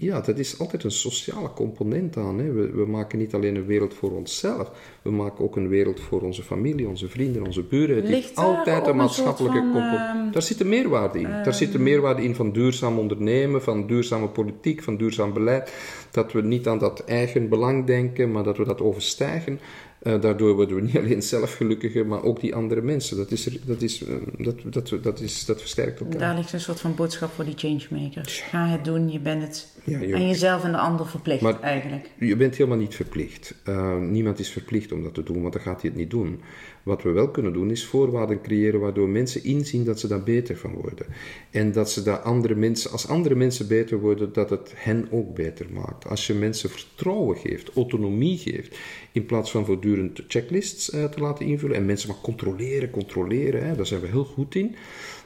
ja, 0.00 0.20
dat 0.20 0.38
is 0.38 0.58
altijd 0.58 0.84
een 0.84 0.90
sociale 0.90 1.52
component 1.52 2.16
aan. 2.16 2.38
Hè. 2.38 2.52
We, 2.52 2.70
we, 2.70 2.86
maken 2.86 3.18
niet 3.18 3.34
alleen 3.34 3.56
een 3.56 3.66
wereld 3.66 3.94
voor 3.94 4.10
onszelf, 4.10 4.70
we 5.02 5.10
maken 5.10 5.44
ook 5.44 5.56
een 5.56 5.68
wereld 5.68 6.00
voor 6.00 6.20
onze 6.20 6.42
familie, 6.42 6.88
onze 6.88 7.08
vrienden, 7.08 7.46
onze 7.46 7.62
buren. 7.62 7.96
Het 7.96 8.08
Ligt 8.08 8.36
altijd 8.36 8.86
een 8.86 8.96
maatschappelijke 8.96 9.58
component. 9.58 10.26
Uh, 10.26 10.32
daar 10.32 10.42
zit 10.42 10.60
een 10.60 10.68
meerwaarde 10.68 11.18
in. 11.18 11.28
Uh, 11.28 11.44
daar 11.44 11.54
zit 11.54 11.74
een 11.74 11.82
meerwaarde 11.82 12.22
in 12.22 12.34
van 12.34 12.52
duurzaam 12.52 12.98
ondernemen, 12.98 13.62
van 13.62 13.86
duurzame 13.86 14.28
politiek, 14.28 14.82
van 14.82 14.96
duurzaam 14.96 15.32
beleid. 15.32 15.72
Dat 16.10 16.32
we 16.32 16.42
niet 16.42 16.66
aan 16.66 16.78
dat 16.78 17.04
eigen 17.04 17.48
belang 17.48 17.86
denken, 17.86 18.32
maar 18.32 18.44
dat 18.44 18.56
we 18.56 18.64
dat 18.64 18.80
overstijgen. 18.80 19.60
Uh, 20.02 20.20
daardoor 20.20 20.54
worden 20.54 20.76
we 20.76 20.82
niet 20.82 20.96
alleen 21.04 21.22
zelf 21.22 21.54
gelukkiger, 21.54 22.06
maar 22.06 22.22
ook 22.22 22.40
die 22.40 22.54
andere 22.54 22.82
mensen. 22.82 23.16
Dat, 23.16 23.30
is, 23.30 23.58
dat, 23.64 23.82
is, 23.82 24.02
uh, 24.02 24.14
dat, 24.38 24.56
dat, 24.72 25.02
dat, 25.02 25.20
is, 25.20 25.44
dat 25.44 25.60
versterkt 25.60 26.00
elkaar. 26.00 26.18
Daar 26.18 26.34
ligt 26.34 26.52
een 26.52 26.60
soort 26.60 26.80
van 26.80 26.94
boodschap 26.94 27.32
voor 27.32 27.44
die 27.44 27.56
changemakers. 27.56 28.40
Ga 28.40 28.66
het 28.66 28.84
doen, 28.84 29.10
je 29.10 29.20
bent 29.20 29.42
het 29.42 29.68
ja, 29.84 29.98
je, 29.98 30.14
aan 30.14 30.26
jezelf 30.26 30.64
en 30.64 30.72
de 30.72 30.78
ander 30.78 31.06
verplicht 31.06 31.40
maar 31.40 31.60
eigenlijk. 31.60 32.10
Je 32.18 32.36
bent 32.36 32.56
helemaal 32.56 32.78
niet 32.78 32.94
verplicht. 32.94 33.54
Uh, 33.68 33.96
niemand 33.96 34.38
is 34.38 34.50
verplicht 34.50 34.92
om 34.92 35.02
dat 35.02 35.14
te 35.14 35.22
doen, 35.22 35.40
want 35.40 35.52
dan 35.52 35.62
gaat 35.62 35.80
hij 35.80 35.90
het 35.90 35.98
niet 35.98 36.10
doen. 36.10 36.40
Wat 36.88 37.02
we 37.02 37.10
wel 37.10 37.30
kunnen 37.30 37.52
doen 37.52 37.70
is 37.70 37.84
voorwaarden 37.84 38.40
creëren 38.40 38.80
waardoor 38.80 39.08
mensen 39.08 39.44
inzien 39.44 39.84
dat 39.84 40.00
ze 40.00 40.08
daar 40.08 40.22
beter 40.22 40.56
van 40.56 40.72
worden. 40.72 41.06
En 41.50 41.72
dat 41.72 41.90
ze 41.90 42.02
daar 42.02 42.18
andere 42.18 42.54
mensen, 42.54 42.90
als 42.90 43.08
andere 43.08 43.34
mensen 43.34 43.68
beter 43.68 44.00
worden, 44.00 44.32
dat 44.32 44.50
het 44.50 44.72
hen 44.74 45.08
ook 45.10 45.34
beter 45.34 45.66
maakt. 45.72 46.06
Als 46.06 46.26
je 46.26 46.34
mensen 46.34 46.70
vertrouwen 46.70 47.36
geeft, 47.36 47.70
autonomie 47.74 48.38
geeft, 48.38 48.78
in 49.12 49.26
plaats 49.26 49.50
van 49.50 49.64
voortdurend 49.64 50.22
checklists 50.28 50.94
uh, 50.94 51.04
te 51.04 51.20
laten 51.20 51.46
invullen 51.46 51.76
en 51.76 51.86
mensen 51.86 52.08
maar 52.08 52.20
controleren, 52.22 52.90
controleren, 52.90 53.66
hè, 53.66 53.76
daar 53.76 53.86
zijn 53.86 54.00
we 54.00 54.06
heel 54.06 54.24
goed 54.24 54.54
in. 54.54 54.74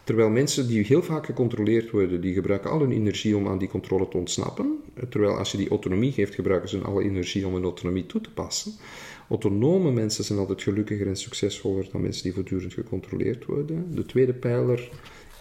Terwijl 0.05 0.31
mensen 0.31 0.68
die 0.68 0.85
heel 0.85 1.03
vaak 1.03 1.27
gecontroleerd 1.27 1.90
worden, 1.90 2.20
die 2.20 2.35
gebruiken 2.35 2.70
al 2.70 2.81
hun 2.81 2.92
energie 2.92 3.37
om 3.37 3.48
aan 3.48 3.59
die 3.59 3.68
controle 3.68 4.09
te 4.09 4.16
ontsnappen. 4.16 4.79
Terwijl 5.09 5.37
als 5.37 5.51
je 5.51 5.57
die 5.57 5.68
autonomie 5.68 6.12
geeft, 6.12 6.35
gebruiken 6.35 6.68
ze 6.68 6.79
alle 6.79 7.03
energie 7.03 7.46
om 7.46 7.55
hun 7.55 7.64
autonomie 7.64 8.07
toe 8.07 8.20
te 8.20 8.31
passen. 8.31 8.72
Autonome 9.28 9.90
mensen 9.90 10.24
zijn 10.24 10.38
altijd 10.38 10.62
gelukkiger 10.62 11.06
en 11.06 11.16
succesvoller 11.16 11.88
dan 11.92 12.00
mensen 12.00 12.22
die 12.22 12.32
voortdurend 12.32 12.74
gecontroleerd 12.74 13.44
worden. 13.44 13.94
De 13.94 14.06
tweede 14.06 14.35
pijler 14.35 14.90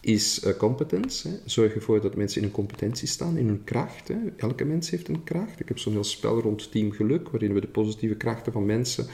is 0.01 0.43
uh, 0.45 0.53
competence. 0.53 1.39
Zorg 1.45 1.75
ervoor 1.75 2.01
dat 2.01 2.15
mensen 2.15 2.37
in 2.37 2.43
hun 2.43 2.55
competentie 2.55 3.07
staan, 3.07 3.37
in 3.37 3.47
hun 3.47 3.63
kracht. 3.63 4.11
Elke 4.37 4.65
mens 4.65 4.89
heeft 4.89 5.07
een 5.07 5.23
kracht. 5.23 5.59
Ik 5.59 5.67
heb 5.67 5.79
zo'n 5.79 5.93
heel 5.93 6.03
spel 6.03 6.41
rond 6.41 6.71
Team 6.71 6.91
Geluk, 6.91 7.29
waarin 7.29 7.53
we 7.53 7.61
de 7.61 7.67
positieve 7.67 8.15
krachten 8.15 8.51
van 8.51 8.65
mensen 8.65 9.05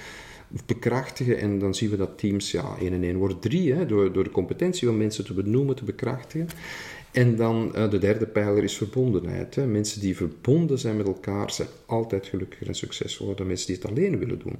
bekrachtigen. 0.65 1.37
En 1.37 1.59
dan 1.59 1.75
zien 1.75 1.89
we 1.89 1.97
dat 1.97 2.17
teams, 2.17 2.51
ja, 2.51 2.77
1 2.79 2.93
en 2.93 3.03
1 3.03 3.17
wordt 3.17 3.41
3, 3.41 3.73
hè, 3.73 3.85
door, 3.85 4.13
door 4.13 4.23
de 4.23 4.29
competentie 4.29 4.87
van 4.87 4.97
mensen 4.97 5.25
te 5.25 5.33
benoemen, 5.33 5.75
te 5.75 5.83
bekrachtigen. 5.83 6.47
En 7.17 7.35
dan 7.35 7.71
uh, 7.75 7.89
de 7.89 7.97
derde 7.97 8.25
pijler 8.25 8.63
is 8.63 8.77
verbondenheid. 8.77 9.55
Hè. 9.55 9.67
Mensen 9.67 10.01
die 10.01 10.15
verbonden 10.15 10.79
zijn 10.79 10.97
met 10.97 11.07
elkaar 11.07 11.51
zijn 11.51 11.67
altijd 11.85 12.25
gelukkiger 12.25 12.67
en 12.67 12.75
succesvoller 12.75 13.35
dan 13.35 13.47
mensen 13.47 13.67
die 13.67 13.75
het 13.75 13.85
alleen 13.85 14.19
willen 14.19 14.39
doen. 14.39 14.59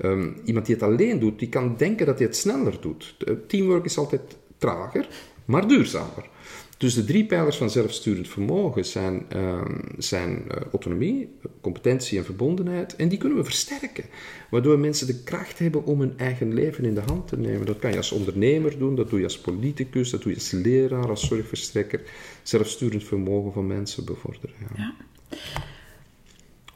Um, 0.00 0.36
iemand 0.44 0.66
die 0.66 0.74
het 0.74 0.84
alleen 0.84 1.18
doet, 1.18 1.38
die 1.38 1.48
kan 1.48 1.74
denken 1.76 2.06
dat 2.06 2.18
hij 2.18 2.26
het 2.26 2.36
sneller 2.36 2.80
doet. 2.80 3.16
Teamwork 3.46 3.84
is 3.84 3.98
altijd 3.98 4.36
trager, 4.58 5.08
maar 5.44 5.68
duurzamer. 5.68 6.28
Dus 6.76 6.94
de 6.94 7.04
drie 7.04 7.26
pijlers 7.26 7.56
van 7.56 7.70
zelfsturend 7.70 8.28
vermogen 8.28 8.84
zijn, 8.84 9.26
uh, 9.36 9.64
zijn 9.98 10.44
uh, 10.50 10.56
autonomie, 10.70 11.28
competentie 11.60 12.18
en 12.18 12.24
verbondenheid. 12.24 12.96
En 12.96 13.08
die 13.08 13.18
kunnen 13.18 13.38
we 13.38 13.44
versterken. 13.44 14.04
Waardoor 14.50 14.78
mensen 14.78 15.06
de 15.06 15.22
kracht 15.22 15.58
hebben 15.58 15.84
om 15.84 16.00
hun 16.00 16.18
eigen 16.18 16.54
leven 16.54 16.84
in 16.84 16.94
de 16.94 17.00
hand 17.00 17.28
te 17.28 17.38
nemen. 17.38 17.66
Dat 17.66 17.78
kan 17.78 17.90
je 17.90 17.96
als 17.96 18.12
ondernemer 18.12 18.78
doen, 18.78 18.96
dat 18.96 19.10
doe 19.10 19.18
je 19.18 19.24
als 19.24 19.38
politicus, 19.38 20.10
dat 20.10 20.22
doe 20.22 20.32
je 20.32 20.38
als 20.38 20.50
leraar, 20.50 21.08
als 21.08 21.26
zorgverstrekker. 21.26 22.00
Zelfsturend 22.42 23.04
vermogen 23.04 23.52
van 23.52 23.66
mensen 23.66 24.04
bevorderen. 24.04 24.54
Ja. 24.76 24.76
ja. 24.76 24.94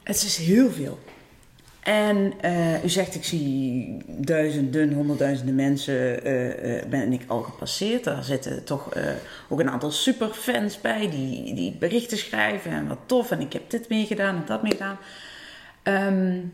Het 0.03 0.15
is 0.15 0.37
heel 0.37 0.71
veel. 0.71 0.99
En 1.81 2.33
uh, 2.45 2.83
u 2.83 2.89
zegt, 2.89 3.15
ik 3.15 3.23
zie 3.23 3.97
duizenden, 4.07 4.93
honderdduizenden 4.93 5.55
mensen, 5.55 6.27
uh, 6.27 6.75
uh, 6.75 6.83
ben 6.89 7.13
ik 7.13 7.21
al 7.27 7.41
gepasseerd. 7.41 8.03
Daar 8.03 8.23
zitten 8.23 8.63
toch 8.63 8.89
ook 9.49 9.59
een 9.59 9.69
aantal 9.69 9.91
superfans 9.91 10.81
bij 10.81 11.09
die, 11.09 11.55
die 11.55 11.75
berichten 11.79 12.17
schrijven 12.17 12.71
en 12.71 12.87
wat 12.87 12.99
tof. 13.05 13.31
En 13.31 13.39
ik 13.39 13.53
heb 13.53 13.69
dit 13.69 13.89
meegedaan 13.89 14.35
en 14.35 14.45
dat 14.45 14.63
meegedaan. 14.63 14.97
Um, 15.83 16.53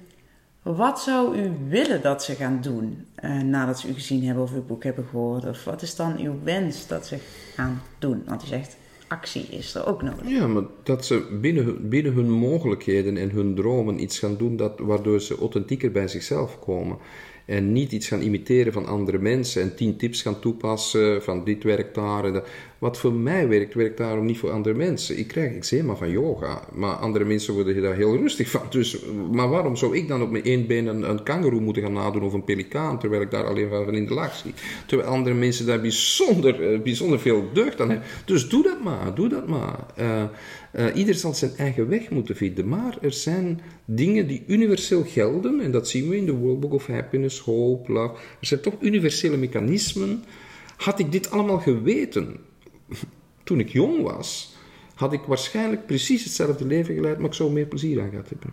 wat 0.61 1.01
zou 1.01 1.37
u 1.37 1.51
willen 1.67 2.01
dat 2.01 2.23
ze 2.23 2.35
gaan 2.35 2.59
doen 2.61 3.07
nadat 3.43 3.79
ze 3.79 3.87
u 3.87 3.93
gezien 3.93 4.25
hebben 4.25 4.43
of 4.43 4.53
uw 4.53 4.65
boek 4.65 4.83
hebben 4.83 5.05
gehoord? 5.09 5.45
Of 5.45 5.63
wat 5.63 5.81
is 5.81 5.95
dan 5.95 6.17
uw 6.17 6.39
wens 6.43 6.87
dat 6.87 7.07
ze 7.07 7.17
gaan 7.55 7.81
doen? 7.99 8.23
Want 8.25 8.43
u 8.43 8.47
zegt, 8.47 8.77
actie 9.07 9.45
is 9.49 9.75
er 9.75 9.85
ook 9.85 10.01
nodig. 10.01 10.29
Ja, 10.29 10.47
maar 10.47 10.63
dat 10.83 11.05
ze 11.05 11.37
binnen, 11.41 11.89
binnen 11.89 12.13
hun 12.13 12.31
mogelijkheden 12.31 13.17
en 13.17 13.29
hun 13.29 13.55
dromen 13.55 14.01
iets 14.01 14.19
gaan 14.19 14.37
doen 14.37 14.55
dat, 14.55 14.79
waardoor 14.79 15.21
ze 15.21 15.37
authentieker 15.37 15.91
bij 15.91 16.07
zichzelf 16.07 16.59
komen. 16.59 16.97
En 17.45 17.71
niet 17.71 17.91
iets 17.91 18.07
gaan 18.07 18.21
imiteren 18.21 18.73
van 18.73 18.85
andere 18.85 19.17
mensen 19.17 19.61
en 19.61 19.75
tien 19.75 19.97
tips 19.97 20.21
gaan 20.21 20.39
toepassen 20.39 21.23
van 21.23 21.43
dit 21.43 21.63
werkt 21.63 21.95
daar. 21.95 22.43
Wat 22.79 22.97
voor 22.97 23.13
mij 23.13 23.47
werkt, 23.47 23.73
werkt 23.73 23.97
daarom 23.97 24.25
niet 24.25 24.37
voor 24.37 24.51
andere 24.51 24.75
mensen. 24.75 25.17
Ik 25.17 25.27
krijg 25.27 25.55
eczema 25.55 25.95
van 25.95 26.09
yoga, 26.09 26.61
maar 26.73 26.95
andere 26.95 27.25
mensen 27.25 27.53
worden 27.53 27.81
daar 27.81 27.95
heel 27.95 28.17
rustig 28.17 28.49
van. 28.49 28.61
Dus, 28.69 28.97
maar 29.31 29.49
waarom 29.49 29.75
zou 29.75 29.97
ik 29.97 30.07
dan 30.07 30.21
op 30.21 30.31
mijn 30.31 30.43
één 30.43 30.67
been 30.67 30.85
een, 30.85 31.09
een 31.09 31.23
kangoeroe 31.23 31.61
moeten 31.61 31.83
gaan 31.83 31.93
nadoen 31.93 32.23
of 32.23 32.33
een 32.33 32.43
pelikaan, 32.43 32.99
terwijl 32.99 33.21
ik 33.21 33.31
daar 33.31 33.45
alleen 33.45 33.69
van 33.69 33.95
in 33.95 34.05
de 34.05 34.13
laag 34.13 34.35
zie? 34.35 34.53
Terwijl 34.85 35.09
andere 35.09 35.35
mensen 35.35 35.65
daar 35.65 35.81
bijzonder, 35.81 36.73
eh, 36.73 36.79
bijzonder 36.79 37.19
veel 37.19 37.49
deugd 37.53 37.81
aan 37.81 37.89
hebben. 37.89 38.07
Dus 38.25 38.49
doe 38.49 38.63
dat 38.63 38.83
maar, 38.83 39.15
doe 39.15 39.29
dat 39.29 39.47
maar. 39.47 39.85
Uh, 39.99 40.23
uh, 40.75 40.85
ieder 40.95 41.15
zal 41.15 41.33
zijn 41.33 41.51
eigen 41.57 41.89
weg 41.89 42.09
moeten 42.09 42.35
vinden, 42.35 42.67
maar 42.67 42.97
er 43.01 43.13
zijn 43.13 43.61
dingen 43.85 44.27
die 44.27 44.43
universeel 44.47 45.03
gelden, 45.03 45.59
en 45.59 45.71
dat 45.71 45.87
zien 45.87 46.09
we 46.09 46.17
in 46.17 46.25
de 46.25 46.33
World 46.33 46.59
Book 46.59 46.73
of 46.73 46.87
Happiness, 46.87 47.39
Hope, 47.39 47.91
Love. 47.91 48.13
Er 48.13 48.47
zijn 48.47 48.61
toch 48.61 48.73
universele 48.79 49.37
mechanismen. 49.37 50.23
Had 50.77 50.99
ik 50.99 51.11
dit 51.11 51.31
allemaal 51.31 51.59
geweten 51.59 52.35
toen 53.43 53.59
ik 53.59 53.69
jong 53.69 54.01
was, 54.01 54.55
had 54.93 55.13
ik 55.13 55.21
waarschijnlijk 55.21 55.85
precies 55.85 56.23
hetzelfde 56.23 56.65
leven 56.65 56.95
geleid, 56.95 57.17
maar 57.17 57.27
ik 57.27 57.33
zou 57.33 57.51
meer 57.51 57.65
plezier 57.65 58.01
aan 58.01 58.09
gehad 58.09 58.29
hebben. 58.29 58.49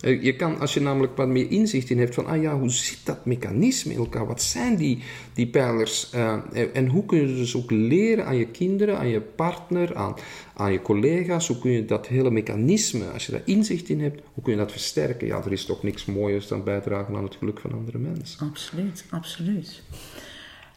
Eh, 0.00 0.22
Je 0.22 0.36
kan, 0.36 0.58
als 0.58 0.74
je 0.74 0.80
namelijk 0.80 1.16
wat 1.16 1.28
meer 1.28 1.50
inzicht 1.50 1.90
in 1.90 1.98
hebt 1.98 2.14
van, 2.14 2.26
ah 2.26 2.42
ja, 2.42 2.58
hoe 2.58 2.70
zit 2.70 2.98
dat 3.04 3.24
mechanisme 3.26 3.92
in 3.92 3.98
elkaar? 3.98 4.26
Wat 4.26 4.42
zijn 4.42 4.76
die, 4.76 5.02
die 5.34 5.46
pijlers? 5.46 6.10
Eh, 6.10 6.36
en 6.72 6.86
hoe 6.88 7.06
kun 7.06 7.18
je 7.18 7.26
dus 7.26 7.56
ook 7.56 7.70
leren 7.70 8.26
aan 8.26 8.36
je 8.36 8.46
kinderen, 8.46 8.98
aan 8.98 9.08
je 9.08 9.20
partner, 9.20 9.96
aan, 9.96 10.14
aan 10.54 10.72
je 10.72 10.82
collega's? 10.82 11.48
Hoe 11.48 11.58
kun 11.58 11.70
je 11.70 11.84
dat 11.84 12.06
hele 12.06 12.30
mechanisme, 12.30 13.04
als 13.04 13.26
je 13.26 13.32
daar 13.32 13.42
inzicht 13.44 13.88
in 13.88 14.00
hebt, 14.00 14.22
hoe 14.32 14.42
kun 14.42 14.52
je 14.52 14.58
dat 14.58 14.72
versterken? 14.72 15.26
Ja, 15.26 15.44
er 15.44 15.52
is 15.52 15.64
toch 15.64 15.82
niks 15.82 16.04
mooiers 16.04 16.48
dan 16.48 16.64
bijdragen 16.64 17.16
aan 17.16 17.24
het 17.24 17.36
geluk 17.36 17.60
van 17.60 17.72
andere 17.72 17.98
mensen. 17.98 18.46
Absoluut, 18.48 19.04
absoluut. 19.10 19.82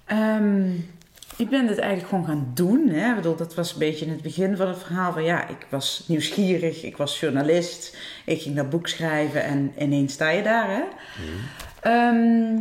Ehm, 0.06 0.70
ik 1.38 1.50
ben 1.50 1.68
dit 1.68 1.78
eigenlijk 1.78 2.10
gewoon 2.10 2.26
gaan 2.26 2.52
doen. 2.54 2.88
Hè. 2.88 3.10
Ik 3.10 3.16
bedoel, 3.16 3.36
dat 3.36 3.56
was 3.56 3.74
een 3.74 3.80
beetje 3.80 4.06
in 4.06 4.12
het 4.12 4.22
begin 4.22 4.58
van 4.58 4.68
het 4.68 4.78
verhaal 4.78 5.14
van 5.14 5.24
ja, 5.24 5.48
ik 5.48 5.68
was 5.70 6.04
nieuwsgierig, 6.08 6.84
ik 6.84 6.98
was 6.98 7.20
journalist, 7.20 7.98
ik 8.26 8.42
ging 8.42 8.56
dat 8.56 8.70
boek 8.70 8.88
schrijven 8.88 9.44
en 9.44 9.74
ineens 9.80 10.14
sta 10.14 10.30
je 10.30 10.44
daar. 10.44 10.70
Hè. 10.70 10.84
Ehm, 11.82 12.60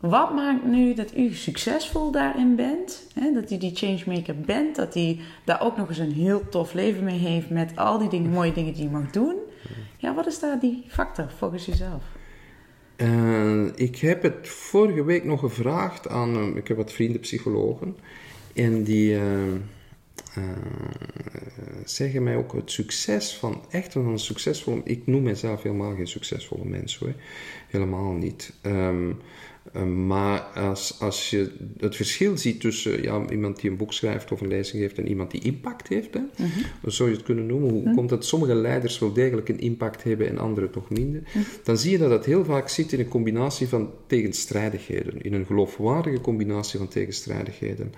wat 0.00 0.34
maakt 0.34 0.64
nu 0.64 0.94
dat 0.94 1.16
u 1.16 1.34
succesvol 1.34 2.10
daarin 2.10 2.56
bent? 2.56 3.06
Hè? 3.14 3.32
Dat 3.32 3.50
u 3.50 3.56
die 3.56 3.76
changemaker 3.76 4.40
bent, 4.40 4.76
dat 4.76 4.96
u 4.96 5.16
daar 5.44 5.60
ook 5.60 5.76
nog 5.76 5.88
eens 5.88 5.98
een 5.98 6.12
heel 6.12 6.48
tof 6.48 6.72
leven 6.72 7.04
mee 7.04 7.18
heeft 7.18 7.50
met 7.50 7.76
al 7.76 8.08
die 8.08 8.20
mooie 8.20 8.52
dingen 8.52 8.72
die 8.72 8.82
je 8.82 8.90
mag 8.90 9.10
doen. 9.10 9.36
Ja, 9.96 10.14
wat 10.14 10.26
is 10.26 10.40
daar 10.40 10.58
die 10.58 10.84
factor 10.88 11.30
volgens 11.36 11.68
uzelf? 11.68 12.02
Ik 13.74 13.96
heb 13.96 14.22
het 14.22 14.48
vorige 14.48 15.04
week 15.04 15.24
nog 15.24 15.40
gevraagd 15.40 16.08
aan, 16.08 16.56
ik 16.56 16.68
heb 16.68 16.76
wat 16.76 16.92
vrienden 16.92 17.20
psychologen, 17.20 17.96
en 18.54 18.82
die 18.82 19.14
eh, 19.14 19.52
eh, 20.34 20.42
zeggen 21.84 22.22
mij 22.22 22.36
ook 22.36 22.52
het 22.52 22.70
succes 22.70 23.36
van, 23.36 23.62
echt 23.70 23.92
van 23.92 24.06
een 24.06 24.18
succesvolle, 24.18 24.80
ik 24.84 25.06
noem 25.06 25.22
mezelf 25.22 25.62
helemaal 25.62 25.94
geen 25.94 26.06
succesvolle 26.06 26.64
mens 26.64 26.98
hoor, 26.98 27.14
helemaal 27.68 28.12
niet. 28.12 28.52
Ehm, 28.60 29.10
eh, 29.10 29.16
maar 30.06 30.40
als, 30.40 30.96
als 31.00 31.30
je 31.30 31.50
het 31.78 31.96
verschil 31.96 32.38
ziet 32.38 32.60
tussen 32.60 33.02
ja, 33.02 33.30
iemand 33.30 33.60
die 33.60 33.70
een 33.70 33.76
boek 33.76 33.92
schrijft 33.92 34.32
of 34.32 34.40
een 34.40 34.48
lezing 34.48 34.82
geeft 34.82 34.98
en 34.98 35.08
iemand 35.08 35.30
die 35.30 35.40
impact 35.40 35.88
heeft, 35.88 36.14
hè, 36.14 36.20
zo 36.82 36.90
zou 36.90 37.08
je 37.08 37.14
het 37.14 37.24
kunnen 37.24 37.46
noemen. 37.46 37.70
Hoe 37.70 37.94
komt 37.94 38.08
dat 38.08 38.24
sommige 38.24 38.54
leiders 38.54 38.98
wel 38.98 39.12
degelijk 39.12 39.48
een 39.48 39.60
impact 39.60 40.02
hebben 40.02 40.28
en 40.28 40.38
anderen 40.38 40.70
toch 40.70 40.90
minder? 40.90 41.22
Dan 41.64 41.78
zie 41.78 41.90
je 41.90 41.98
dat 41.98 42.10
dat 42.10 42.24
heel 42.24 42.44
vaak 42.44 42.68
zit 42.68 42.92
in 42.92 43.00
een 43.00 43.08
combinatie 43.08 43.68
van 43.68 43.90
tegenstrijdigheden, 44.06 45.22
in 45.22 45.34
een 45.34 45.46
geloofwaardige 45.46 46.20
combinatie 46.20 46.78
van 46.78 46.88
tegenstrijdigheden. 46.88 47.92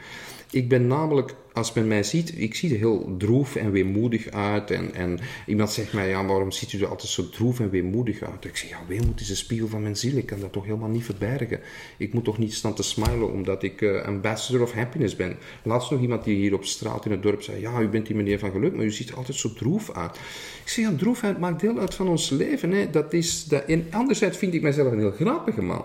Ik 0.50 0.68
ben 0.68 0.86
namelijk, 0.86 1.34
als 1.52 1.72
men 1.72 1.88
mij 1.88 2.02
ziet, 2.02 2.40
ik 2.40 2.54
zie 2.54 2.72
er 2.72 2.78
heel 2.78 3.14
droef 3.18 3.56
en 3.56 3.70
weemoedig 3.70 4.30
uit. 4.30 4.70
En, 4.70 4.94
en 4.94 5.18
iemand 5.46 5.70
zegt 5.70 5.92
mij, 5.92 6.08
ja, 6.08 6.24
waarom 6.24 6.50
ziet 6.50 6.72
u 6.72 6.80
er 6.80 6.88
altijd 6.88 7.10
zo 7.10 7.28
droef 7.28 7.60
en 7.60 7.70
weemoedig 7.70 8.22
uit? 8.22 8.44
Ik 8.44 8.56
zeg, 8.56 8.68
ja, 8.68 8.78
weemoed 8.88 9.20
is 9.20 9.30
een 9.30 9.36
spiegel 9.36 9.68
van 9.68 9.82
mijn 9.82 9.96
ziel. 9.96 10.16
Ik 10.16 10.26
kan 10.26 10.40
dat 10.40 10.52
toch 10.52 10.64
helemaal 10.64 10.88
niet 10.88 11.04
verbergen. 11.04 11.60
Ik 11.96 12.12
moet 12.12 12.24
toch 12.24 12.38
niet 12.38 12.54
staan 12.54 12.74
te 12.74 12.82
smilen 12.82 13.32
omdat 13.32 13.62
ik 13.62 13.82
eh, 13.82 14.02
ambassador 14.02 14.62
of 14.62 14.72
happiness 14.72 15.16
ben. 15.16 15.36
Laatst 15.62 15.90
nog 15.90 16.00
iemand 16.00 16.24
die 16.24 16.36
hier 16.36 16.54
op 16.54 16.64
straat 16.64 17.04
in 17.04 17.10
het 17.10 17.22
dorp 17.22 17.42
zei, 17.42 17.60
ja, 17.60 17.80
u 17.80 17.88
bent 17.88 18.06
die 18.06 18.16
meneer 18.16 18.38
van 18.38 18.50
geluk, 18.50 18.74
maar 18.74 18.84
u 18.84 18.90
ziet 18.90 19.08
er 19.08 19.16
altijd 19.16 19.36
zo 19.36 19.52
droef 19.52 19.92
uit. 19.92 20.16
Ik 20.62 20.68
zeg, 20.68 20.96
droefheid 20.96 21.38
maakt 21.38 21.60
deel 21.60 21.78
uit 21.78 21.94
van 21.94 22.08
ons 22.08 22.30
leven. 22.30 22.70
Hè. 22.70 22.90
Dat 22.90 23.12
is, 23.12 23.44
dat, 23.44 23.64
en 23.64 23.86
anderzijds 23.90 24.38
vind 24.38 24.54
ik 24.54 24.62
mezelf 24.62 24.92
een 24.92 24.98
heel 24.98 25.10
grappige 25.10 25.62
man. 25.62 25.84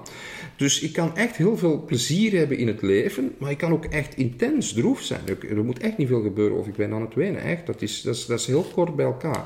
Dus 0.56 0.80
ik 0.80 0.93
kan 0.93 1.15
echt 1.15 1.36
heel 1.36 1.58
veel 1.58 1.84
plezier 1.86 2.38
hebben 2.38 2.58
in 2.58 2.67
het 2.67 2.82
leven, 2.82 3.34
maar 3.38 3.51
ik 3.51 3.58
kan 3.58 3.71
ook 3.71 3.86
echt 3.86 4.15
intens 4.15 4.73
droef 4.73 5.01
zijn. 5.01 5.21
Er 5.56 5.65
moet 5.65 5.80
echt 5.80 5.98
niet 5.98 6.08
veel 6.08 6.22
gebeuren 6.22 6.58
of 6.58 6.68
ik 6.68 6.76
ben 6.76 6.94
aan 6.94 7.02
het 7.02 7.13
wenen. 7.13 7.41
Echt. 7.41 7.65
Dat, 7.65 7.82
is, 7.82 8.02
dat, 8.02 8.15
is, 8.15 8.26
dat 8.26 8.39
is 8.39 8.48
heel 8.48 8.65
kort 8.74 8.96
bij 8.96 9.06
elkaar. 9.06 9.44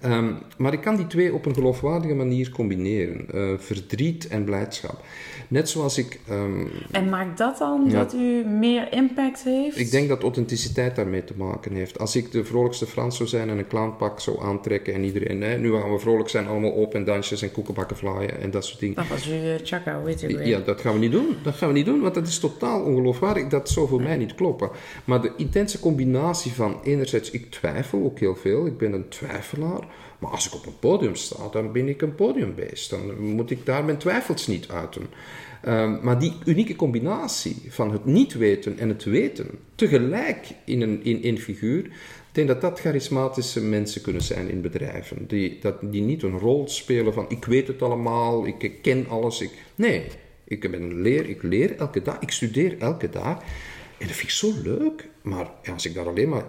Ehm, 0.00 0.32
maar 0.58 0.72
ik 0.72 0.80
kan 0.80 0.96
die 0.96 1.06
twee 1.06 1.34
op 1.34 1.46
een 1.46 1.54
geloofwaardige 1.54 2.14
manier 2.14 2.50
combineren. 2.50 3.30
Eh, 3.32 3.58
verdriet 3.58 4.28
en 4.28 4.44
blijdschap. 4.44 5.04
Net 5.48 5.68
zoals 5.68 5.98
ik... 5.98 6.20
ehm, 6.28 6.66
En 6.90 7.08
maakt 7.08 7.38
dat 7.38 7.58
dan 7.58 7.84
Ja. 7.88 7.98
dat 7.98 8.14
u 8.14 8.44
meer 8.44 8.92
impact 8.92 9.42
heeft? 9.42 9.78
ik 9.78 9.90
denk 9.90 10.08
dat 10.08 10.22
authenticiteit 10.22 10.96
daarmee 10.96 11.24
te 11.24 11.34
maken 11.36 11.74
heeft. 11.74 11.98
Als 11.98 12.16
ik 12.16 12.32
de 12.32 12.44
vrolijkste 12.44 12.86
Frans 12.86 13.16
zou 13.16 13.28
zijn 13.28 13.48
en 13.50 13.58
een 13.58 13.66
clownpak 13.66 14.20
zou 14.20 14.42
aantrekken 14.42 14.94
en 14.94 15.04
iedereen, 15.04 15.42
hè, 15.42 15.58
nu 15.58 15.72
gaan 15.72 15.92
we 15.92 15.98
vrolijk 15.98 16.28
zijn, 16.28 16.46
allemaal 16.46 16.74
open 16.74 17.04
dansjes 17.04 17.42
en 17.42 17.52
koekenbakken 17.52 17.96
vlaaien 17.96 18.40
en 18.40 18.50
dat 18.50 18.64
soort 18.64 18.80
dingen. 18.80 18.94
Dat 18.96 19.08
was 19.08 19.28
u 19.28 19.32
uh, 19.32 19.54
Chaka, 19.62 20.02
weet 20.02 20.20
je 20.20 20.36
wel. 20.36 20.46
Ja, 20.46 20.58
dat 20.60 20.80
gaan 20.80 20.92
we 20.92 20.98
niet 20.98 21.12
doen. 21.12 21.26
Dat 21.42 21.54
gaan 21.54 21.68
we 21.68 21.74
niet 21.74 21.86
doen, 21.86 22.00
want 22.00 22.14
dat 22.14 22.26
is 22.26 22.38
totaal 22.38 22.82
ongeloofwaardig. 22.82 23.46
Dat 23.48 23.68
zou 23.68 23.88
voor 23.88 24.02
mij 24.02 24.16
niet 24.16 24.34
kloppen. 24.34 24.70
Maar 25.04 25.22
de 25.22 25.32
intense 25.36 25.80
combinatie 25.80 26.52
van 26.52 26.76
enerzijds, 26.84 27.30
ik 27.30 27.50
twijfel 27.50 28.02
ook 28.04 28.18
heel 28.18 28.36
veel. 28.36 28.66
Ik 28.66 28.78
ben 28.78 28.92
een 28.92 29.08
twijfelaar. 29.08 29.80
Maar 30.18 30.30
als 30.30 30.46
ik 30.46 30.54
op 30.54 30.66
een 30.66 30.78
podium 30.78 31.14
sta, 31.14 31.48
dan 31.48 31.72
ben 31.72 31.88
ik 31.88 32.02
een 32.02 32.14
podiumbeest. 32.14 32.90
Dan 32.90 33.20
moet 33.20 33.50
ik 33.50 33.66
daar 33.66 33.84
mijn 33.84 33.98
twijfels 33.98 34.46
niet 34.46 34.68
uiten. 34.68 35.06
Ehm, 35.62 35.98
maar 36.02 36.18
die 36.18 36.32
unieke 36.44 36.76
combinatie 36.76 37.62
van 37.68 37.92
het 37.92 38.04
niet 38.04 38.34
weten 38.34 38.78
en 38.78 38.88
het 38.88 39.04
weten, 39.04 39.50
tegelijk 39.74 40.46
in 40.64 40.80
een 40.80 41.22
in, 41.22 41.38
figuur, 41.38 41.84
ik 41.84 42.32
denk 42.32 42.48
dat 42.48 42.60
dat 42.60 42.80
charismatische 42.80 43.62
mensen 43.62 44.02
kunnen 44.02 44.22
zijn 44.22 44.48
in 44.48 44.60
bedrijven. 44.60 45.26
Die, 45.26 45.58
dat, 45.60 45.74
die 45.80 46.02
niet 46.02 46.22
een 46.22 46.38
rol 46.38 46.68
spelen 46.68 47.12
van 47.12 47.24
ik 47.28 47.44
weet 47.44 47.66
het 47.66 47.82
allemaal, 47.82 48.46
ik 48.46 48.72
ken 48.82 49.06
alles. 49.08 49.40
Ik, 49.40 49.50
nee, 49.74 50.06
ik, 50.44 50.70
ben 50.70 51.00
leer, 51.00 51.28
ik 51.28 51.42
leer 51.42 51.76
elke 51.76 52.02
dag, 52.02 52.18
ik 52.20 52.30
studeer 52.30 52.78
elke 52.78 53.10
dag. 53.10 53.42
En 53.98 54.06
dat 54.06 54.16
vind 54.16 54.22
ik 54.22 54.30
zo 54.30 54.52
leuk. 54.62 55.08
Maar 55.22 55.50
als 55.74 55.86
ik 55.86 55.94
daar 55.94 56.08
alleen 56.08 56.28
maar 56.28 56.44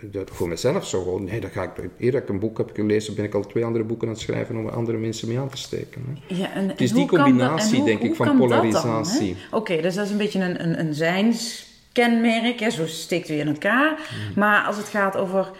dat 0.00 0.30
voor 0.32 0.48
mezelf 0.48 0.86
zou 0.86 1.04
houden, 1.04 1.28
nee, 1.28 1.40
dan 1.40 1.50
ga 1.50 1.62
ik, 1.62 1.70
eer 1.98 2.12
dat 2.12 2.22
ik 2.22 2.28
een 2.28 2.38
boek 2.38 2.58
heb 2.58 2.70
gelezen, 2.74 3.14
ben 3.14 3.24
ik 3.24 3.34
al 3.34 3.46
twee 3.46 3.64
andere 3.64 3.84
boeken 3.84 4.08
aan 4.08 4.12
het 4.14 4.22
schrijven 4.22 4.56
om 4.56 4.66
er 4.66 4.72
andere 4.72 4.98
mensen 4.98 5.28
mee 5.28 5.38
aan 5.38 5.48
te 5.48 5.56
steken. 5.56 6.04
Hè. 6.26 6.34
Ja, 6.34 6.52
en, 6.52 6.68
Het 6.68 6.80
is 6.80 6.90
en 6.90 6.96
die 6.96 7.06
dat- 7.10 7.20
combinatie, 7.20 7.76
hoe- 7.76 7.86
denk 7.86 8.00
ik, 8.02 8.14
van 8.14 8.26
dat 8.26 8.36
polarisatie. 8.36 9.36
Oké, 9.50 9.80
dus 9.80 9.94
dat 9.94 10.04
is 10.04 10.10
een 10.10 10.16
beetje 10.18 10.40
een, 10.40 10.62
een, 10.64 10.78
een 10.80 10.94
zijnskenmerk, 10.94 12.60
hè? 12.60 12.70
zo 12.70 12.86
steekt 12.86 13.28
u 13.28 13.34
in 13.38 13.48
elkaar. 13.48 13.88
Hmm. 13.96 14.32
Maar 14.36 14.64
als 14.64 14.76
het 14.76 14.88
gaat 14.88 15.16
over 15.16 15.50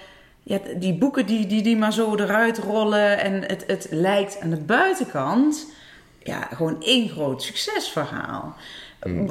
ja, 0.43 0.59
die 0.77 0.95
boeken 0.95 1.27
die, 1.27 1.47
die, 1.47 1.63
die 1.63 1.77
maar 1.77 1.93
zo 1.93 2.15
eruit 2.17 2.59
rollen 2.59 3.19
en 3.21 3.43
het, 3.47 3.65
het 3.67 3.87
lijkt 3.91 4.41
aan 4.41 4.51
de 4.51 4.57
buitenkant, 4.61 5.67
ja, 6.23 6.49
gewoon 6.55 6.83
één 6.83 7.09
groot 7.09 7.43
succesverhaal. 7.43 8.55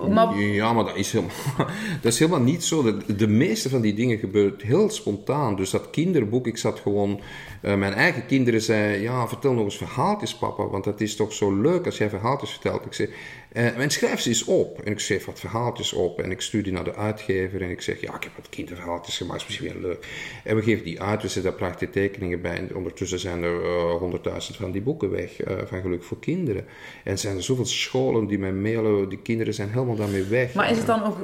Maar 0.09 0.39
Ja, 0.39 0.73
maar 0.73 0.83
dat 0.83 0.95
is 0.95 1.11
helemaal, 1.11 1.35
dat 2.01 2.11
is 2.11 2.19
helemaal 2.19 2.41
niet 2.41 2.63
zo. 2.63 2.83
De, 2.83 3.15
de 3.15 3.27
meeste 3.27 3.69
van 3.69 3.81
die 3.81 3.93
dingen 3.93 4.17
gebeuren 4.17 4.53
heel 4.57 4.89
spontaan. 4.89 5.55
Dus 5.55 5.69
dat 5.69 5.89
kinderboek, 5.89 6.47
ik 6.47 6.57
zat 6.57 6.79
gewoon... 6.79 7.19
eh, 7.61 7.75
mijn 7.75 7.93
eigen 7.93 8.25
kinderen 8.25 8.61
zeiden, 8.61 9.01
ja, 9.01 9.27
vertel 9.27 9.53
nog 9.53 9.63
eens 9.63 9.77
verhaaltjes, 9.77 10.35
papa. 10.35 10.67
Want 10.67 10.83
dat 10.83 11.01
is 11.01 11.15
toch 11.15 11.33
zo 11.33 11.61
leuk 11.61 11.85
als 11.85 11.97
jij 11.97 12.09
verhaaltjes 12.09 12.51
vertelt. 12.51 12.85
Ik 12.85 12.93
zei, 12.93 13.09
eh, 13.51 13.77
en 13.77 13.89
schrijf 13.89 14.19
ze 14.19 14.29
eens 14.29 14.43
op. 14.43 14.81
En 14.81 14.91
ik 14.91 14.99
schreef 14.99 15.25
wat 15.25 15.39
verhaaltjes 15.39 15.93
op. 15.93 16.19
En 16.19 16.31
ik 16.31 16.41
stuur 16.41 16.63
die 16.63 16.73
naar 16.73 16.83
de 16.83 16.95
uitgever. 16.95 17.61
En 17.61 17.69
ik 17.69 17.81
zeg, 17.81 18.01
ja, 18.01 18.15
ik 18.15 18.23
heb 18.23 18.31
wat 18.35 18.49
kinderverhaaltjes 18.49 19.17
gemaakt. 19.17 19.41
is 19.41 19.47
misschien 19.47 19.73
wel 19.73 19.81
leuk. 19.81 20.07
En 20.43 20.55
we 20.55 20.61
geven 20.61 20.83
die 20.83 21.01
uit. 21.01 21.21
We 21.21 21.27
zetten 21.27 21.51
daar 21.51 21.59
prachtige 21.59 21.91
tekeningen 21.91 22.41
bij. 22.41 22.57
En 22.57 22.75
ondertussen 22.75 23.19
zijn 23.19 23.43
er 23.43 23.63
eh, 23.63 23.95
honderdduizend 23.99 24.57
van 24.57 24.71
die 24.71 24.81
boeken 24.81 25.11
weg. 25.11 25.39
van 25.65 25.81
Geluk 25.81 26.03
voor 26.03 26.19
Kinderen. 26.19 26.65
En 27.03 27.19
zijn 27.19 27.35
er 27.35 27.43
zoveel 27.43 27.65
scholen 27.65 28.27
die 28.27 28.39
mij 28.39 28.51
mailen. 28.51 29.09
Die 29.09 29.21
kinderen 29.21 29.53
zijn 29.53 29.69
helemaal 29.69 29.95
daarmee 29.95 30.23
weg. 30.23 30.53
Maar 30.53 30.71
is 30.71 30.77
het 30.77 30.87
dan 30.87 31.03
ook 31.03 31.17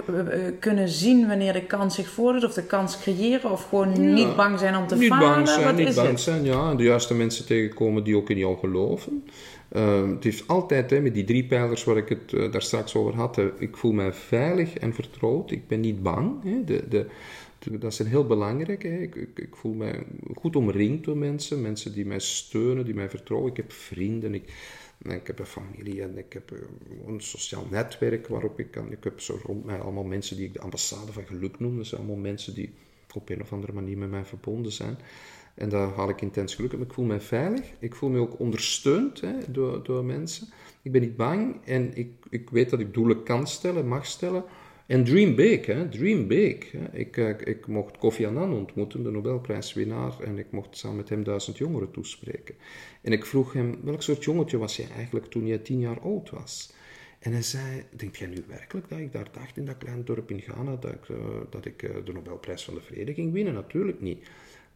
kunnen 0.60 0.90
zien 0.90 1.28
wanneer 1.28 1.54
de 1.54 1.66
kans 1.66 1.96
zich 1.96 2.10
voordoet 2.10 2.46
of 2.46 2.54
de 2.54 2.64
kans 2.64 3.00
creëren 3.00 3.52
of 3.52 3.68
gewoon 3.70 4.14
niet 4.14 4.36
bang 4.36 4.60
zijn 4.60 4.76
om 4.76 4.88
te 4.88 4.96
niet 4.96 5.08
falen? 5.08 5.30
bang 5.30 5.48
zijn, 5.48 5.64
Wat 5.64 5.76
niet 5.76 5.88
is 5.88 5.96
bang? 5.96 6.20
Zijn, 6.28 6.44
ja. 6.44 6.76
De 6.76 6.84
juiste 6.84 7.14
mensen 7.14 7.46
tegenkomen 7.46 8.04
die 8.04 8.16
ook 8.16 8.30
in 8.30 8.38
jou 8.38 8.58
geloven. 8.58 9.24
Ehm, 9.70 10.10
het 10.10 10.24
heeft 10.24 10.48
altijd, 10.48 10.90
hè, 10.90 11.02
met 11.02 11.14
die 11.14 11.24
drie 11.24 11.46
pijlers 11.46 11.84
waar 11.84 11.98
ik 11.98 12.10
het 12.10 12.34
eh, 12.34 12.52
daar 12.52 12.62
straks 12.62 12.96
over 12.96 13.16
had, 13.16 13.36
hè, 13.36 13.60
ik 13.60 13.78
voel 13.78 13.92
mij 13.92 14.14
veilig 14.14 14.74
en 14.74 14.94
vertrouwd. 14.94 15.52
Ik 15.52 15.68
ben 15.68 15.80
niet 15.80 16.04
bang. 16.04 16.44
Hè. 16.44 16.64
De, 16.64 16.88
de, 16.90 17.08
dat 17.80 18.00
een 18.00 18.06
heel 18.06 18.28
belangrijk. 18.28 18.84
Ik, 18.84 19.16
ik, 19.16 19.40
ik 19.40 19.56
voel 19.56 19.74
mij 19.74 20.04
goed 20.36 20.56
omringd 20.56 21.04
door 21.04 21.18
mensen. 21.18 21.62
Mensen 21.62 21.94
die 21.94 22.06
mij 22.06 22.20
steunen, 22.20 22.86
die 22.86 22.94
mij 22.94 23.10
vertrouwen. 23.10 23.52
Ik 23.52 23.58
heb 23.58 23.72
vrienden. 23.72 24.34
Ik, 24.34 24.44
ik 25.04 25.28
heb 25.28 25.40
een 25.40 25.46
familie 25.46 26.02
en 26.02 26.18
ik 26.18 26.34
heb 26.34 26.52
eh, 26.52 26.58
een 27.08 27.22
sociaal 27.22 27.68
netwerk 27.70 28.28
waarop 28.28 28.60
ik 28.60 28.72
kan. 28.72 28.92
Ik 28.92 29.04
heb 29.04 29.20
zo 29.20 29.40
rond 29.44 29.66
mij 29.66 29.80
allemaal 29.80 30.04
mensen 30.04 30.38
die 30.38 30.46
ik 30.46 30.54
de 30.54 30.62
ambassade 30.62 31.12
van 31.12 31.26
geluk 31.26 31.60
noem. 31.60 31.78
Dat 31.78 31.86
zijn 31.86 32.02
allemaal 32.02 32.22
mensen 32.22 32.54
die 32.54 32.70
op 33.14 33.30
een 33.30 33.42
of 33.42 33.54
andere 33.54 33.74
manier 33.74 33.98
met 33.98 34.10
mij 34.10 34.26
verbonden 34.26 34.72
zijn. 34.72 34.98
En 35.58 35.70
daar 35.70 35.88
haal 35.88 36.10
ik 36.10 36.22
intens 36.22 36.56
geluk 36.56 36.72
uit. 36.72 36.82
Ik 36.82 36.94
voel 36.94 37.06
mij 37.06 37.22
veilig. 37.22 37.66
Ik 37.80 37.96
voel 37.96 38.10
me 38.10 38.20
ook 38.20 38.40
ondersteund 38.40 39.22
hè, 39.22 39.34
door, 39.48 39.84
door 39.84 40.06
mensen. 40.06 40.48
Ik 40.82 40.92
ben 40.92 41.02
niet 41.02 41.16
bang 41.16 41.56
en 41.66 41.92
ik, 41.98 42.12
ik 42.30 42.50
weet 42.50 42.70
dat 42.70 42.80
ik 42.80 42.94
doelen 42.94 43.24
kan 43.24 43.48
stellen, 43.48 43.88
mag 43.88 44.06
stellen. 44.06 44.44
En 44.86 45.04
dream 45.04 45.36
big, 45.36 45.66
hè? 45.66 45.90
dream 45.90 46.28
big. 46.28 46.72
Hè? 46.72 46.98
Ik, 46.98 47.18
eh, 47.18 47.30
ik 47.44 47.68
mocht 47.68 47.98
Kofi 47.98 48.26
Annan 48.26 48.54
ontmoeten, 48.54 49.04
de 49.04 49.12
Nobelprijswinnaar, 49.12 50.20
en 50.20 50.38
ik 50.38 50.52
mocht 50.52 50.78
samen 50.78 50.98
met 50.98 51.10
hem 51.10 51.24
duizend 51.24 51.58
jongeren 51.58 51.92
toespreken. 51.92 52.56
En 53.02 53.12
ik 53.12 53.26
vroeg 53.26 53.54
hem, 53.54 53.76
welk 53.84 54.02
soort 54.02 54.24
jongetje 54.24 54.58
was 54.58 54.78
jij 54.78 54.88
eigenlijk 54.96 55.26
toen 55.26 55.48
jij 55.48 55.58
tien 55.58 55.80
jaar 55.80 56.00
oud 56.00 56.30
was? 56.30 56.74
En 57.20 57.32
hij 57.32 57.42
zei, 57.42 57.84
denk 57.96 58.16
jij 58.16 58.28
nu 58.28 58.44
werkelijk 58.48 58.90
dat 58.90 59.00
ik 59.00 59.12
daar 59.12 59.30
dacht 59.32 59.58
in 59.58 59.66
dat 59.66 59.78
kleine 59.78 60.04
dorp 60.04 60.32
in 60.32 60.42
Ghana 60.42 60.76
dat 60.76 60.94
ik, 60.94 61.10
eh, 61.10 61.18
dat 61.50 61.66
ik 61.66 61.84
eh, 61.84 61.96
de 62.06 62.14
Nobelprijs 62.14 62.64
van 62.64 62.74
de 62.74 62.82
Vrede 62.82 63.14
ging 63.14 63.34
winnen? 63.34 63.54
Natuurlijk 63.54 64.02
niet. 64.02 64.28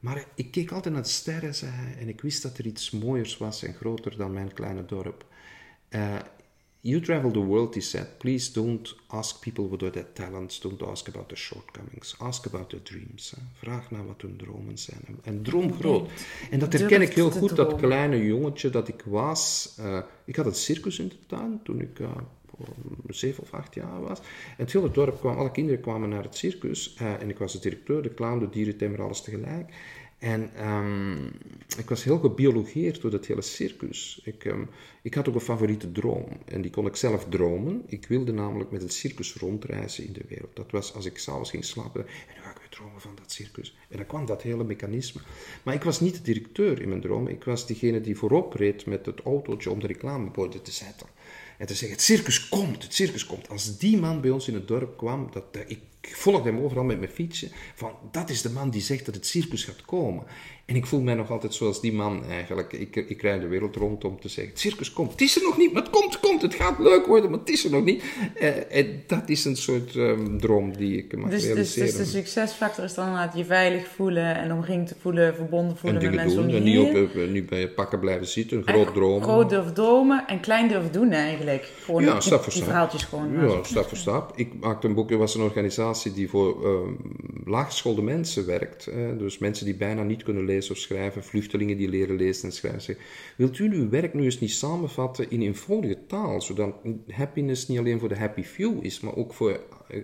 Maar 0.01 0.25
ik 0.35 0.51
keek 0.51 0.71
altijd 0.71 0.93
naar 0.93 1.03
de 1.03 1.09
sterren, 1.09 1.55
zei 1.55 1.71
hij, 1.71 1.95
en 1.99 2.07
ik 2.07 2.21
wist 2.21 2.41
dat 2.41 2.57
er 2.57 2.65
iets 2.65 2.91
mooiers 2.91 3.37
was 3.37 3.63
en 3.63 3.73
groter 3.73 4.17
dan 4.17 4.33
mijn 4.33 4.53
kleine 4.53 4.85
dorp. 4.85 5.25
Uh, 5.89 6.15
you 6.79 7.01
travel 7.01 7.31
the 7.31 7.39
world, 7.39 7.73
he 7.73 7.81
said. 7.81 8.17
Please 8.17 8.51
don't 8.51 8.95
ask 9.07 9.39
people 9.39 9.67
what 9.67 9.81
are 9.81 9.91
their 9.91 10.13
talents. 10.13 10.59
Don't 10.59 10.83
ask 10.83 11.07
about 11.07 11.27
their 11.27 11.39
shortcomings. 11.39 12.15
Ask 12.19 12.45
about 12.45 12.69
their 12.69 12.83
dreams. 12.83 13.33
Vraag 13.53 13.91
naar 13.91 14.05
wat 14.07 14.21
hun 14.21 14.37
dromen 14.37 14.77
zijn. 14.77 15.01
En 15.23 15.43
droom 15.43 15.73
groot. 15.73 16.09
En 16.51 16.59
dat 16.59 16.73
herken 16.73 17.01
ik 17.01 17.13
heel 17.13 17.31
goed, 17.31 17.55
dat 17.55 17.75
kleine 17.75 18.25
jongetje 18.25 18.69
dat 18.69 18.87
ik 18.87 19.03
was. 19.05 19.75
Uh, 19.79 19.99
ik 20.25 20.35
had 20.35 20.45
een 20.45 20.55
circus 20.55 20.99
in 20.99 21.07
de 21.07 21.17
tuin 21.27 21.59
toen 21.63 21.81
ik... 21.81 21.99
Uh, 21.99 22.07
zeven 23.07 23.43
of 23.43 23.53
acht 23.53 23.73
jaar 23.73 24.01
was. 24.01 24.19
En 24.19 24.63
het 24.63 24.73
hele 24.73 24.91
dorp 24.91 25.19
kwam, 25.19 25.37
alle 25.37 25.51
kinderen 25.51 25.81
kwamen 25.81 26.09
naar 26.09 26.23
het 26.23 26.35
circus. 26.35 26.97
Uh, 27.01 27.21
en 27.21 27.29
ik 27.29 27.37
was 27.37 27.51
de 27.51 27.59
directeur, 27.59 28.01
de 28.01 28.13
clown, 28.13 28.39
de 28.39 28.49
dierentemmer, 28.49 29.01
alles 29.01 29.21
tegelijk. 29.21 29.73
En 30.21 30.67
um, 30.67 31.31
ik 31.77 31.89
was 31.89 32.03
heel 32.03 32.19
gebiologeerd 32.19 33.01
door 33.01 33.11
dat 33.11 33.25
hele 33.25 33.41
circus. 33.41 34.21
Ik, 34.23 34.45
um, 34.45 34.69
ik 35.01 35.13
had 35.13 35.29
ook 35.29 35.35
een 35.35 35.41
favoriete 35.41 35.91
droom. 35.91 36.27
En 36.45 36.61
die 36.61 36.71
kon 36.71 36.85
ik 36.85 36.95
zelf 36.95 37.25
dromen. 37.29 37.83
Ik 37.85 38.05
wilde 38.07 38.31
namelijk 38.31 38.71
met 38.71 38.81
het 38.81 38.93
circus 38.93 39.33
rondreizen 39.33 40.05
in 40.05 40.13
de 40.13 40.23
wereld. 40.27 40.55
Dat 40.55 40.71
was 40.71 40.93
als 40.93 41.05
ik 41.05 41.17
s'avonds 41.17 41.49
ging 41.49 41.65
slapen. 41.65 42.07
En 42.07 42.33
nu 42.35 42.41
ga 42.41 42.49
ik 42.49 42.57
weer 42.57 42.69
dromen 42.69 43.01
van 43.01 43.15
dat 43.15 43.31
circus. 43.31 43.75
En 43.89 43.97
dan 43.97 44.05
kwam 44.05 44.25
dat 44.25 44.41
hele 44.41 44.63
mechanisme. 44.63 45.21
Maar 45.63 45.73
ik 45.73 45.83
was 45.83 45.99
niet 45.99 46.15
de 46.15 46.21
directeur 46.21 46.81
in 46.81 46.89
mijn 46.89 47.01
droom. 47.01 47.27
Ik 47.27 47.43
was 47.43 47.67
degene 47.67 48.01
die 48.01 48.17
voorop 48.17 48.53
reed 48.53 48.85
met 48.85 49.05
het 49.05 49.19
autootje 49.19 49.71
om 49.71 49.79
de 49.79 49.87
reclameborden 49.87 50.61
te 50.61 50.71
zetten. 50.71 51.07
En 51.57 51.67
te 51.67 51.73
zeggen, 51.73 51.97
het 51.97 52.05
circus 52.05 52.49
komt, 52.49 52.83
het 52.83 52.93
circus 52.93 53.25
komt. 53.25 53.49
Als 53.49 53.77
die 53.77 53.97
man 53.97 54.21
bij 54.21 54.29
ons 54.31 54.47
in 54.47 54.53
het 54.53 54.67
dorp 54.67 54.97
kwam, 54.97 55.29
dat, 55.31 55.45
ik 55.67 55.79
ik 56.01 56.15
volgde 56.15 56.49
hem 56.49 56.59
overal 56.59 56.83
met 56.83 56.99
mijn 56.99 57.11
fietsje. 57.11 57.49
Van, 57.75 57.91
dat 58.11 58.29
is 58.29 58.41
de 58.41 58.49
man 58.49 58.69
die 58.69 58.81
zegt 58.81 59.05
dat 59.05 59.15
het 59.15 59.25
circus 59.25 59.63
gaat 59.63 59.81
komen. 59.81 60.23
En 60.71 60.77
ik 60.77 60.85
voel 60.85 61.01
mij 61.01 61.13
nog 61.13 61.31
altijd 61.31 61.53
zoals 61.53 61.81
die 61.81 61.93
man 61.93 62.25
eigenlijk. 62.25 62.73
Ik, 62.73 62.95
ik 62.95 63.21
rijd 63.21 63.41
de 63.41 63.47
wereld 63.47 63.75
rond 63.75 64.05
om 64.05 64.19
te 64.19 64.29
zeggen: 64.29 64.53
het 64.53 64.61
circus 64.61 64.93
komt. 64.93 65.11
Het 65.11 65.21
is 65.21 65.35
er 65.35 65.43
nog 65.43 65.57
niet, 65.57 65.73
maar 65.73 65.81
het 65.81 65.91
komt, 65.91 66.19
komt. 66.19 66.41
Het 66.41 66.55
gaat 66.55 66.79
leuk 66.79 67.05
worden, 67.05 67.29
maar 67.29 67.39
het 67.39 67.49
is 67.49 67.65
er 67.65 67.71
nog 67.71 67.83
niet. 67.83 68.03
En 68.69 69.03
dat 69.07 69.29
is 69.29 69.45
een 69.45 69.55
soort 69.55 69.95
um, 69.95 70.39
droom 70.39 70.77
die 70.77 70.97
ik 70.97 71.17
mag 71.17 71.29
dus, 71.29 71.45
realiseren. 71.45 71.87
Dus, 71.87 71.97
dus 71.97 72.11
de 72.11 72.17
succesfactor 72.17 72.83
is 72.83 72.93
dan 72.93 73.15
het 73.15 73.33
je 73.35 73.45
veilig 73.45 73.87
voelen 73.87 74.35
en 74.35 74.53
omringd 74.53 74.87
te 74.87 74.95
voelen, 74.99 75.35
verbonden 75.35 75.77
voelen 75.77 76.01
met 76.01 76.13
mensen 76.13 76.35
doen, 76.35 76.45
om 76.45 76.51
je 76.51 76.57
En 76.57 76.63
niet, 76.63 77.15
op, 77.15 77.29
niet 77.29 77.49
bij 77.49 77.59
je 77.59 77.69
pakken 77.69 77.99
blijven 77.99 78.27
zitten, 78.27 78.57
een 78.57 78.67
groot 78.67 78.93
droom. 78.93 79.23
Groot 79.23 79.49
durven 79.49 79.73
dromen 79.73 80.27
en 80.27 80.39
klein 80.39 80.67
durven 80.67 80.91
doen 80.91 81.11
eigenlijk. 81.11 81.71
Gewoon 81.83 82.03
ja, 82.03 82.19
stap 82.19 82.41
voor 82.41 82.43
die, 82.43 82.61
stap. 82.61 82.63
verhaaltjes 82.63 83.03
gewoon. 83.03 83.31
Ja, 83.33 83.63
stap 83.63 83.87
voor 83.87 83.97
stap. 83.97 84.31
Ik 84.35 84.53
maakte 84.59 84.87
een 84.87 84.93
boek, 84.93 85.11
er 85.11 85.17
was 85.17 85.35
een 85.35 85.41
organisatie 85.41 86.13
die 86.13 86.29
voor 86.29 86.57
uh, 86.63 86.69
laaggeschoolde 87.45 88.01
mensen 88.01 88.45
werkt. 88.45 88.85
dus 89.17 89.37
mensen 89.37 89.65
die 89.65 89.75
bijna 89.75 90.03
niet 90.03 90.23
kunnen 90.23 90.45
lezen 90.45 90.71
of 90.71 90.77
schrijven 90.77 91.23
vluchtelingen 91.23 91.77
die 91.77 91.89
leren 91.89 92.15
lezen 92.15 92.49
en 92.49 92.55
schrijven. 92.55 92.97
Wilt 93.37 93.59
u 93.59 93.71
uw 93.73 93.89
werk 93.89 94.13
nu 94.13 94.23
eens 94.23 94.39
niet 94.39 94.51
samenvatten 94.51 95.29
in 95.29 95.41
eenvoudige 95.41 95.97
taal, 96.07 96.41
zodat 96.41 96.75
happiness 97.07 97.67
niet 97.67 97.79
alleen 97.79 97.99
voor 97.99 98.09
de 98.09 98.17
happy 98.17 98.43
few 98.43 98.83
is, 98.83 98.99
maar 98.99 99.15
ook 99.15 99.33
voor 99.33 99.59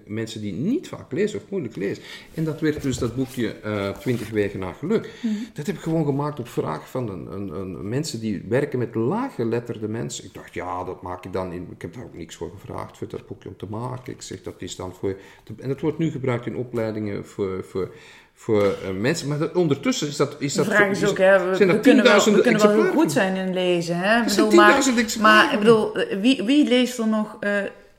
mensen 0.05 0.41
die 0.41 0.53
niet 0.53 0.87
vaak 0.87 1.11
lezen 1.11 1.39
of 1.39 1.49
moeilijk 1.49 1.75
lezen. 1.75 2.03
En 2.33 2.43
dat 2.43 2.59
werd 2.59 2.81
dus 2.81 2.97
dat 2.97 3.15
boekje 3.15 3.55
uh, 3.65 3.89
20 3.89 4.29
wegen 4.29 4.59
naar 4.59 4.73
geluk. 4.73 5.13
Mhm. 5.21 5.33
Dat 5.53 5.65
heb 5.67 5.75
ik 5.75 5.81
gewoon 5.81 6.05
gemaakt 6.05 6.39
op 6.39 6.47
vraag 6.47 6.89
van 6.89 7.09
een, 7.09 7.31
een, 7.31 7.49
een, 7.49 7.89
mensen 7.89 8.19
die 8.19 8.45
werken 8.49 8.79
met 8.79 8.95
laaggeletterde 8.95 9.87
mensen. 9.87 10.25
Ik 10.25 10.33
dacht, 10.33 10.53
ja, 10.53 10.83
dat 10.83 11.01
maak 11.01 11.25
ik 11.25 11.33
dan 11.33 11.51
in. 11.51 11.67
Ik 11.71 11.81
heb 11.81 11.93
daar 11.93 12.03
ook 12.03 12.17
niks 12.17 12.35
voor 12.35 12.51
gevraagd 12.59 12.97
voor 12.97 13.07
dat 13.07 13.27
boekje 13.27 13.49
om 13.49 13.57
te 13.57 13.67
maken. 13.69 14.13
Ik 14.13 14.21
zeg, 14.21 14.41
dat 14.41 14.61
is 14.61 14.75
dan 14.75 14.93
voor. 14.93 15.15
en 15.59 15.67
dat 15.67 15.81
wordt 15.81 15.97
nu 15.97 16.11
gebruikt 16.11 16.45
in 16.45 16.55
opleidingen 16.55 17.25
voor, 17.25 17.63
voor 17.63 17.91
voor 18.39 18.63
uh, 18.63 18.99
mensen. 18.99 19.27
Maar 19.27 19.37
dat, 19.37 19.55
ondertussen 19.55 20.07
is 20.07 20.15
dat... 20.15 20.35
Is 20.39 20.53
de 20.53 20.63
dat 20.63 20.73
vraag 20.73 20.89
is 20.89 21.05
ook, 21.05 21.17
hè, 21.17 21.39
we, 21.39 21.65
we 21.65 21.79
kunnen, 21.79 22.03
wel, 22.03 22.23
we 22.23 22.41
kunnen 22.41 22.61
wel 22.61 22.83
heel 22.83 22.91
goed 22.91 23.11
zijn 23.11 23.35
in 23.35 23.53
lezen. 23.53 23.97
Hè? 23.99 24.23
Bedoel, 24.23 24.51
maar, 24.51 24.83
maar 25.21 25.53
ik 25.53 25.59
bedoel, 25.59 25.91
wie, 26.21 26.43
wie 26.43 26.67
leest 26.67 26.97
er 26.97 27.07
nog 27.07 27.37
uh, 27.41 27.49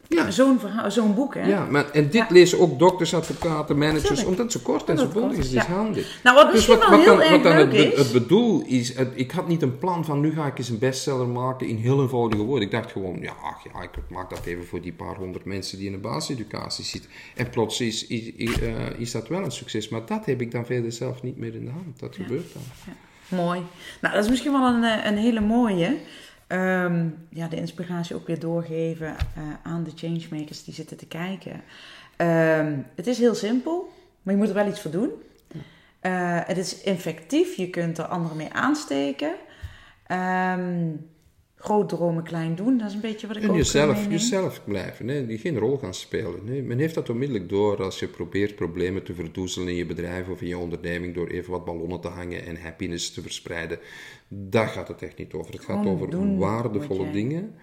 ja. 0.09 0.31
zo'n 0.31 0.61
zo'n 0.89 1.15
boek? 1.15 1.35
Hè? 1.35 1.47
Ja, 1.47 1.67
maar, 1.71 1.91
en 1.91 2.03
dit 2.03 2.13
ja. 2.13 2.27
lezen 2.29 2.61
ook 2.61 2.79
dokters, 2.79 3.15
advocaten, 3.15 3.79
managers, 3.79 4.25
omdat 4.25 4.39
het 4.39 4.53
zo 4.53 4.61
kort 4.63 4.89
en 4.89 4.99
zo 4.99 5.09
bondig 5.09 5.39
is. 5.39 5.45
Het 5.45 5.55
is 5.55 5.67
ja. 5.67 5.73
handig. 5.73 6.21
Nou, 6.23 6.37
wat 6.37 6.53
dus 6.53 6.67
wat, 6.67 6.89
wat, 6.89 7.01
heel 7.01 7.17
dan, 7.17 7.41
wat 7.41 7.73
het, 7.73 8.13
bedoel 8.13 8.63
is, 8.67 8.95
het, 8.95 9.09
ik 9.15 9.31
had 9.31 9.49
niet 9.49 9.63
een 9.63 9.79
plan 9.79 10.05
van 10.05 10.21
nu 10.21 10.33
ga 10.33 10.47
ik 10.47 10.59
eens 10.59 10.69
een 10.69 10.79
bestseller 10.79 11.29
maken 11.29 11.67
in 11.67 11.77
heel 11.77 12.01
eenvoudige 12.01 12.43
woorden. 12.43 12.65
Ik 12.65 12.71
dacht 12.71 12.93
gewoon, 12.93 13.21
ja, 13.21 13.33
ach, 13.43 13.65
ja 13.73 13.83
ik 13.83 13.91
maak 14.09 14.31
dat 14.31 14.45
even 14.45 14.67
voor 14.67 14.81
die 14.81 14.93
paar 14.93 15.17
honderd 15.17 15.45
mensen 15.45 15.79
die 15.79 15.87
in 15.87 15.93
de 15.93 15.99
basiseducatie 15.99 16.85
zitten. 16.85 17.11
En 17.35 17.51
plots 17.51 17.81
is, 17.81 18.07
is, 18.07 18.33
is, 18.33 18.61
uh, 18.61 18.71
is 18.99 19.13
dat 19.13 19.29
wel 19.29 19.45
een 19.45 19.53
succes. 19.53 19.89
Maar 19.89 20.07
dat 20.07 20.27
heb 20.27 20.41
ik 20.41 20.51
dan 20.51 20.67
verder 20.67 20.93
zelf 20.93 21.23
niet 21.23 21.37
meer 21.37 21.55
in 21.55 21.65
de 21.65 21.71
hand. 21.71 21.99
Dat 21.99 22.15
gebeurt 22.15 22.53
dan. 22.53 22.63
Mooi. 23.39 23.63
Nou, 24.01 24.15
dat 24.15 24.25
is 24.25 24.31
misschien 24.31 24.53
wel 24.53 24.67
een, 24.67 25.07
een 25.07 25.17
hele 25.17 25.41
mooie. 25.41 25.97
Um, 26.49 27.27
ja, 27.31 27.49
de 27.49 27.57
inspiratie 27.57 28.17
ook 28.17 28.27
weer 28.27 28.39
doorgeven 28.39 29.07
uh, 29.07 29.43
aan 29.63 29.85
de 29.85 29.93
changemakers 29.95 30.65
die 30.65 30.75
zitten 30.75 30.97
te 30.97 31.07
kijken. 31.07 31.53
Um, 32.17 32.87
het 32.95 33.07
is 33.07 33.19
heel 33.19 33.35
simpel, 33.35 33.93
maar 34.23 34.35
je 34.35 34.41
moet 34.41 34.49
er 34.49 34.55
wel 34.55 34.67
iets 34.67 34.81
voor 34.81 34.91
doen. 34.91 35.11
Uh, 36.03 36.41
het 36.45 36.57
is 36.57 36.83
effectief, 36.83 37.55
je 37.55 37.71
kunt 37.71 37.99
er 37.99 38.05
anderen 38.05 38.37
mee 38.37 38.53
aansteken. 38.53 39.33
Um, 40.59 41.09
groot 41.59 41.89
dromen, 41.89 42.23
klein 42.23 42.55
doen, 42.55 42.79
dat 42.79 42.89
is 42.89 42.95
een 42.95 43.01
beetje 43.01 43.27
wat 43.27 43.37
ik 43.37 43.43
en 43.43 43.51
ook 43.51 43.57
jezelf, 43.57 44.09
jezelf 44.11 44.65
blijven, 44.65 45.07
nee, 45.07 45.39
geen 45.39 45.59
rol 45.59 45.79
gaan 45.79 45.95
spelen. 45.95 46.45
Nee. 46.45 46.63
Men 46.63 46.79
heeft 46.79 46.95
dat 46.95 47.11
onmiddellijk 47.11 47.49
door 47.49 47.83
als 47.83 47.99
je 47.99 48.09
probeert 48.09 48.55
problemen 48.55 49.03
te 49.03 49.15
verdoezelen 49.15 49.69
in 49.69 49.75
je 49.75 49.87
bedrijf 49.87 50.29
of 50.29 50.41
in 50.41 50.49
je 50.49 50.59
onderneming 50.59 51.15
door 51.15 51.27
even 51.27 51.51
wat 51.51 51.65
ballonnen 51.65 52.01
te 52.01 52.09
hangen 52.09 52.47
en 52.47 52.57
happiness 52.57 53.11
te 53.11 53.23
verspreiden. 53.23 53.79
Daar 54.29 54.69
gaat 54.69 54.89
het 54.89 55.03
echt 55.03 55.19
niet 55.19 55.33
over. 55.33 55.53
Het 55.53 55.65
gaat 55.65 55.87
over 55.87 56.11
doen 56.11 56.39
waardevolle 56.39 57.11
dingen. 57.11 57.55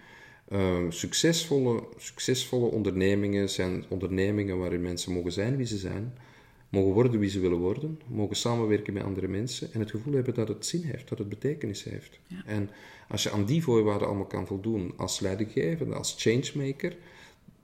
Uh, 0.50 0.78
succesvolle, 0.89 1.84
succesvolle 1.98 2.66
ondernemingen 2.66 3.50
zijn 3.50 3.86
ondernemingen 3.89 4.58
waarin 4.58 4.82
mensen 4.82 5.14
mogen 5.14 5.32
zijn 5.32 5.58
wie 5.58 5.66
ze 5.66 5.78
zijn, 5.78 6.14
mogen 6.70 6.93
worden 6.93 7.20
wie 7.20 7.30
ze 7.30 7.39
willen 7.39 7.57
worden, 7.57 7.99
mogen 8.07 8.36
samenwerken 8.36 8.93
met 8.93 9.03
andere 9.03 9.28
mensen 9.28 9.74
en 9.74 9.80
het 9.80 9.91
gevoel 9.91 10.13
hebben 10.13 10.34
dat 10.34 10.47
het 10.47 10.66
zin 10.66 10.84
heeft, 10.84 11.09
dat 11.09 11.18
het 11.18 11.30
betekenis 11.30 11.84
heeft. 11.84 12.20
Ja. 12.28 12.43
En 12.45 12.70
als 13.09 13.24
je 13.24 13.32
aan 13.32 13.45
die 13.45 13.63
voorwaarden 13.63 14.07
allemaal 14.07 14.26
kan 14.26 14.47
voldoen 14.47 14.93
als 14.97 15.20
leidinggevende, 15.20 15.95
als 15.95 16.16
changemaker, 16.18 16.95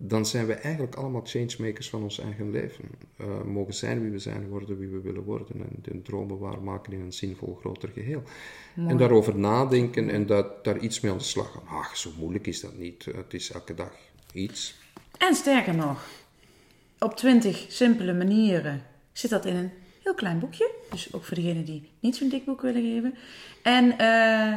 dan 0.03 0.25
zijn 0.25 0.45
we 0.45 0.53
eigenlijk 0.53 0.95
allemaal 0.95 1.21
changemakers 1.23 1.89
van 1.89 2.03
ons 2.03 2.19
eigen 2.19 2.51
leven. 2.51 2.85
Uh, 3.21 3.43
mogen 3.43 3.73
zijn 3.73 4.01
wie 4.01 4.11
we 4.11 4.19
zijn, 4.19 4.47
worden 4.47 4.77
wie 4.77 4.87
we 4.87 5.01
willen 5.01 5.23
worden 5.23 5.55
en 5.59 5.75
de 5.81 6.01
dromen 6.01 6.37
waarmaken 6.37 6.93
in 6.93 6.99
een 6.99 7.13
zinvol 7.13 7.57
groter 7.59 7.89
geheel. 7.89 8.23
Mooi. 8.73 8.89
En 8.89 8.97
daarover 8.97 9.37
nadenken 9.37 10.09
en 10.09 10.25
dat, 10.25 10.63
daar 10.63 10.79
iets 10.79 10.99
mee 10.99 11.11
aan 11.11 11.17
de 11.17 11.23
slag 11.23 11.51
gaan. 11.51 11.77
Ach, 11.77 11.97
zo 11.97 12.09
moeilijk 12.19 12.47
is 12.47 12.61
dat 12.61 12.77
niet. 12.77 13.05
Het 13.05 13.33
is 13.33 13.51
elke 13.51 13.73
dag 13.73 13.93
iets. 14.33 14.79
En 15.17 15.35
sterker 15.35 15.75
nog, 15.75 16.07
op 16.99 17.15
twintig 17.15 17.65
simpele 17.67 18.13
manieren 18.13 18.83
zit 19.21 19.29
dat 19.29 19.45
in 19.45 19.55
een 19.55 19.71
heel 20.03 20.13
klein 20.13 20.39
boekje. 20.39 20.71
Dus 20.91 21.13
ook 21.13 21.23
voor 21.23 21.35
degenen 21.35 21.65
die 21.65 21.89
niet 21.99 22.15
zo'n 22.15 22.29
dik 22.29 22.45
boek 22.45 22.61
willen 22.61 22.81
geven. 22.81 23.15
En 23.63 23.85
uh, 24.01 24.53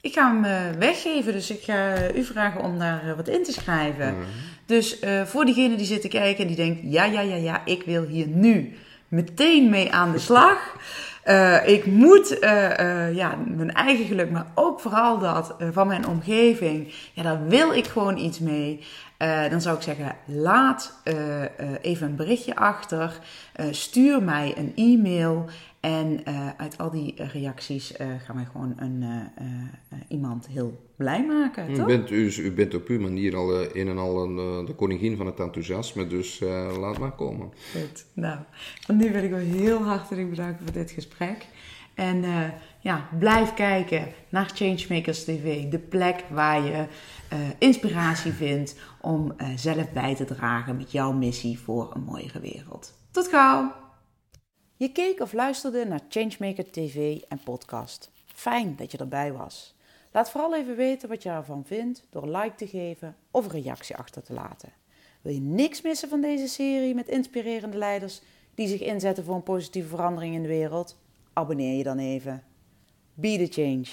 ik 0.00 0.12
ga 0.12 0.32
hem 0.32 0.44
uh, 0.44 0.78
weggeven, 0.78 1.32
dus 1.32 1.50
ik 1.50 1.62
ga 1.62 2.12
u 2.14 2.24
vragen 2.24 2.60
om 2.60 2.78
daar 2.78 3.06
uh, 3.06 3.16
wat 3.16 3.28
in 3.28 3.42
te 3.42 3.52
schrijven. 3.52 4.14
Mhm. 4.14 4.26
Dus 4.66 4.98
voor 5.24 5.44
diegene 5.44 5.76
die 5.76 5.86
zit 5.86 6.00
te 6.00 6.08
kijken 6.08 6.42
en 6.42 6.46
die 6.46 6.56
denkt: 6.56 6.80
ja, 6.82 7.04
ja, 7.04 7.20
ja, 7.20 7.36
ja, 7.36 7.62
ik 7.64 7.82
wil 7.82 8.02
hier 8.02 8.26
nu 8.26 8.76
meteen 9.08 9.70
mee 9.70 9.92
aan 9.92 10.12
de 10.12 10.18
slag. 10.18 10.58
Ik 11.66 11.86
moet 11.86 12.36
ja, 13.14 13.38
mijn 13.46 13.72
eigen 13.72 14.04
geluk, 14.04 14.30
maar 14.30 14.46
ook 14.54 14.80
vooral 14.80 15.18
dat 15.18 15.54
van 15.72 15.86
mijn 15.86 16.06
omgeving. 16.06 16.94
Ja, 17.12 17.22
daar 17.22 17.46
wil 17.46 17.72
ik 17.72 17.86
gewoon 17.86 18.18
iets 18.18 18.38
mee. 18.38 18.80
Dan 19.50 19.60
zou 19.60 19.76
ik 19.76 19.82
zeggen, 19.82 20.16
laat 20.24 21.00
even 21.80 22.06
een 22.06 22.16
berichtje 22.16 22.56
achter. 22.56 23.18
stuur 23.70 24.22
mij 24.22 24.54
een 24.56 24.72
e-mail. 24.76 25.44
En 25.80 26.20
uit 26.56 26.78
al 26.78 26.90
die 26.90 27.14
reacties 27.32 27.94
gaan 28.24 28.36
wij 28.36 28.44
gewoon 28.52 28.74
een, 28.76 29.04
iemand 30.08 30.46
heel 30.46 30.86
blij 30.96 31.26
maken, 31.26 31.70
u 31.70 31.74
toch? 31.74 31.86
Bent, 31.86 32.10
u, 32.10 32.32
u, 32.36 32.52
bent 32.52 32.74
op 32.74 32.88
uw 32.88 33.00
manier 33.00 33.36
al 33.36 33.60
een 33.76 33.88
en 33.88 33.98
al 33.98 34.22
een, 34.22 34.64
de 34.64 34.74
koningin 34.74 35.16
van 35.16 35.26
het 35.26 35.40
enthousiasme, 35.40 36.06
dus 36.06 36.40
laat 36.78 36.98
maar 36.98 37.12
komen. 37.12 37.52
Goed, 37.72 38.04
nou, 38.12 38.38
van 38.80 38.96
nu 38.96 39.12
wil 39.12 39.22
ik 39.22 39.30
wel 39.30 39.38
heel 39.38 39.82
hartelijk 39.82 40.30
bedanken 40.30 40.64
voor 40.64 40.72
dit 40.72 40.90
gesprek. 40.90 41.46
En 41.94 42.24
ja, 42.80 43.08
blijf 43.18 43.54
kijken 43.54 44.08
naar 44.28 44.50
Changemakers 44.54 45.24
TV, 45.24 45.64
de 45.64 45.78
plek 45.78 46.24
waar 46.30 46.62
je 46.62 46.86
uh, 47.32 47.38
inspiratie 47.58 48.32
vindt 48.32 48.74
om 49.00 49.32
uh, 49.36 49.48
zelf 49.56 49.92
bij 49.92 50.14
te 50.14 50.24
dragen 50.24 50.76
met 50.76 50.92
jouw 50.92 51.12
missie 51.12 51.58
voor 51.58 51.94
een 51.94 52.02
mooiere 52.02 52.40
wereld. 52.40 52.94
Tot 53.10 53.28
gauw! 53.28 53.72
Je 54.76 54.92
keek 54.92 55.20
of 55.20 55.32
luisterde 55.32 55.84
naar 55.84 56.00
Changemaker 56.08 56.70
TV 56.70 57.20
en 57.28 57.40
podcast. 57.44 58.10
Fijn 58.26 58.76
dat 58.76 58.92
je 58.92 58.98
erbij 58.98 59.32
was. 59.32 59.74
Laat 60.12 60.30
vooral 60.30 60.56
even 60.56 60.76
weten 60.76 61.08
wat 61.08 61.22
je 61.22 61.28
ervan 61.28 61.64
vindt 61.64 62.06
door 62.10 62.28
like 62.28 62.54
te 62.54 62.66
geven 62.66 63.16
of 63.30 63.44
een 63.44 63.62
reactie 63.62 63.96
achter 63.96 64.22
te 64.22 64.32
laten. 64.32 64.72
Wil 65.22 65.32
je 65.32 65.40
niks 65.40 65.82
missen 65.82 66.08
van 66.08 66.20
deze 66.20 66.48
serie 66.48 66.94
met 66.94 67.08
inspirerende 67.08 67.76
leiders 67.76 68.20
die 68.54 68.68
zich 68.68 68.80
inzetten 68.80 69.24
voor 69.24 69.34
een 69.34 69.42
positieve 69.42 69.88
verandering 69.88 70.34
in 70.34 70.42
de 70.42 70.48
wereld? 70.48 70.96
abonneer 71.32 71.76
je 71.76 71.82
dan 71.82 71.98
even. 71.98 72.42
Be 73.14 73.36
the 73.36 73.62
change. 73.62 73.86